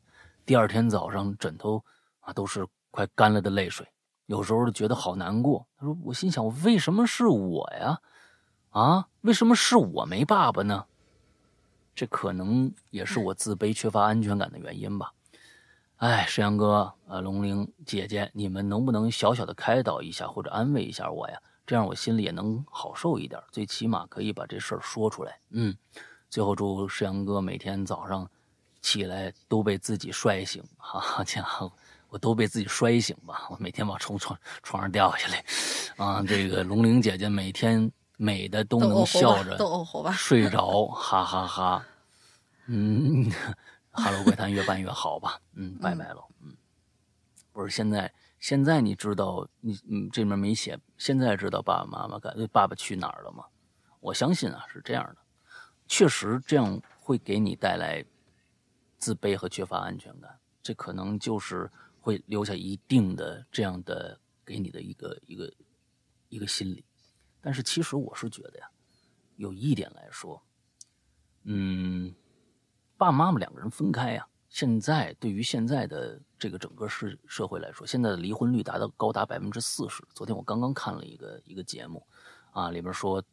[0.46, 1.84] 第二天早上枕头
[2.20, 3.86] 啊都是快干了的泪水，
[4.24, 5.68] 有时候觉得好难过。
[5.76, 8.00] 他说我心想为什么是我呀？
[8.70, 10.84] 啊，为什么是我没爸爸呢？
[11.94, 15.12] 这可能也是我自卑、缺乏安全感的原因吧。
[15.96, 21.36] 哎，石阳哥，呃，龙玲姐姐，你们能不能小小的开导一下或者安慰一下我呀？
[21.66, 25.38] 这样我心里也能好受一点，最起码可以把这事儿说出来。
[25.50, 25.76] 嗯，
[26.30, 28.30] 最后祝石阳哥每天早上
[28.80, 31.72] 起来都被自己摔醒，好家伙，
[32.08, 35.44] 我都被自己摔醒吧，我每天往床床床上掉下来。
[35.96, 39.56] 啊，这个龙玲姐姐每天美的都能笑着
[40.12, 41.86] 睡着，哈哈哈。
[42.66, 43.32] 嗯。
[43.90, 45.40] 哈喽，怪谈越办越好吧？
[45.54, 46.24] 嗯，拜拜喽。
[46.40, 46.54] 嗯，
[47.52, 53.44] 不是现在，现在你知道你嗯这面没写，现在知道爸爸妈妈感爸爸去哪儿了吗？
[53.98, 55.16] 我相信啊是这样的，
[55.88, 58.04] 确实这样会给你带来
[58.98, 61.68] 自卑和缺乏安全感，这可能就是
[62.00, 65.52] 会留下一定的这样的给你的一个一个
[66.28, 66.84] 一个心理。
[67.48, 68.68] 但是其实我是觉得呀，
[69.36, 70.42] 有一点来说，
[71.44, 72.14] 嗯。
[72.98, 80.04] 爸爸妈妈两个人分开呀，现在对于现在的这个整个社社会来说，现在的离婚率达到高达百分之四十。
[80.12, 82.06] 昨天我刚刚看了一个一个节目，
[82.50, 83.24] 啊，里边说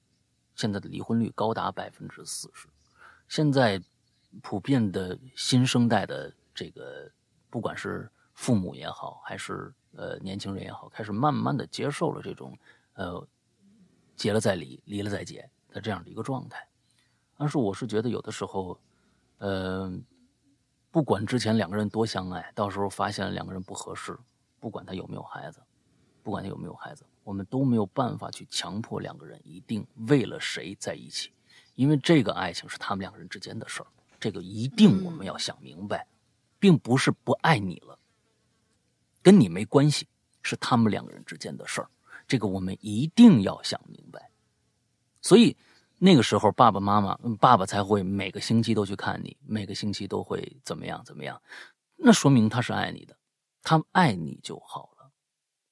[0.56, 2.70] 现在的离婚率高达百分之四十。
[3.28, 3.84] 现在
[4.42, 7.12] 普遍的新生代的这个，
[7.50, 12.58] 不管是父母也好，还是呃年轻人也好，开始慢慢的接受了这种
[12.94, 13.28] 呃
[14.16, 16.68] 结了再离，离了再结的这样的一个状态。
[17.38, 18.80] 但是我是觉得有的时候。
[19.38, 19.92] 呃，
[20.92, 24.18] 不管之前两个人多相爱，到时候发现了两个人不合适，
[24.62, 25.62] 不管他有没有孩子，
[26.24, 31.34] 不管他有没有孩子，我们都没有办法去强迫两个人一定为了谁在一起，
[31.76, 33.88] 因为这个爱情是他们两个人之间的事儿，
[34.22, 36.08] 这个一定我们要想明白，
[36.58, 38.00] 并不是不爱你了，
[39.22, 40.08] 跟你没关系，
[40.42, 41.90] 是他们两个人之间的事儿，
[42.28, 44.32] 这个我们一定要想明白。
[45.22, 45.56] 所以
[45.98, 51.42] 那个时候，爸爸妈妈，爸爸才会每个星期都去看你，每个星期都会怎么样怎么样，
[51.96, 53.18] 那说明他是爱你的，
[53.64, 55.12] 他爱你就好了。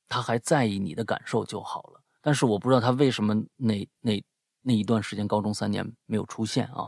[0.07, 4.23] 他还在意你的感受就好了，但是我不知道他为什么那那
[4.61, 6.87] 那一段时间高中三年没有出现啊？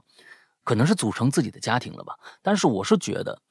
[0.64, 2.18] 可能是组成自己的家庭了吧。
[2.42, 3.42] 但是我是觉得，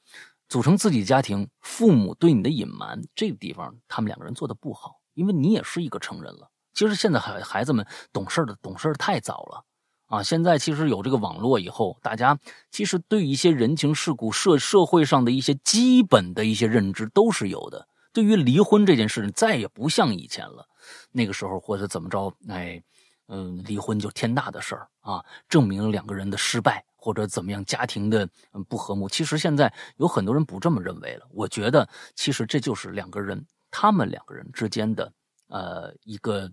[0.47, 6.51] 组成自己家庭，父母对你的隐瞒，这个地方他们两个人做的不好，因为你也是一个成人了。
[6.73, 9.63] 其实现在孩孩子们懂事的懂事太早了
[10.07, 10.21] 啊！
[10.21, 12.37] 现在其实有这个网络以后，大家
[12.69, 17.87] 其实对一些人情世故、社社会上的一些基本的一些认知都是有的。
[18.13, 20.67] 对于离婚这件事，再也不像以前了。
[21.11, 22.81] 那个时候或者怎么着，哎，
[23.27, 28.29] 嗯，离婚就天大的事儿啊，证明了两个人的失败或者怎么样，家庭的
[28.69, 29.09] 不和睦。
[29.09, 31.25] 其实现在有很多人不这么认为了。
[31.31, 33.45] 我觉得，其实这就是两个人，
[33.77, 35.11] 他们两个人之间的
[35.47, 36.49] 呃一个，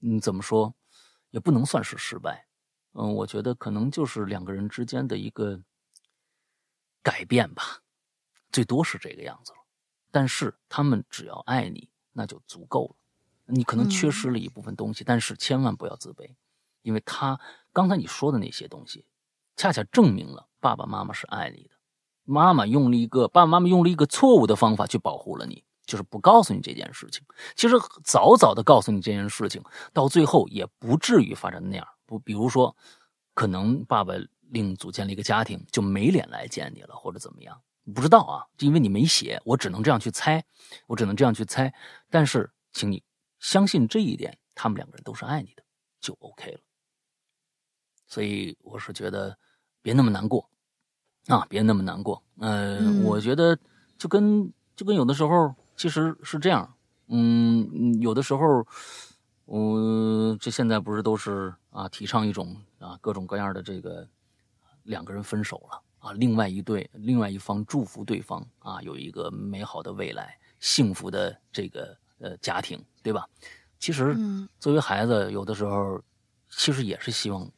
[0.00, 0.74] 嗯，怎么说，
[1.30, 2.48] 也不能算是失败。
[2.94, 5.62] 嗯，我觉得可能就是两个人之间的一个
[7.00, 7.62] 改变吧，
[8.50, 9.58] 最多是这个样子了。
[10.10, 12.96] 但是他们只要爱你，那就足够了。
[13.46, 16.34] 你可能缺失了一部分东西，但是千万不要自卑，
[16.82, 17.38] 因为他
[17.72, 19.06] 刚才你说的那些东西，
[19.54, 21.76] 恰恰证明了爸爸妈妈是爱你的。
[22.24, 27.24] 妈妈用了一个爸爸妈妈用了一个错误的方法去保护了你，就是不告诉你这件事情。
[27.54, 29.62] 其实早早的告诉你这件事情，
[29.92, 31.86] 到最后也不至于发展那样。
[32.06, 32.76] 不，比如说，
[33.32, 34.14] 可能爸爸
[34.50, 37.60] 另组建了一个家庭，就没脸来见你了，或者怎么样。
[37.94, 40.44] 不知道啊，因为你没写，我只能这样去猜，
[40.86, 41.72] 我只能这样去猜。
[42.08, 43.02] 但是，请你
[43.40, 45.62] 相信这一点，他们两个人都是爱你的，
[46.00, 46.60] 就 OK 了。
[48.06, 49.38] 所以，我是觉得
[49.82, 50.48] 别那么难过
[51.26, 52.22] 啊，别那么难过。
[52.38, 53.58] 嗯，我觉得
[53.98, 56.74] 就跟就跟有的时候其实是这样，
[57.08, 58.66] 嗯，有的时候，
[59.46, 64.08] 嗯，这现在不是都是啊，提倡一种啊各种各样的这个
[64.84, 65.82] 两个人分手了。
[65.98, 73.26] 啊，另外一对，另外一方祝福对方啊，有一个美好的未来，幸福的这个呃家庭，对吧？
[73.78, 74.14] 其实，
[74.60, 75.98] 作为孩子，有的时候
[76.50, 77.50] 其实也是希望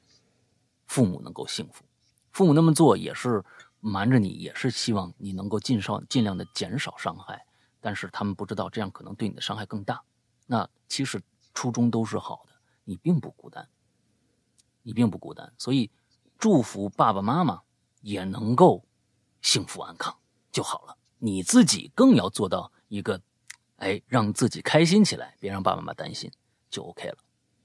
[0.86, 1.84] 父母能够幸福。
[2.30, 3.44] 父母那么做也是
[3.80, 7.45] 瞒着你，也是希望你能够尽少尽量的减少伤害。
[7.86, 10.02] 但是他们不知道这样可能对你的伤害更大。
[10.46, 11.22] 那其实
[11.54, 12.52] 初衷都是好的，
[12.82, 13.68] 你并不孤单，
[14.82, 15.52] 你并不孤单。
[15.56, 15.90] 所以
[16.36, 17.62] 祝福爸爸妈妈。
[18.02, 18.84] 也能够
[19.42, 20.16] 幸福安康
[20.52, 20.96] 就好了。
[21.18, 23.20] 你自己更要做到一个，
[23.78, 26.30] 哎，让自己开心起来，别让爸爸妈妈担心，
[26.70, 27.16] 就 OK 了，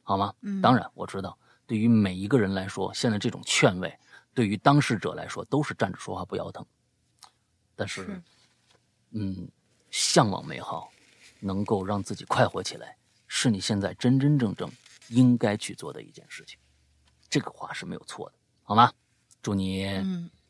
[0.02, 0.34] 好吗？
[0.42, 0.60] 嗯。
[0.60, 1.38] 当然，我知道，
[1.68, 3.96] 对于每一个人来说，现在这种劝慰，
[4.34, 6.66] 对于当事者来说，都是站着说话不腰疼。
[7.76, 8.24] 但是，
[9.12, 9.48] 嗯，
[9.92, 10.92] 向往美好，
[11.42, 12.98] 能够让自己快活起来，
[13.28, 14.72] 是你现在真真正正
[15.10, 16.58] 应该去做的一件事情。
[17.30, 18.92] 这个话是没有错的，好吗？
[19.42, 19.86] 祝你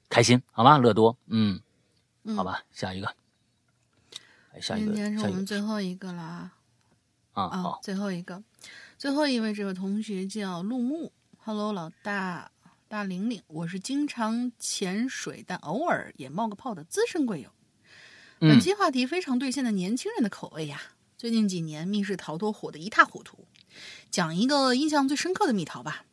[0.10, 0.78] 开心，好吗？
[0.78, 1.62] 乐多，嗯，
[2.36, 3.16] 好吧，下一个，
[4.62, 6.54] 下一个，今天是我们最后一个了啊！
[7.34, 8.44] 啊，好，最后一个，
[8.98, 11.12] 最后一位这位同学叫陆木
[11.44, 12.52] ，Hello，老大
[12.88, 17.50] 大玲玲，我是经常潜水但偶尔也冒个泡的资深贵友。
[18.42, 20.82] 本期话题非常对现在年轻人的口味呀！
[21.16, 23.46] 最近几年密室逃脱火得一塌糊涂，
[24.10, 26.06] 讲一个印象最深刻的密逃吧。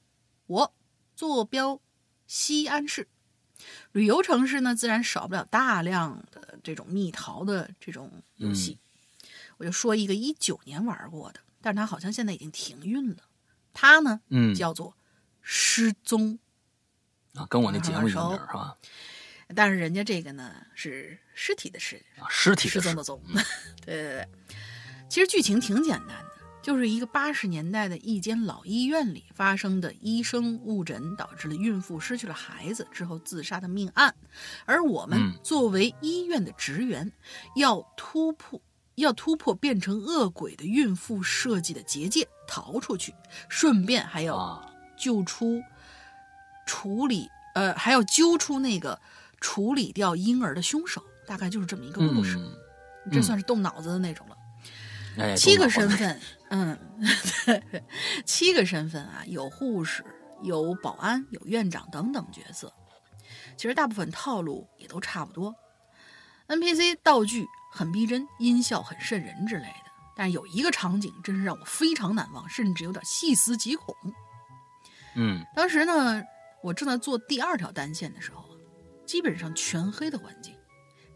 [0.46, 0.74] 我
[1.16, 1.80] 坐标。
[2.26, 3.08] 西安市
[3.92, 8.76] 旅游城市呢，自然少不了大量的这种密逃的这种游戏。
[9.56, 13.16] 我就说一个一九年玩过的，但是它好像现在已经停运了。
[13.72, 14.94] 它呢，嗯，叫做
[15.40, 16.38] 失踪
[17.32, 18.76] 啊，跟我那节目有点儿是吧？
[19.54, 23.20] 但是人家这个呢是尸体的尸啊，尸体失踪的踪。
[23.84, 24.28] 对对对，
[25.08, 26.28] 其实剧情挺简单的。
[26.60, 34.14] 就是一个八十年代的一间老医院里发生的医生误诊导致了孕妇失去了孩子之后自杀的命案，
[34.66, 37.10] 而我们作为医院的职员，
[37.56, 38.60] 要突破
[38.96, 43.14] 要突破变成恶鬼的孕妇设计的结界逃出去，
[43.48, 45.62] 顺便还要救出
[46.66, 49.00] 处理呃还要揪出那个
[49.40, 52.38] 处理掉婴儿的凶手，大概就是这么一个故事，
[53.12, 54.36] 这算是动脑子的那种了。
[55.36, 56.20] 七个身份，
[56.50, 56.78] 嗯，
[58.24, 60.04] 七个身份啊，有护士，
[60.42, 62.72] 有保安，有院长等等角色。
[63.56, 65.52] 其实大部分套路也都差不多。
[66.46, 69.90] NPC 道具很逼真，音效很瘆人之类的。
[70.16, 73.94] 但是有一个场景真是让我非常难忘，甚至有点细思极恐。
[75.16, 76.22] 嗯当时呢，
[76.62, 78.47] 我正在做第二条单线的时候，
[79.08, 80.54] 基本上全黑的环境，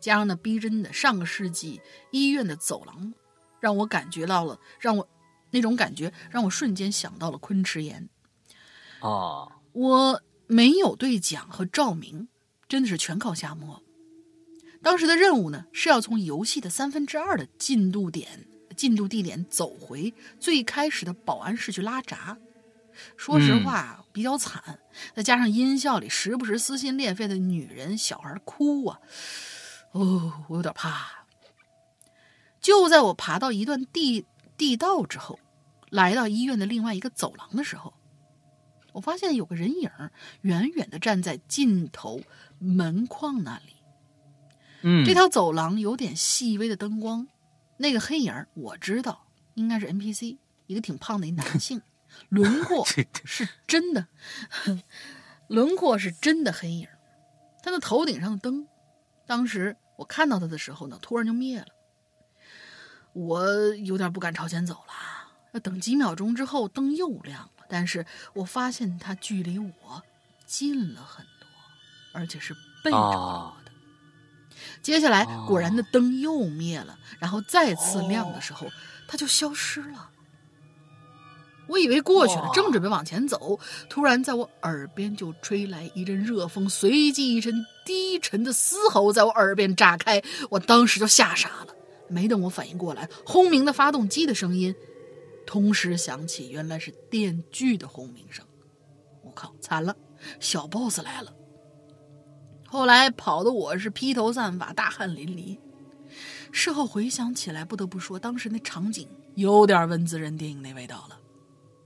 [0.00, 1.78] 加上那逼真的上个世纪
[2.10, 3.12] 医院的走廊，
[3.60, 5.06] 让我感觉到了，让我
[5.50, 8.08] 那种感觉让我瞬间想到了昆池岩。
[9.00, 12.28] 哦我没有对讲和照明，
[12.66, 13.82] 真的是全靠瞎摸。
[14.82, 22.38] 当时的任务呢，是要从游戏的三分之二的进度点、进度地点走回最开始的保安室去拉闸。
[23.16, 24.78] 说实话，比较惨，
[25.14, 28.98] 再加上音效里时不时撕心裂肺的女人、小孩哭啊，
[29.92, 31.24] 哦，我有点怕。
[32.60, 34.24] 就在我爬到一段地
[34.56, 35.38] 地道之后，
[35.90, 37.92] 来到医院的另外一个走廊的时候，
[38.92, 39.90] 我发现有个人影
[40.42, 42.20] 远远的站在尽头
[42.58, 43.74] 门框那里。
[44.82, 47.26] 嗯，这条走廊有点细微的灯光，
[47.76, 51.82] 那个黑影我知道应该是 NPC，一个挺胖的一男性，
[52.28, 52.84] 轮廓
[53.24, 54.06] 是真的，
[55.48, 56.98] 轮廓是真的黑影儿。
[57.62, 58.66] 他的头顶上的灯，
[59.26, 61.66] 当时我看到他的时候呢，突然就灭了。
[63.12, 64.92] 我有点不敢朝前走了，
[65.52, 70.02] 要等几秒钟之后，灯又亮了，但是我发现他距离我
[70.46, 71.46] 近了很多，
[72.14, 73.72] 而且是背着我的。
[74.80, 78.66] 接下来果然的灯又灭了，然后再次亮的时候，
[79.06, 80.10] 它就消失了。
[81.68, 83.58] 我以为过去了，正准备往前走，
[83.88, 87.52] 突然在我耳边就吹来一阵热风，随即一声
[87.84, 91.74] 低沉的嘶吼在我耳边炸开，我当时就吓傻了。
[92.08, 94.74] 没等我反应过来，轰鸣的发动机的声音
[95.46, 98.44] 同时响起，原来是电锯的轰鸣声。
[99.22, 99.96] 我靠，惨了，
[100.40, 101.32] 小 boss 来了！
[102.66, 105.58] 后来跑的我是披头散发、大汗淋漓。
[106.50, 111.18] 事后回想起来，不得不说，当时那场景有点文字人电影那味道了。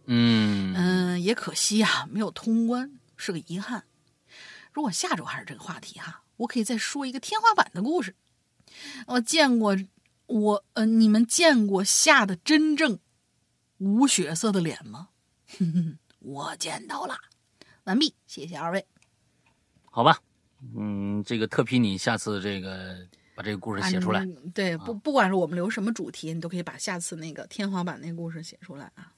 [0.07, 3.85] 嗯嗯，也可惜啊，没有通关，是个遗憾。
[4.73, 8.15] 如果下周还是这个话题哈，我可以再说一个天花板的故事。
[9.07, 9.77] 我见过，
[10.27, 12.99] 我呃，你们见过下的真正
[13.79, 15.09] 无血色的脸吗？
[15.59, 17.17] 哼哼，我见到了。
[17.85, 18.87] 完毕，谢谢二位。
[19.91, 20.19] 好吧，
[20.77, 22.99] 嗯，这个特批你下次这个
[23.35, 24.21] 把这个故事写出来。
[24.25, 29.13] 嗯对，不不管是我们留什么主题，你都可以把下次那个天花板那故事写出来啊。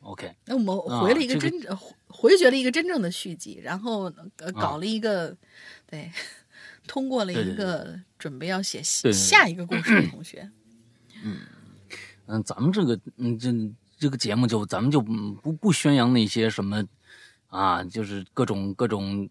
[0.00, 5.36] OK，那我们回了一个啊这个真正、回回绝了一个真正的续集，然后呃搞啊了一个、
[5.86, 6.10] 对，
[6.86, 10.50] 通过了一个准备要写对对下一个故事的同学。
[11.22, 11.38] 嗯。
[12.30, 13.50] 嗯，咱们这个嗯这
[13.98, 16.84] 这个节目就咱们就嗯不不宣扬那些什么
[17.46, 19.26] 啊，就是各种各种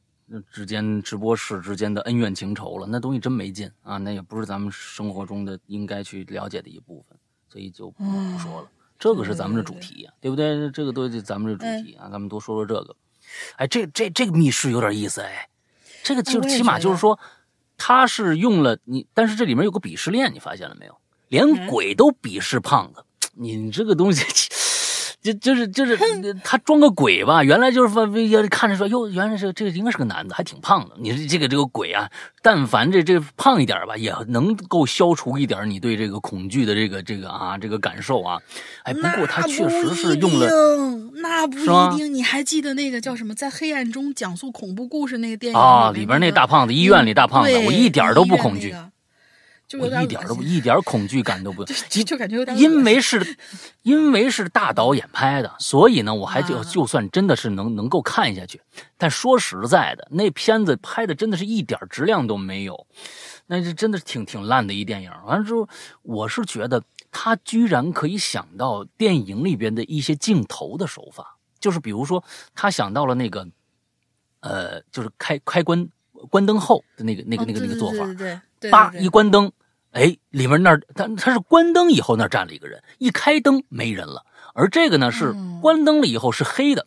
[0.51, 7.15] 之间直播室之间的恩怨情仇了，那东西真没劲啊，那也不是咱们生活中的应该去了解的一部分，
[7.47, 8.71] 所以就不不说了。
[8.99, 10.69] 这个是咱们的主题呀、对不对？
[10.71, 12.95] 这个都是咱们的主题啊，咱们多说说这个。
[13.57, 15.49] 哎，这这这个密室有点意思哎，
[16.03, 17.19] 这个就起码就是说，
[17.77, 20.97] 他是用了你，但是这里面有个鄙视链，你发现了没有？
[21.27, 23.03] 连鬼都鄙视胖子，
[23.33, 24.23] 你这个东西，
[25.33, 25.97] 就就是就是
[26.43, 28.07] 他装个鬼吧，原来就是说
[28.49, 30.95] 看着说哟，原来是这个应该是个男的，还挺胖的。
[30.99, 32.09] 你说这个这个鬼啊，
[32.41, 38.39] 但凡这这胖一点吧，也能够消除一点你对这个恐惧的这个这个啊这个感受啊。
[38.83, 40.47] 哎，不过他确实是用了
[41.15, 42.13] 那不一定。
[42.13, 48.73] 你还记得那个叫什么，在黑暗中讲述恐怖故事那个电影啊，里里边那大胖子，医院里大胖子，对我一点都不恐惧，
[49.67, 51.63] 就我有点一点都不一点恐惧感都不。
[51.89, 53.37] 就就感觉有点因为是，
[53.83, 58.61] 因为是大导演拍的，所以呢，我还就啊就算真的是能能够看下去。
[58.97, 62.87] 但说实在的，那片子拍的真的是一点质量都没有，
[63.47, 65.11] 那是真的是挺挺烂的一电影。
[65.25, 65.67] 完了之后，
[66.01, 66.81] 我是觉得
[67.11, 72.23] 他居然可以想到电影里边的一些镜头的手法，就是比如说
[72.55, 73.45] 他想到了那个，
[74.39, 75.87] 呃，就是开开关
[76.29, 78.39] 关灯后的那个那个那个那个做法，对，
[78.71, 79.51] 叭对一关灯，
[79.91, 85.59] 哎，里面那儿他他是关灯以后那儿站了一个人，一开灯没人了，而这个呢是嗯。
[85.61, 86.85] 关灯了以后是黑的，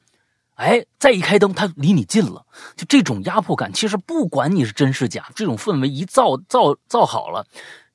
[0.55, 7.45] 哎，再一开灯，他离你近了，就这种压迫感，其实不管你是真是假，这种氛围一造造造好了，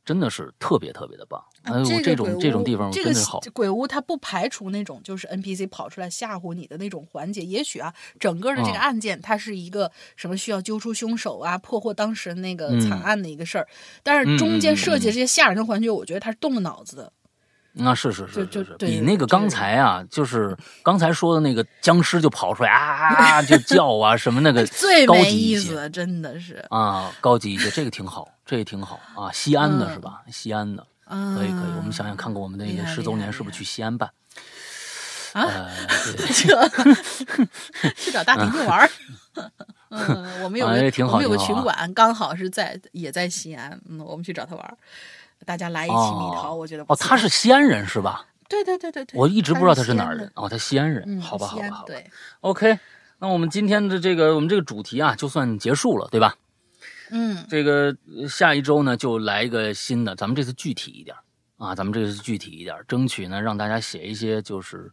[0.04, 1.42] 真的是特别特别的棒。
[1.66, 3.12] 哎呦，这这种个这种地方这个。
[3.54, 13.68] 鬼屋它不排除那种就是 NPC 跑出来吓唬你的那种环节，也许啊，整个的这个嗯案件它是一个什么需要揪出凶手啊，破获当时那个嗯惨案的一个事儿，
[14.04, 17.12] 但是中间设计这些吓人的环节，我觉得他是动了脑子的。
[17.78, 26.66] 那是是是就是就对比那个刚才啊，就是刚才说的那个僵尸就跑出来啊，就叫啊什么那个 最没意思，真的是。
[26.70, 29.30] 啊，高级一些，这个挺好，这个挺好啊。
[29.34, 30.24] 西安的嗯是吧？
[30.32, 34.10] 西安的，啊，可以可以，我们想想看看我们的那厉害个十周年是不是去西安办？
[35.34, 35.70] 啊
[37.96, 38.90] 去找大婷婷玩儿。
[39.90, 40.74] 嗯，我们有个、
[41.08, 44.78] 我们有个群管，刚好是在也在西安，嗯，我们去找他玩儿，
[45.46, 48.26] 大家来一起蜜桃，我觉得不哦，他是西安人是吧？
[48.48, 50.32] 对对对对对，我一直不知道他是哪儿人。
[50.36, 51.84] 哦，他西安人，嗯，好吧好吧好吧。
[51.86, 52.10] 对
[52.42, 52.80] ，OK，
[53.20, 56.36] 那我们今天的这个我们这个主题啊，就算结束了，对吧？
[57.12, 61.16] 嗯这个呃下一周呢，就来一个新的，咱们这次具体一点
[61.58, 64.92] 啊，咱们这次具体一点，争取呢让大家写一些，就是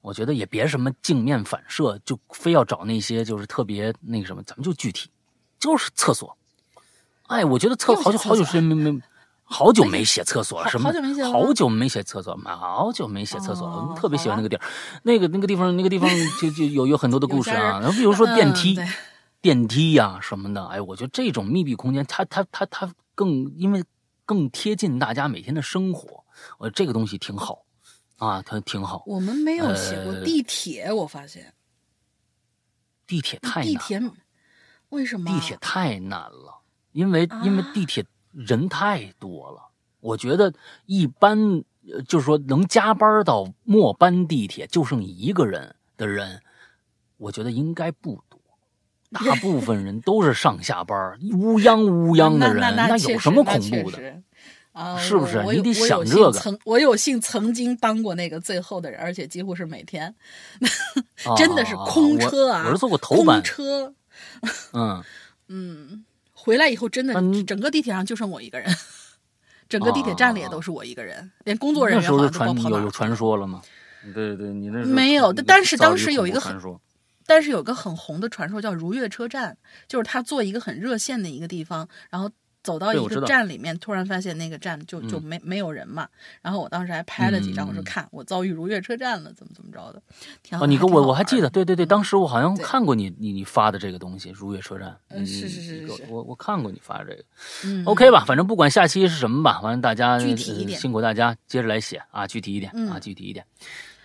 [0.00, 5.10] 我觉得也别什么镜面反射，就非要找那些就是特别那个什么，咱们就具体，
[5.58, 6.36] 就是厕所。
[7.28, 9.00] 哎，我觉得厕好久好久时间没没。
[9.52, 10.84] 好久没写厕所了，好 什么？
[10.84, 13.74] 好久没写了吗好久没写厕所，好久没写厕所了。
[13.74, 14.62] 哦我特别喜欢那个地儿，
[15.02, 16.08] 那个那个地方，那个地方
[16.40, 17.80] 就就有有很多的故事啊。
[17.82, 18.78] 然后比如说电梯，
[19.40, 23.82] 电梯呀、什么的，哎，我觉得这种密闭空间，它它它它更因为
[24.26, 26.24] 更贴近大家每天的生活，
[26.58, 27.64] 我这个东西挺好
[28.18, 29.02] 啊，它挺好。
[29.06, 31.54] 我们没有写过呃地铁，我发现
[33.06, 34.02] 地铁太难，地铁
[34.90, 36.60] 为什么地铁太难了，
[36.92, 39.70] 因为因为啊地铁人太多了。
[40.00, 40.52] 我觉得
[40.86, 41.38] 一般
[41.90, 46.42] 呃就是说能加班到末班地铁就剩一个人的人，
[47.16, 48.29] 我觉得应该不多。
[49.12, 53.96] 大部分人都是上下班，乌泱乌泱的人，那确实有什么那恐怖的？
[53.96, 54.22] 确实
[54.72, 60.14] 啊，是不是我我你得有我有想这个幸曾我有幸曾经当过那个最后的人，而且几乎是每天，
[61.36, 62.62] 真的是啊空车啊！
[62.64, 63.94] 我我是坐过头班空，车，
[64.72, 65.02] 嗯，
[65.48, 67.14] 嗯，回来以后真的
[67.44, 68.72] 整个地铁上就剩我一个人，
[69.68, 73.60] 整个地铁站里也都是我一个人，连工作人员好像就传有有传说了吗？
[74.14, 76.80] 对对，你那时候没有你但是当时有一个恐怖传说，
[77.30, 82.28] 但是有个很红的传说叫如月车站，就是他坐一个很热线的一个地方，然后
[82.64, 86.08] 走到一个站里面，突然发现那个站就就嗯没、没有人嘛。
[86.42, 90.02] 然后我当时还拍了几张，嗯我说看我遭遇如月车站了，怎么怎么着的，
[90.42, 90.64] 挺好。
[90.64, 97.24] 哦，你跟我我还记得，对对对，当时我好像看过你你你发的这个东西，如月车站，嗯是是是我是我我看过你发的这个
[97.64, 103.46] 嗯，OK 吧，反正不管下期是什么吧，反正大家具体一点呃辛苦大家，接着来写啊，具体一点啊，嗯具体一点。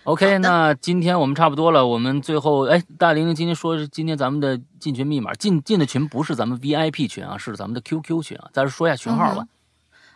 [0.06, 1.84] OK，那今天我们差不多了。
[1.84, 8.48] 我们最后，哎，大玲玲今天说是今天咱们的进群密码，进进的群不是咱们 VIP 群啊，是咱们的 QQ 群啊。
[8.52, 9.48] 再说一下群号吧。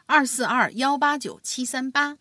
[0.07, 2.17] 二四二幺八九七三八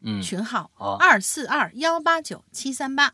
[0.00, 3.12] 嗯，群号好二四二幺八九七三八。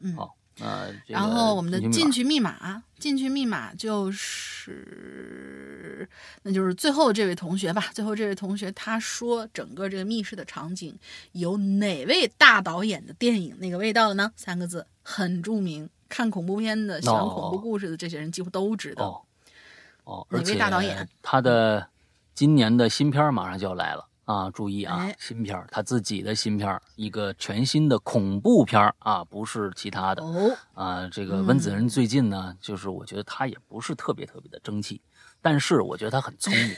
[0.00, 6.08] 嗯，好呃，这个然后我们的进去密码，进去密码就是，
[6.42, 7.90] 那就是最后这位同学吧。
[7.92, 10.98] 最后这位同学他说，整个这个密室的场景
[11.32, 14.32] 有哪位大导演的电影那个味道了呢？
[14.36, 15.88] 三个字，很著名。
[16.08, 19.06] 看恐怖片的、喜欢恐怖故事的这些人几乎都知道。
[19.06, 19.20] 哦
[20.04, 21.88] 哦，哪位大导演他的
[22.32, 24.50] 今年的新片儿马上就要来了啊！
[24.50, 31.08] 注意啊，哎新片儿他自己的新片儿，一个全新的恐怖片儿啊，不是其他的哦，啊。
[31.08, 35.00] 这个嗯温子仁最近呢，就是我觉得他也不是特别特别的争气，
[35.40, 36.76] 但是我觉得他很聪明。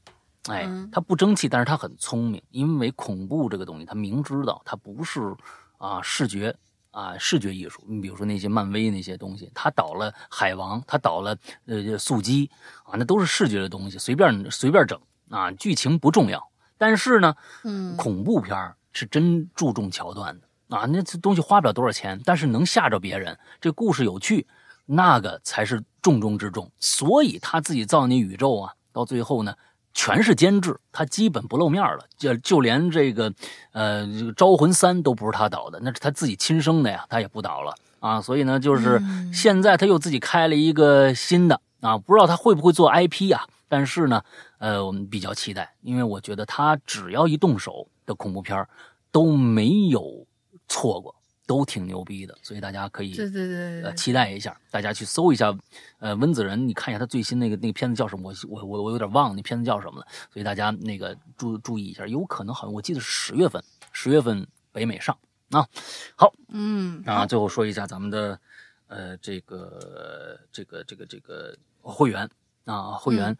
[0.48, 5.34] 哎嗯，他不争气，但是他很聪明，因为恐怖这个东西，他明知道他不是
[5.78, 6.54] 啊视觉
[6.90, 7.82] 啊视觉艺术。
[7.86, 11.36] 你比如说那些漫威那些东西，他导了海王，他导了
[11.66, 12.50] 呃速激
[12.84, 15.00] 啊，那都是视觉的东西，随便随便整
[15.30, 16.49] 啊，剧情不重要。
[16.80, 17.34] 但是呢，
[17.64, 24.46] 嗯，恐怖片儿是真注重桥段的啊，那这东西花不了多少钱，但是能吓着别人，这故事有趣，
[24.86, 26.70] 那个才是重中之重。
[26.80, 29.54] 所以他自己造那宇宙啊，到最后呢，
[29.92, 33.30] 全是监制，他基本不露面了，就就连这个
[33.72, 38.22] 呃这个《招魂三》都不是他导的，那是他自己亲生的呀，他也不导了啊。
[38.22, 43.44] 所以呢，就是嗯现在他又自己开了一个新的啊，不知道他会不会做 IP 啊？
[43.68, 44.24] 但是呢，
[44.60, 48.68] 呃，我们比较期待，因为我觉得他只要一动手的恐怖片儿
[49.10, 50.26] 都没有
[50.68, 51.14] 错过，
[51.46, 55.56] 都挺牛逼的，所以大家可以对对对呃，期待一下，大家去搜一下，
[55.98, 58.34] 呃，温子仁，你看一下他最新那个那个片子叫什么？
[58.48, 65.16] 我我我我有点忘了那片子叫什么了，所以大家那个注注意一下，有可能好像我记得是十月份，十月份北美上
[65.50, 65.66] 啊。
[66.16, 68.38] 好嗯啊，最后说一下咱们的
[68.88, 72.28] 呃这个这个这个这个会员
[72.66, 73.36] 啊会员，嗯、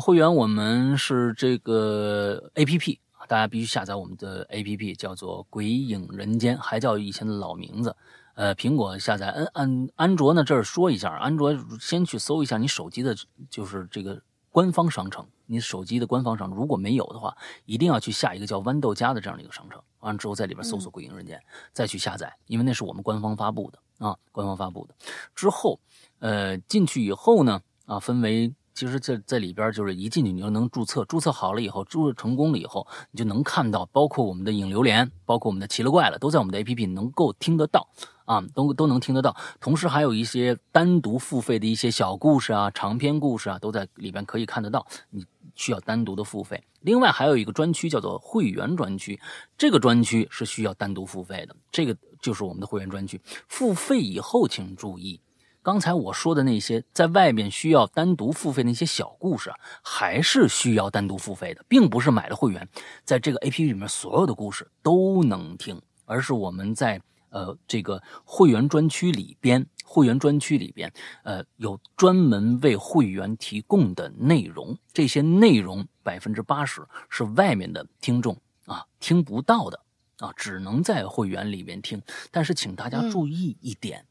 [0.00, 3.00] 会员我们是这个 A P P。
[3.26, 7.96] 大家必须下载我们的 A P P，叫做《鬼影人间》，还叫以前的老名字。
[8.36, 10.44] 呃，苹果下载，安安安卓呢？
[10.44, 13.16] 这儿说一下，安卓先去搜一下你手机的，
[13.50, 14.22] 就是这个
[14.52, 15.26] 官方商城。
[15.46, 21.42] 你手机的官方商城如果没有的话，一定要去下一个叫豌豆荚的这样的一个商城，完了之后在里边搜索“鬼影人间”，
[21.74, 24.94] 再去下载，因为那是我们官方发布的啊，官方发布的。
[25.34, 25.80] 之后，
[26.20, 37.88] 呃，进去以后呢，啊，分为其实这在里边就是一进去你就能注册，注册好了以后，注册成功了以后，你就能看到，包括我们的影流连，包括我们的奇了怪了，都在我们的 APP 能够听得到
[38.26, 39.34] 啊，都都能听得到。
[39.60, 44.86] 同时还有一些单独付费的一些小故事啊、长篇故事啊，都在里边可以看得到。
[45.08, 45.24] 你
[45.54, 46.62] 需要单独的付费。
[46.82, 49.18] 另外还有一个专区叫做会员专区，
[49.56, 51.56] 这个专区是需要单独付费的。
[51.72, 53.18] 这个就是我们的会员专区。
[53.48, 55.18] 付费以后，请注意。
[55.66, 62.68] 刚才我说的那些在外面需要单独付费那些小故事啊，还是需要单独付费的，并不是买了会员，
[63.02, 70.92] 在这个 A P P 里面所有的故事都能听，而是我们在呃这个会员专区里边，会员专区里边，
[71.24, 76.80] 呃有专门为会员提供的内容，这些内容百分之八十
[77.10, 78.36] 是外面的听众
[78.66, 79.80] 啊听不到的
[80.18, 82.00] 啊，只能在会员里边听。
[82.30, 84.06] 但是请大家注意一点。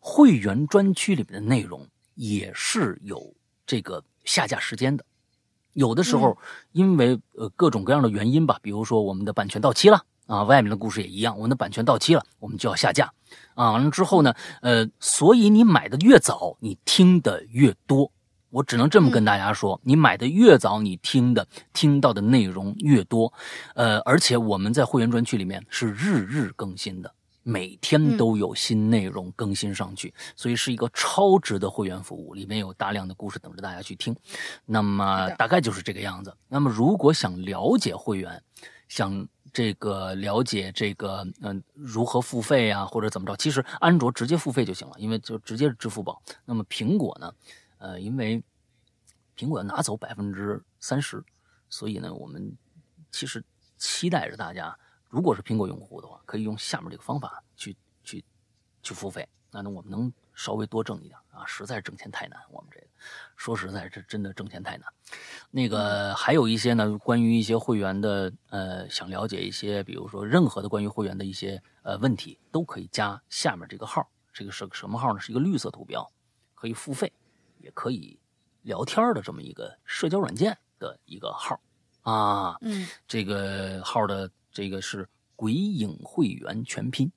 [0.00, 3.34] 会员专区里面的内容也是有
[3.66, 5.04] 这个下架时间的，
[5.72, 6.36] 有的时候
[6.72, 13.12] 因为呃各种各样的原因吧，比如说我们的版权到期了啊，外面的故事也一样，我们的版权到期了，我们就要下架
[13.54, 13.72] 啊。
[13.72, 18.10] 完了之后呢，呃，所以你买的越早，你听的越多。
[18.50, 23.30] 我只能这么跟大家说，你买的越早，你听的听到的内容越多。
[23.74, 27.12] 呃，而且我们在会员专区里面是日日更新的。
[27.48, 34.14] 每天都有新内容更新上去，所以是一个超值的会员服务，里面有大量的故事等着大家去听。
[34.66, 36.36] 那么大概就是这个样子。
[36.46, 38.42] 那么如果想了解会员，
[38.86, 46.22] 想这个了解这个嗯如何付费啊，或者怎么着，其实安卓直接付费就行了，因为就直接是支付宝。
[46.44, 47.32] 那么苹果呢，
[47.78, 48.42] 呃，因为
[49.38, 51.24] 苹果要拿走百分之三十，
[51.70, 52.54] 所以呢，我们
[53.10, 53.42] 其实
[53.78, 54.78] 期待着大家。
[55.08, 58.24] 如果是苹果用户的话，可以用下面这个方法去去
[58.82, 61.44] 去付费，那那我们能稍微多挣一点啊！
[61.46, 62.86] 实在挣钱太难，我们这个
[63.36, 64.86] 说实在，这真的挣钱太难。
[65.50, 74.06] 那个还有一些呢，关于一些会员的，呃，想了解一些，比如说任何的关于会员的一些呃问题，都可以加下面这个号。
[74.32, 75.20] 这个是个什么号呢？
[75.20, 76.08] 是一个绿色图标，
[76.54, 77.10] 可以付费，
[77.58, 78.20] 也可以
[78.62, 81.58] 聊天的这么一个社交软件的一个号
[82.02, 82.58] 啊。
[82.60, 84.30] 嗯，这个号的。
[84.52, 87.10] 这个是鬼影会员全拼，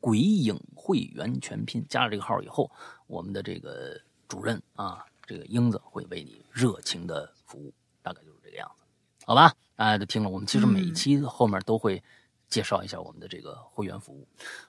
[0.00, 1.84] 鬼影会员全拼。
[1.88, 2.70] 加了这个号以后，
[3.06, 7.72] 我们的这个主任啊，这个英子会为你热情的服务，
[8.02, 8.82] 大概就是这个样子，
[9.26, 9.54] 好吧？
[9.76, 12.02] 大家都听了，我们其实每一期后面都会
[12.48, 14.26] 介绍一下我们的这个会员服务，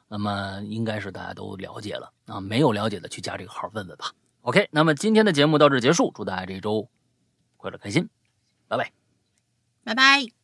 [0.07, 4.13] 那么应该是大家都了解了啊，没有了解的去加这个号问问吧。
[4.41, 6.89] OK，那么今天的节目到这结束，祝大家这周
[7.57, 8.09] 快乐开心，
[8.67, 8.91] 拜拜，
[9.83, 10.40] 拜拜。